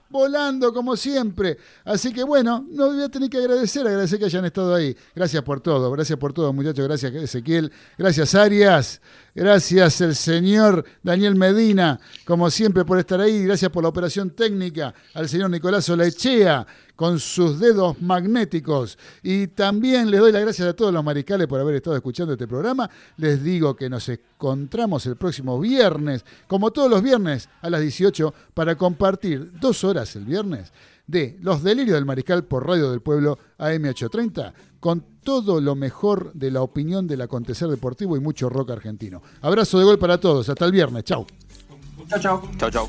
como 0.73 0.97
siempre. 0.97 1.59
Así 1.85 2.13
que 2.13 2.25
bueno, 2.25 2.65
no 2.69 2.89
voy 2.89 3.03
a 3.03 3.09
tener 3.09 3.31
que 3.31 3.39
agradecer, 3.39 3.87
agradecer 3.87 4.19
que 4.19 4.25
hayan 4.27 4.45
estado 4.45 4.75
ahí. 4.75 4.97
Gracias 5.15 5.43
por 5.43 5.61
todo, 5.61 5.91
gracias 5.91 6.19
por 6.19 6.33
todo, 6.33 6.53
muchachos. 6.53 6.87
Gracias, 6.87 7.13
Ezequiel. 7.15 7.73
Gracias, 7.97 8.35
Arias. 8.35 9.01
Gracias, 9.35 10.01
el 10.01 10.17
señor 10.17 10.85
Daniel 11.03 11.37
Medina, 11.37 12.01
como 12.25 12.51
siempre, 12.51 12.85
por 12.85 12.99
estar 12.99 13.21
ahí. 13.21 13.45
Gracias 13.45 13.71
por 13.71 13.83
la 13.83 13.89
operación 13.89 14.31
técnica. 14.31 14.93
Al 15.15 15.29
señor 15.29 15.51
Nicolás 15.51 15.89
Olechea, 15.89 16.67
con 16.97 17.19
sus 17.19 17.59
dedos 17.59 18.03
magnéticos. 18.03 18.99
Y 19.23 19.47
también 19.47 20.11
les 20.11 20.21
doy 20.21 20.33
las 20.33 20.43
gracias 20.43 20.69
a 20.69 20.75
todos 20.75 20.93
los 20.93 21.03
mariscales 21.05 21.47
por 21.47 21.61
haber 21.61 21.77
estado 21.77 21.97
escuchando 21.97 22.33
este 22.33 22.49
programa. 22.49 22.91
Les 23.17 23.43
digo 23.43 23.75
que 23.75 23.89
nos 23.89 24.09
encontramos 24.09 25.07
el 25.07 25.17
próximo 25.17 25.59
viernes, 25.59 26.25
como 26.47 26.73
todos 26.73 26.91
los 26.91 27.01
viernes, 27.01 27.49
a 27.63 27.71
las 27.71 27.81
18, 27.81 28.35
para 28.53 28.75
compartir 28.75 29.53
dos 29.61 29.83
horas 30.01 30.17
el 30.17 30.25
viernes 30.25 30.73
de 31.07 31.37
Los 31.41 31.63
Delirios 31.63 31.95
del 31.95 32.07
Mariscal 32.07 32.45
por 32.45 32.67
Radio 32.67 32.91
del 32.91 33.01
Pueblo 33.01 33.39
AM830, 33.59 34.53
con 34.79 35.05
todo 35.23 35.61
lo 35.61 35.75
mejor 35.75 36.33
de 36.33 36.51
la 36.51 36.63
opinión 36.63 37.07
del 37.07 37.21
acontecer 37.21 37.69
deportivo 37.69 38.17
y 38.17 38.21
mucho 38.21 38.49
rock 38.49 38.71
argentino. 38.71 39.21
Abrazo 39.43 39.79
de 39.79 39.85
gol 39.85 39.99
para 39.99 40.19
todos, 40.19 40.49
hasta 40.49 40.65
el 40.65 40.73
viernes, 40.73 41.05
chau. 41.05 41.27
Chau, 42.09 42.19
chau. 42.19 42.43
Chau, 42.57 42.71
chau. 42.71 42.89